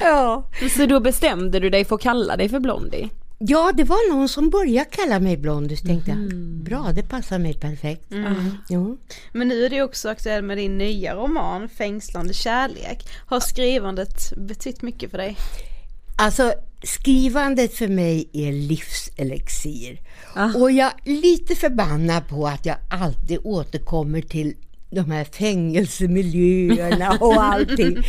Ja. 0.00 0.50
Så 0.76 0.86
då 0.86 1.00
bestämde 1.00 1.60
du 1.60 1.70
dig 1.70 1.84
för 1.84 1.94
att 1.94 2.02
kalla 2.02 2.36
dig 2.36 2.48
för 2.48 2.60
Blondie? 2.60 3.08
Ja, 3.38 3.72
det 3.74 3.84
var 3.84 4.14
någon 4.14 4.28
som 4.28 4.50
började 4.50 4.90
kalla 4.90 5.20
mig 5.20 5.36
Blondie. 5.36 5.76
Så 5.76 5.86
tänkte 5.86 6.10
mm. 6.10 6.24
jag, 6.24 6.40
bra, 6.64 6.92
det 6.94 7.02
passar 7.02 7.38
mig 7.38 7.54
perfekt. 7.54 8.12
Mm. 8.12 8.50
Jo. 8.68 8.98
Men 9.32 9.48
nu 9.48 9.64
är 9.64 9.70
det 9.70 9.82
också 9.82 10.08
aktuellt 10.08 10.44
med 10.44 10.58
din 10.58 10.78
nya 10.78 11.14
roman, 11.14 11.68
Fängslande 11.68 12.34
kärlek. 12.34 13.08
Har 13.26 13.40
skrivandet 13.40 14.32
betytt 14.36 14.82
mycket 14.82 15.10
för 15.10 15.18
dig? 15.18 15.36
Alltså 16.16 16.54
skrivandet 16.82 17.74
för 17.74 17.88
mig 17.88 18.28
är 18.32 18.52
livselixir. 18.52 20.00
Ah. 20.34 20.54
Och 20.54 20.70
jag 20.70 20.92
är 21.04 21.10
lite 21.20 21.54
förbannad 21.54 22.28
på 22.28 22.46
att 22.46 22.66
jag 22.66 22.76
alltid 22.90 23.38
återkommer 23.44 24.20
till 24.20 24.54
de 24.90 25.10
här 25.10 25.24
fängelsemiljöerna 25.24 27.18
och 27.20 27.42
allting. 27.42 28.04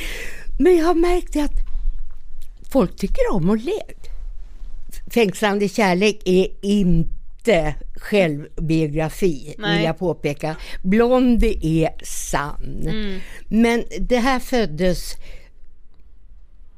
Men 0.59 0.77
jag 0.77 0.85
har 0.85 0.95
märkt 0.95 1.35
att 1.35 1.67
folk 2.71 2.95
tycker 2.95 3.31
om 3.31 3.49
att 3.49 3.63
le. 3.63 3.81
Fängslande 5.13 5.69
kärlek 5.69 6.21
är 6.25 6.47
inte 6.61 7.75
självbiografi, 7.95 9.55
Nej. 9.57 9.75
vill 9.75 9.85
jag 9.85 9.97
påpeka. 9.97 10.55
Blondie 10.83 11.83
är 11.83 12.05
sann. 12.05 12.81
Mm. 12.81 13.19
Men 13.47 13.83
det 13.99 14.17
här 14.17 14.39
föddes 14.39 15.15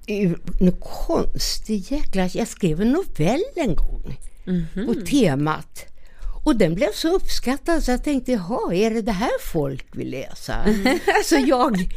en 0.10 0.72
konstig 0.80 1.92
jäkla... 1.92 2.30
Jag 2.34 2.48
skrev 2.48 2.82
en 2.82 2.92
novell 2.92 3.44
en 3.56 3.76
gång 3.76 4.18
mm 4.48 4.66
-hmm. 4.74 4.86
på 4.86 5.06
temat. 5.06 5.86
Och 6.44 6.56
den 6.56 6.76
blev 6.76 6.92
så 6.94 7.16
uppskattad 7.16 7.84
så 7.84 7.92
jag 7.92 8.04
tänkte, 8.04 8.32
jaha, 8.32 8.74
är 8.74 8.90
det 8.90 9.02
det 9.02 9.12
här 9.12 9.40
folk 9.42 9.86
vill 9.92 10.10
läsa? 10.10 10.54
Mm. 10.56 11.00
så 11.26 11.36
jag 11.48 11.88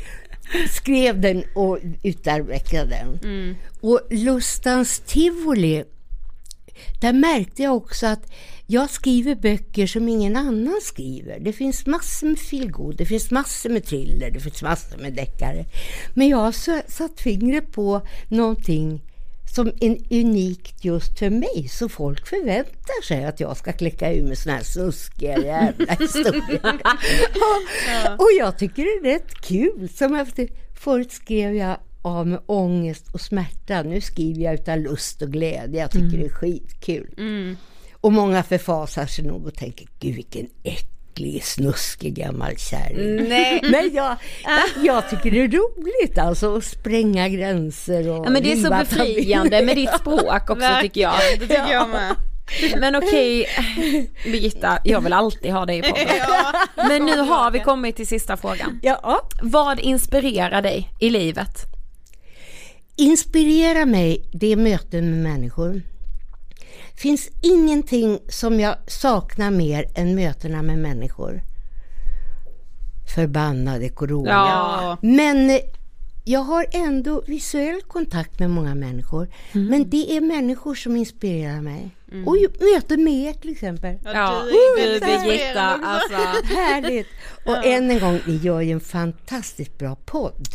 skrev 0.71 1.21
den 1.21 1.45
och 1.55 1.79
utarbetade 2.03 2.87
den. 2.87 3.19
Mm. 3.23 3.55
Och 3.81 4.01
Lustans 4.11 5.03
tivoli, 5.07 5.85
där 7.01 7.13
märkte 7.13 7.63
jag 7.63 7.77
också 7.77 8.07
att 8.07 8.33
jag 8.73 8.91
skriver 8.91 9.35
böcker 9.35 9.87
som 9.87 10.09
ingen 10.09 10.37
annan 10.37 10.81
skriver. 10.83 11.41
Det 11.41 11.53
finns 11.53 11.87
massor 11.87 12.27
med 12.27 12.39
feelgood, 12.39 12.97
det 12.97 13.07
finns 13.07 13.31
massor 13.31 13.71
med 13.71 13.85
thriller, 13.85 14.31
det 14.31 14.41
finns 14.41 14.63
massor 14.63 14.99
med 14.99 15.13
deckare. 15.13 15.65
Men 16.15 16.29
jag 16.29 16.39
har 16.39 16.91
satt 16.91 17.21
fingret 17.21 17.73
på 17.73 18.07
någonting 18.29 19.03
som 19.55 19.73
är 19.81 19.99
unikt 20.11 20.85
just 20.85 21.19
för 21.19 21.31
mig. 21.31 21.69
Så 21.69 21.89
folk 21.89 22.27
förväntar 22.27 23.03
sig 23.03 23.25
att 23.25 23.41
jag 23.41 23.57
ska 23.57 23.73
klicka 23.73 24.13
ur 24.13 24.23
med 24.23 24.39
såna 24.39 24.57
här 24.57 24.63
snuskiga 24.63 25.39
jävla 25.39 25.93
historier. 26.01 26.81
och, 27.35 28.21
och 28.21 28.31
jag 28.39 28.59
tycker 28.59 28.83
det 28.83 29.09
är 29.09 29.15
rätt 29.15 29.35
kul. 29.41 29.89
Som 29.89 30.15
efter, 30.15 30.49
förut 30.75 31.13
skrev 31.13 31.55
jag 31.55 31.77
av 32.03 32.27
med 32.27 32.41
ångest 32.47 33.15
och 33.15 33.21
smärta. 33.21 33.83
Nu 33.83 34.01
skriver 34.01 34.43
jag 34.43 34.55
utan 34.55 34.83
lust 34.83 35.23
och 35.23 35.33
glädje. 35.33 35.81
Jag 35.81 35.91
tycker 35.91 36.07
mm. 36.07 36.21
det 36.21 36.27
är 36.27 36.35
skitkul. 36.35 37.15
Mm. 37.19 37.57
Och 38.03 38.13
många 38.13 38.43
förfasar 38.43 39.07
sig 39.07 39.25
nog 39.25 39.47
och 39.47 39.55
tänker, 39.55 39.87
gud 39.99 40.15
vilken 40.15 40.47
äcklig, 40.63 41.45
snuskig 41.45 42.15
gammal 42.15 42.57
kärring. 42.57 43.29
Nej. 43.29 43.61
Men 43.71 43.95
jag, 43.95 44.17
jag 44.83 45.11
tycker 45.11 45.31
det 45.31 45.41
är 45.41 45.49
roligt 45.49 46.19
alltså 46.19 46.57
att 46.57 46.65
spränga 46.65 47.29
gränser 47.29 48.11
och 48.11 48.27
Ja 48.27 48.31
men 48.31 48.43
det 48.43 48.53
är 48.53 48.57
så 48.57 48.71
befriande 48.71 49.63
med 49.63 49.77
ditt 49.77 49.95
språk 50.01 50.51
också 50.51 50.69
tycker 50.83 51.01
jag. 51.01 51.15
Det 51.39 51.47
tycker 51.47 51.73
jag 51.73 51.89
med. 51.89 52.17
Men 52.81 52.97
okej, 52.97 53.47
Birgitta, 54.25 54.79
jag 54.85 55.01
vill 55.01 55.13
alltid 55.13 55.53
ha 55.53 55.67
dig 55.67 55.79
i 55.79 55.83
podden. 55.83 56.07
Men 56.89 57.07
nu 57.07 57.17
har 57.17 57.51
vi 57.51 57.61
kommit 57.61 57.97
till 57.97 58.07
sista 58.07 58.37
frågan. 58.37 58.81
Ja. 58.83 59.29
Vad 59.43 59.81
inspirerar 59.81 60.63
dig 60.63 60.91
i 61.01 61.11
livet? 61.11 61.59
Inspirerar 62.97 63.85
mig, 63.85 64.25
det 64.33 64.53
är 64.53 64.57
möten 64.57 65.11
med 65.11 65.33
människor 65.33 65.83
finns 66.97 67.31
ingenting 67.43 68.19
som 68.29 68.61
jag 68.61 68.77
saknar 68.87 69.51
mer 69.51 69.87
än 69.95 70.15
mötena 70.15 70.63
med 70.63 70.79
människor. 70.79 71.43
Förbannade 73.15 73.89
corona. 73.89 74.31
Ja. 74.31 74.99
Men 75.03 75.61
jag 76.25 76.41
har 76.41 76.67
ändå 76.73 77.23
visuell 77.27 77.83
kontakt 77.83 78.39
med 78.39 78.51
många 78.51 78.75
människor. 78.75 79.29
Mm. 79.53 79.67
Men 79.67 79.91
det 79.91 80.17
är 80.17 80.21
människor 80.21 80.75
som 80.75 80.97
inspirerar 80.97 81.61
mig. 81.61 81.91
Mm. 82.13 82.29
Och 82.29 82.37
möten 82.61 83.05
med 83.05 83.13
er 83.13 83.33
till 83.33 83.51
exempel. 83.51 83.99
Ja, 84.05 84.43
du 84.45 85.01
Birgitta, 85.01 85.61
alltså. 85.63 86.15
Härligt! 86.55 87.07
Och 87.45 87.53
ja. 87.53 87.63
än 87.63 87.91
en 87.91 88.01
gång, 88.01 88.21
ni 88.27 88.37
gör 88.37 88.61
ju 88.61 88.73
en 88.73 88.81
fantastiskt 88.81 89.79
bra 89.79 89.97
podd. 90.05 90.49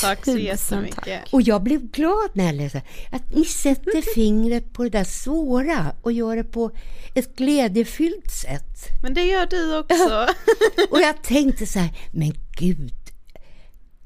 Tack 0.00 0.24
så 0.24 0.38
jättemycket. 0.38 1.32
Och 1.32 1.42
jag 1.42 1.62
blev 1.62 1.90
glad 1.90 2.30
när 2.32 2.44
jag 2.44 2.54
läste 2.54 2.82
att 3.10 3.34
ni 3.34 3.44
sätter 3.44 4.14
fingret 4.14 4.72
på 4.72 4.82
det 4.82 4.90
där 4.90 5.04
svåra 5.04 5.94
och 6.02 6.12
gör 6.12 6.36
det 6.36 6.44
på 6.44 6.70
ett 7.14 7.36
glädjefyllt 7.36 8.30
sätt. 8.30 9.02
Men 9.02 9.14
det 9.14 9.24
gör 9.24 9.46
du 9.46 9.78
också. 9.78 10.26
och 10.90 11.00
jag 11.00 11.22
tänkte 11.22 11.66
så 11.66 11.78
här, 11.78 11.90
men 12.12 12.32
gud, 12.58 12.92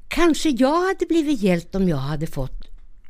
kanske 0.07 0.49
jag 0.49 0.81
hade 0.87 1.05
blivit 1.05 1.41
hjälpt 1.41 1.75
om 1.75 1.89
jag 1.89 1.97
hade 1.97 2.27
fått 2.27 2.61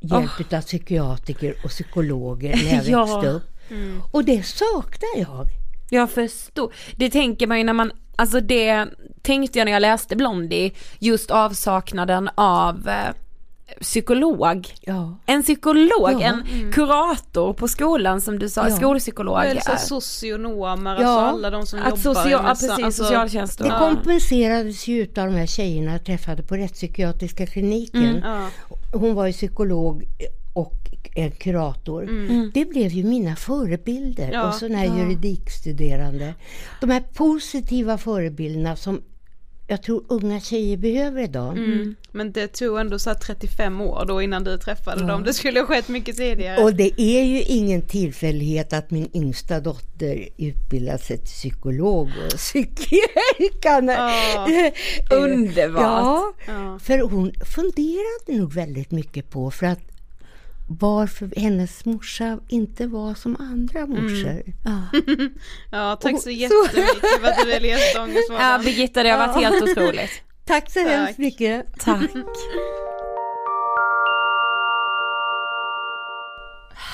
hjälp 0.01 0.51
oh. 0.51 0.57
av 0.57 0.61
psykiatriker 0.61 1.55
och 1.63 1.69
psykologer 1.69 2.55
när 2.55 2.73
jag 2.73 2.85
ja. 2.87 3.05
växte 3.05 3.29
upp. 3.29 3.71
Mm. 3.71 4.01
Och 4.11 4.25
det 4.25 4.45
saknar 4.45 5.17
jag. 5.17 5.47
Jag 5.89 6.11
förstår. 6.11 6.73
Det 6.95 7.09
tänker 7.09 7.47
man 7.47 7.57
ju 7.57 7.63
när 7.63 7.73
man, 7.73 7.91
alltså 8.15 8.39
det 8.39 8.87
tänkte 9.21 9.59
jag 9.59 9.65
när 9.65 9.71
jag 9.71 9.81
läste 9.81 10.15
Blondie, 10.15 10.71
just 10.99 11.31
avsaknaden 11.31 12.29
av 12.35 12.89
eh, 12.89 13.15
psykolog. 13.81 14.67
Ja. 14.81 15.17
En 15.25 15.43
psykolog, 15.43 16.11
ja. 16.11 16.21
en 16.21 16.41
mm. 16.41 16.71
kurator 16.71 17.53
på 17.53 17.67
skolan 17.67 18.21
som 18.21 18.39
du 18.39 18.49
sa, 18.49 18.69
ja. 18.69 18.75
skolpsykolog. 18.75 19.45
Eller 19.45 19.61
så 19.61 19.77
socionomer, 19.77 20.95
alltså 20.95 21.19
alla 21.19 21.49
de 21.49 21.65
som 21.65 21.79
att 21.79 21.85
jobbar 21.85 21.97
social, 21.97 22.43
med 22.43 22.49
precis, 22.49 22.69
alltså, 22.69 23.03
socialtjänst. 23.03 23.59
Det 23.59 23.75
kompenserades 23.79 24.87
ju 24.87 25.01
utav 25.01 25.27
de 25.27 25.35
här 25.35 25.45
tjejerna 25.45 25.91
jag 25.91 26.05
träffade 26.05 26.43
på 26.43 26.55
rättspsykiatriska 26.55 27.45
kliniken. 27.45 28.23
Mm. 28.23 28.49
Hon 28.93 29.15
var 29.15 29.27
ju 29.27 29.33
psykolog 29.33 30.03
en 31.15 31.31
kurator. 31.31 32.03
Mm. 32.03 32.29
mm. 32.29 32.51
Det 32.53 32.65
blev 32.65 32.91
ju 32.91 33.03
mina 33.03 33.35
förebilder 33.35 34.31
ja, 34.31 34.47
och 34.47 34.53
sådana 34.53 34.77
här 34.77 34.85
ja. 34.85 34.97
juridikstuderande. 34.97 36.33
De 36.81 36.89
här 36.89 37.03
positiva 37.13 37.97
förebilderna 37.97 38.75
som 38.75 39.01
jag 39.71 39.83
tror 39.83 40.03
unga 40.07 40.39
tjejer 40.39 40.77
behöver 40.77 41.23
idag. 41.23 41.57
Mm. 41.57 41.95
Men 42.11 42.31
det 42.31 42.47
tog 42.47 42.79
ändå 42.79 42.99
så 42.99 43.13
35 43.15 43.81
år 43.81 44.05
då 44.07 44.21
innan 44.21 44.43
du 44.43 44.57
träffade 44.57 45.01
ja. 45.01 45.07
dem. 45.07 45.23
Det 45.23 45.33
skulle 45.33 45.59
ha 45.59 45.67
skett 45.67 45.87
mycket 45.87 46.17
tidigare. 46.17 46.63
Och 46.63 46.75
det 46.75 47.01
är 47.01 47.23
ju 47.23 47.41
ingen 47.41 47.81
tillfällighet 47.81 48.73
att 48.73 48.91
min 48.91 49.09
yngsta 49.13 49.59
dotter 49.59 50.27
utbildat 50.37 51.03
sig 51.03 51.17
till 51.17 51.25
psykolog 51.25 52.09
och 52.25 52.31
psykiatriker. 52.37 53.81
Oh, 53.81 55.23
underbart! 55.23 56.35
Ja, 56.47 56.79
för 56.81 56.99
hon 56.99 57.33
funderade 57.55 58.41
nog 58.41 58.53
väldigt 58.53 58.91
mycket 58.91 59.29
på 59.29 59.51
för 59.51 59.65
att 59.65 59.90
varför 60.79 61.33
hennes 61.35 61.85
morsa 61.85 62.39
inte 62.47 62.87
var 62.87 63.13
som 63.13 63.35
andra 63.39 63.79
mm. 63.79 64.03
morsor. 64.03 64.29
Mm. 64.29 64.53
Ja. 64.63 64.81
ja, 65.71 65.95
tack 66.01 66.21
så 66.21 66.29
jättemycket 66.29 67.19
för 67.21 67.27
att 67.27 67.37
du 67.37 67.45
ville 67.45 67.67
gästa 67.67 68.03
Ångestvardagen. 68.03 68.51
Ja, 68.51 68.57
Birgitta, 68.57 69.03
det 69.03 69.09
har 69.09 69.27
varit 69.27 69.43
helt 69.43 69.63
otroligt. 69.63 70.11
Tack 70.45 70.71
så 70.71 70.79
tack. 70.79 70.91
hemskt 70.91 71.17
mycket. 71.17 71.65
Tack. 71.79 72.11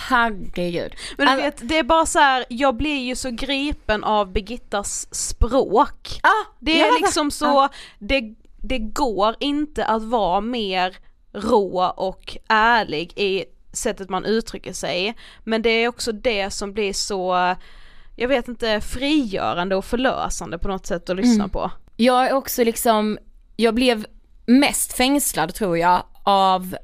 herregud. 0.09 0.95
Men 1.17 1.25
du 1.25 1.31
Alltså- 1.31 1.45
vet, 1.45 1.69
det 1.69 1.77
är 1.77 1.83
bara 1.83 2.05
så 2.05 2.19
här, 2.19 2.45
jag 2.49 2.75
blir 2.75 3.05
ju 3.05 3.15
så 3.15 3.29
gripen 3.29 4.03
av 4.03 4.31
Birgittas 4.31 5.15
språk. 5.15 6.19
Ah, 6.23 6.45
Det 6.59 6.81
är 6.81 7.01
liksom 7.01 7.31
så, 7.31 7.69
det, 7.99 8.35
det 8.61 8.79
går 8.79 9.35
inte 9.39 9.85
att 9.85 10.03
vara 10.03 10.41
mer 10.41 10.97
rå 11.33 11.93
och 11.97 12.37
ärlig 12.47 13.13
i 13.15 13.45
sättet 13.77 14.09
man 14.09 14.25
uttrycker 14.25 14.73
sig. 14.73 15.15
Men 15.43 15.61
det 15.61 15.69
är 15.69 15.87
också 15.87 16.11
det 16.11 16.51
som 16.51 16.73
blir 16.73 16.93
så, 16.93 17.55
jag 18.15 18.27
vet 18.27 18.47
inte, 18.47 18.81
frigörande 18.81 19.75
och 19.75 19.85
förlösande 19.85 20.57
på 20.57 20.67
något 20.67 20.85
sätt 20.85 21.09
att 21.09 21.15
lyssna 21.15 21.33
Mm. 21.43 21.49
på. 21.49 21.71
Jag 21.97 22.27
är 22.27 22.33
också 22.33 22.63
liksom, 22.63 23.17
jag 23.55 23.75
blev 23.75 24.05
mest 24.45 24.93
fängslad 24.93 25.53
tror 25.53 25.77
jag 25.77 26.03
av 26.23 26.77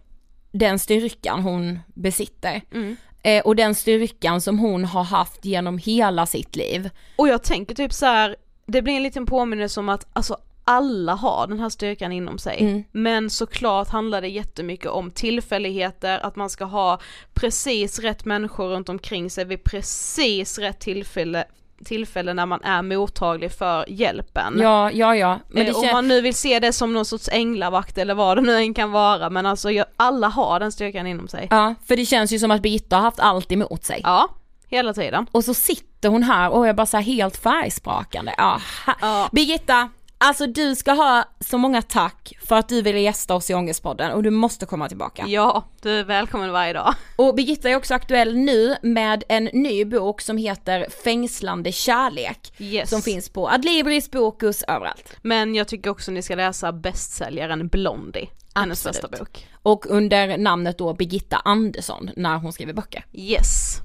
den 0.52 0.80
styrkan 0.80 1.40
hon 1.42 1.80
besitter. 1.94 2.62
Mm. 2.74 2.96
Eh, 3.24 3.42
och 3.44 3.56
den 3.56 3.76
styrkan 3.76 4.42
som 4.42 4.60
hon 4.60 4.86
har 4.86 5.04
haft 5.04 5.46
genom 5.46 5.78
hela 5.78 6.26
sitt 6.26 6.56
liv. 6.56 6.90
Och 7.16 7.28
jag 7.28 7.44
tänker 7.44 7.76
typ 7.76 7.94
så 7.94 8.06
här, 8.06 8.36
det 8.66 8.82
blir 8.82 8.94
en 8.94 9.04
liten 9.04 9.26
påminnelse 9.26 9.80
om 9.80 9.90
att 9.90 10.08
alltså 10.14 10.38
alla 10.64 11.14
har 11.14 11.48
den 11.48 11.60
här 11.60 11.70
styrkan 11.70 12.12
inom 12.12 12.38
sig. 12.38 12.58
Mm. 12.62 12.84
Men 12.92 13.30
såklart 13.30 13.90
handlar 13.90 14.22
det 14.22 14.28
jättemycket 14.28 14.88
om 14.92 15.12
tillfälligheter, 15.12 16.20
att 16.26 16.36
man 16.36 16.50
ska 16.50 16.66
ha 16.66 17.00
precis 17.34 18.00
rätt 18.00 18.26
människor 18.26 18.68
runt 18.68 18.90
omkring 18.90 19.30
sig 19.30 19.46
vid 19.46 19.64
precis 19.64 20.58
rätt 20.60 20.80
tillfälle, 20.80 21.44
tillfälle 21.86 22.34
när 22.34 22.46
man 22.46 22.64
är 22.64 22.82
mottaglig 22.82 23.52
för 23.52 23.86
hjälpen. 23.90 24.54
Ja, 24.62 24.92
ja, 24.92 25.16
ja. 25.16 25.40
Men 25.50 25.68
Eh, 25.68 25.76
Om 25.76 25.88
man 25.92 26.08
nu 26.08 26.22
vill 26.22 26.34
se 26.34 26.60
det 26.60 26.74
som 26.74 26.94
någon 26.94 27.06
sorts 27.06 27.30
änglavakt 27.32 27.98
eller 27.98 28.14
vad 28.14 28.38
det 28.38 28.42
nu 28.42 28.56
än 28.58 28.74
kan 28.74 28.92
vara, 28.92 29.30
men 29.30 29.46
alltså 29.46 29.70
alla 29.98 30.28
har 30.28 30.60
den 30.60 30.72
styrkan 30.72 31.08
inom 31.08 31.28
sig. 31.28 31.48
Ja, 31.52 31.76
för 31.88 31.96
det 31.96 32.06
känns 32.06 32.32
ju 32.32 32.40
som 32.40 32.52
att 32.52 32.62
Birgitta 32.62 32.96
har 32.96 33.04
haft 33.04 33.20
allt 33.20 33.52
emot 33.52 33.84
sig. 33.84 34.02
Ja, 34.04 34.30
hela 34.68 34.94
tiden. 34.94 35.28
Och 35.32 35.44
så 35.44 35.54
sitter 35.54 36.10
hon 36.10 36.24
här 36.24 36.50
och 36.50 36.68
är 36.68 36.74
bara 36.74 36.86
så 36.86 36.98
helt 36.98 37.38
färgsprakande. 37.38 38.34
Ja, 38.38 38.62
ha- 38.86 38.96
Ja. 39.02 39.30
Birgitta, 39.32 39.90
alltså 40.18 40.48
du 40.48 40.76
ska 40.76 40.92
ha 40.92 41.24
så 41.40 41.58
många 41.58 41.82
tack 41.82 42.34
för 42.46 42.56
att 42.56 42.70
du 42.70 42.82
ville 42.82 43.00
gästa 43.00 43.36
oss 43.36 43.50
i 43.50 43.54
Ångestpodden 43.54 44.12
och 44.12 44.24
du 44.24 44.30
måste 44.30 44.66
komma 44.66 44.88
tillbaka. 44.88 45.26
Ja, 45.28 45.64
du 45.82 45.90
är 45.90 46.04
välkommen 46.04 46.52
varje 46.52 46.74
dag. 46.74 46.96
Och 47.16 47.36
Birgitta 47.36 47.70
är 47.70 47.76
också 47.76 47.94
aktuell 47.94 48.38
nu 48.38 48.76
med 48.82 49.24
en 49.30 49.44
ny 49.44 49.86
bok 49.86 50.22
som 50.22 50.38
heter 50.38 50.88
Fängslande 51.04 51.72
kärlek. 51.72 52.54
Yes. 52.58 52.90
Som 52.90 53.02
finns 53.02 53.30
på 53.30 53.50
Adlibris, 53.50 54.12
Bokus, 54.12 54.64
överallt. 54.64 55.16
Men 55.22 55.56
jag 55.56 55.68
tycker 55.68 55.90
också 55.90 56.12
ni 56.12 56.22
ska 56.22 56.36
läsa 56.36 56.72
bästsäljaren 56.72 57.68
Blondie, 57.68 58.30
hennes 58.56 58.86
Absolut. 58.86 59.12
första 59.12 59.24
bok. 59.24 59.48
Och 59.64 59.86
under 59.90 60.38
namnet 60.38 60.78
då 60.78 60.94
Birgitta 60.94 61.38
Andersson 61.38 62.10
när 62.16 62.38
hon 62.38 62.54
skriver 62.54 62.74
böcker. 62.74 63.06
Yes. 63.14 63.82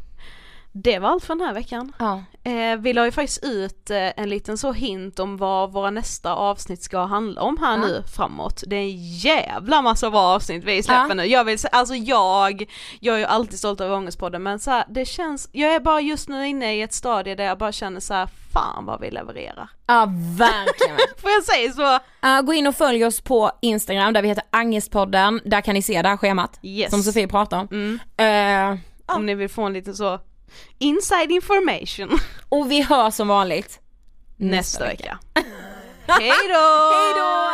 Det 0.83 0.99
var 0.99 1.09
allt 1.09 1.25
för 1.25 1.35
den 1.35 1.47
här 1.47 1.55
veckan. 1.55 1.93
Ja. 1.99 2.23
Eh, 2.45 2.77
vi 2.79 2.93
la 2.93 3.05
ju 3.05 3.13
faktiskt 3.13 3.45
ut 3.45 3.91
eh, 3.91 3.97
en 4.21 4.29
liten 4.29 4.59
så 4.59 4.73
hint 4.73 5.19
om 5.19 5.37
vad 5.37 5.73
våra 5.73 5.91
nästa 5.91 6.35
avsnitt 6.35 6.83
ska 6.83 7.05
handla 7.05 7.43
om 7.43 7.57
här 7.61 7.71
Ja. 7.79 7.87
nu 7.87 8.03
framåt. 8.17 8.63
Det 8.67 8.77
är 8.77 8.81
en 8.81 8.97
jävla 9.19 9.83
massa 9.83 10.11
bra 10.11 10.21
avsnitt 10.21 10.65
vi 10.65 10.83
släpper 10.83 11.09
Ja. 11.09 11.15
nu. 11.15 11.25
Jag 11.25 11.45
vill 11.45 11.59
alltså 11.73 11.95
jag, 11.95 12.65
jag 13.01 13.15
är 13.15 13.19
ju 13.19 13.25
alltid 13.25 13.59
stolt 13.59 13.81
över 13.81 13.95
Ångestpodden 13.97 14.43
men 14.43 14.59
så 14.59 14.71
här, 14.71 14.85
det 14.89 15.05
känns, 15.05 15.49
jag 15.53 15.75
är 15.75 15.81
bara 15.81 16.01
just 16.01 16.29
nu 16.29 16.47
inne 16.49 16.77
i 16.77 16.83
ett 16.83 16.93
stadie 16.95 17.35
där 17.35 17.45
jag 17.45 17.59
bara 17.59 17.73
känner 17.73 18.01
så 18.01 18.15
här, 18.15 18.29
fan 18.53 18.85
vad 18.85 19.01
vi 19.01 19.11
levererar. 19.11 19.69
Ja, 19.87 20.07
verkligen. 20.39 20.97
Får 21.19 21.31
jag 21.31 21.45
säga 21.45 21.73
så? 21.73 21.95
Uh, 22.29 22.41
gå 22.43 22.53
in 22.55 22.67
och 22.67 22.75
följ 22.77 23.05
oss 23.05 23.21
på 23.21 23.51
Instagram 23.63 24.13
där 24.13 24.23
vi 24.23 24.29
heter 24.29 24.45
Angestpodden, 24.51 25.41
där 25.45 25.61
kan 25.61 25.75
ni 25.75 25.83
se 25.83 26.03
det 26.03 26.09
här 26.09 26.17
schemat 26.17 26.59
Yes. 26.63 26.91
som 26.91 27.03
Sofie 27.03 27.29
pratar 27.29 27.59
om. 27.59 27.69
Mm. 27.71 28.73
Eh, 28.77 29.15
Om 29.17 29.27
ni 29.27 29.35
vill 29.35 29.49
få 29.49 29.63
en 29.63 29.73
liten 29.73 29.95
så 29.97 30.21
inside 30.79 31.31
information 31.31 32.19
och 32.49 32.71
vi 32.71 32.83
hörs 32.83 33.15
som 33.15 33.29
vanligt 33.29 33.81
nästa 34.37 34.85
vecka. 34.85 35.19
Hej 36.07 36.33
då! 36.49 36.93
Hej 36.95 37.15
då! 37.17 37.49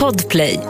Podplay 0.00 0.60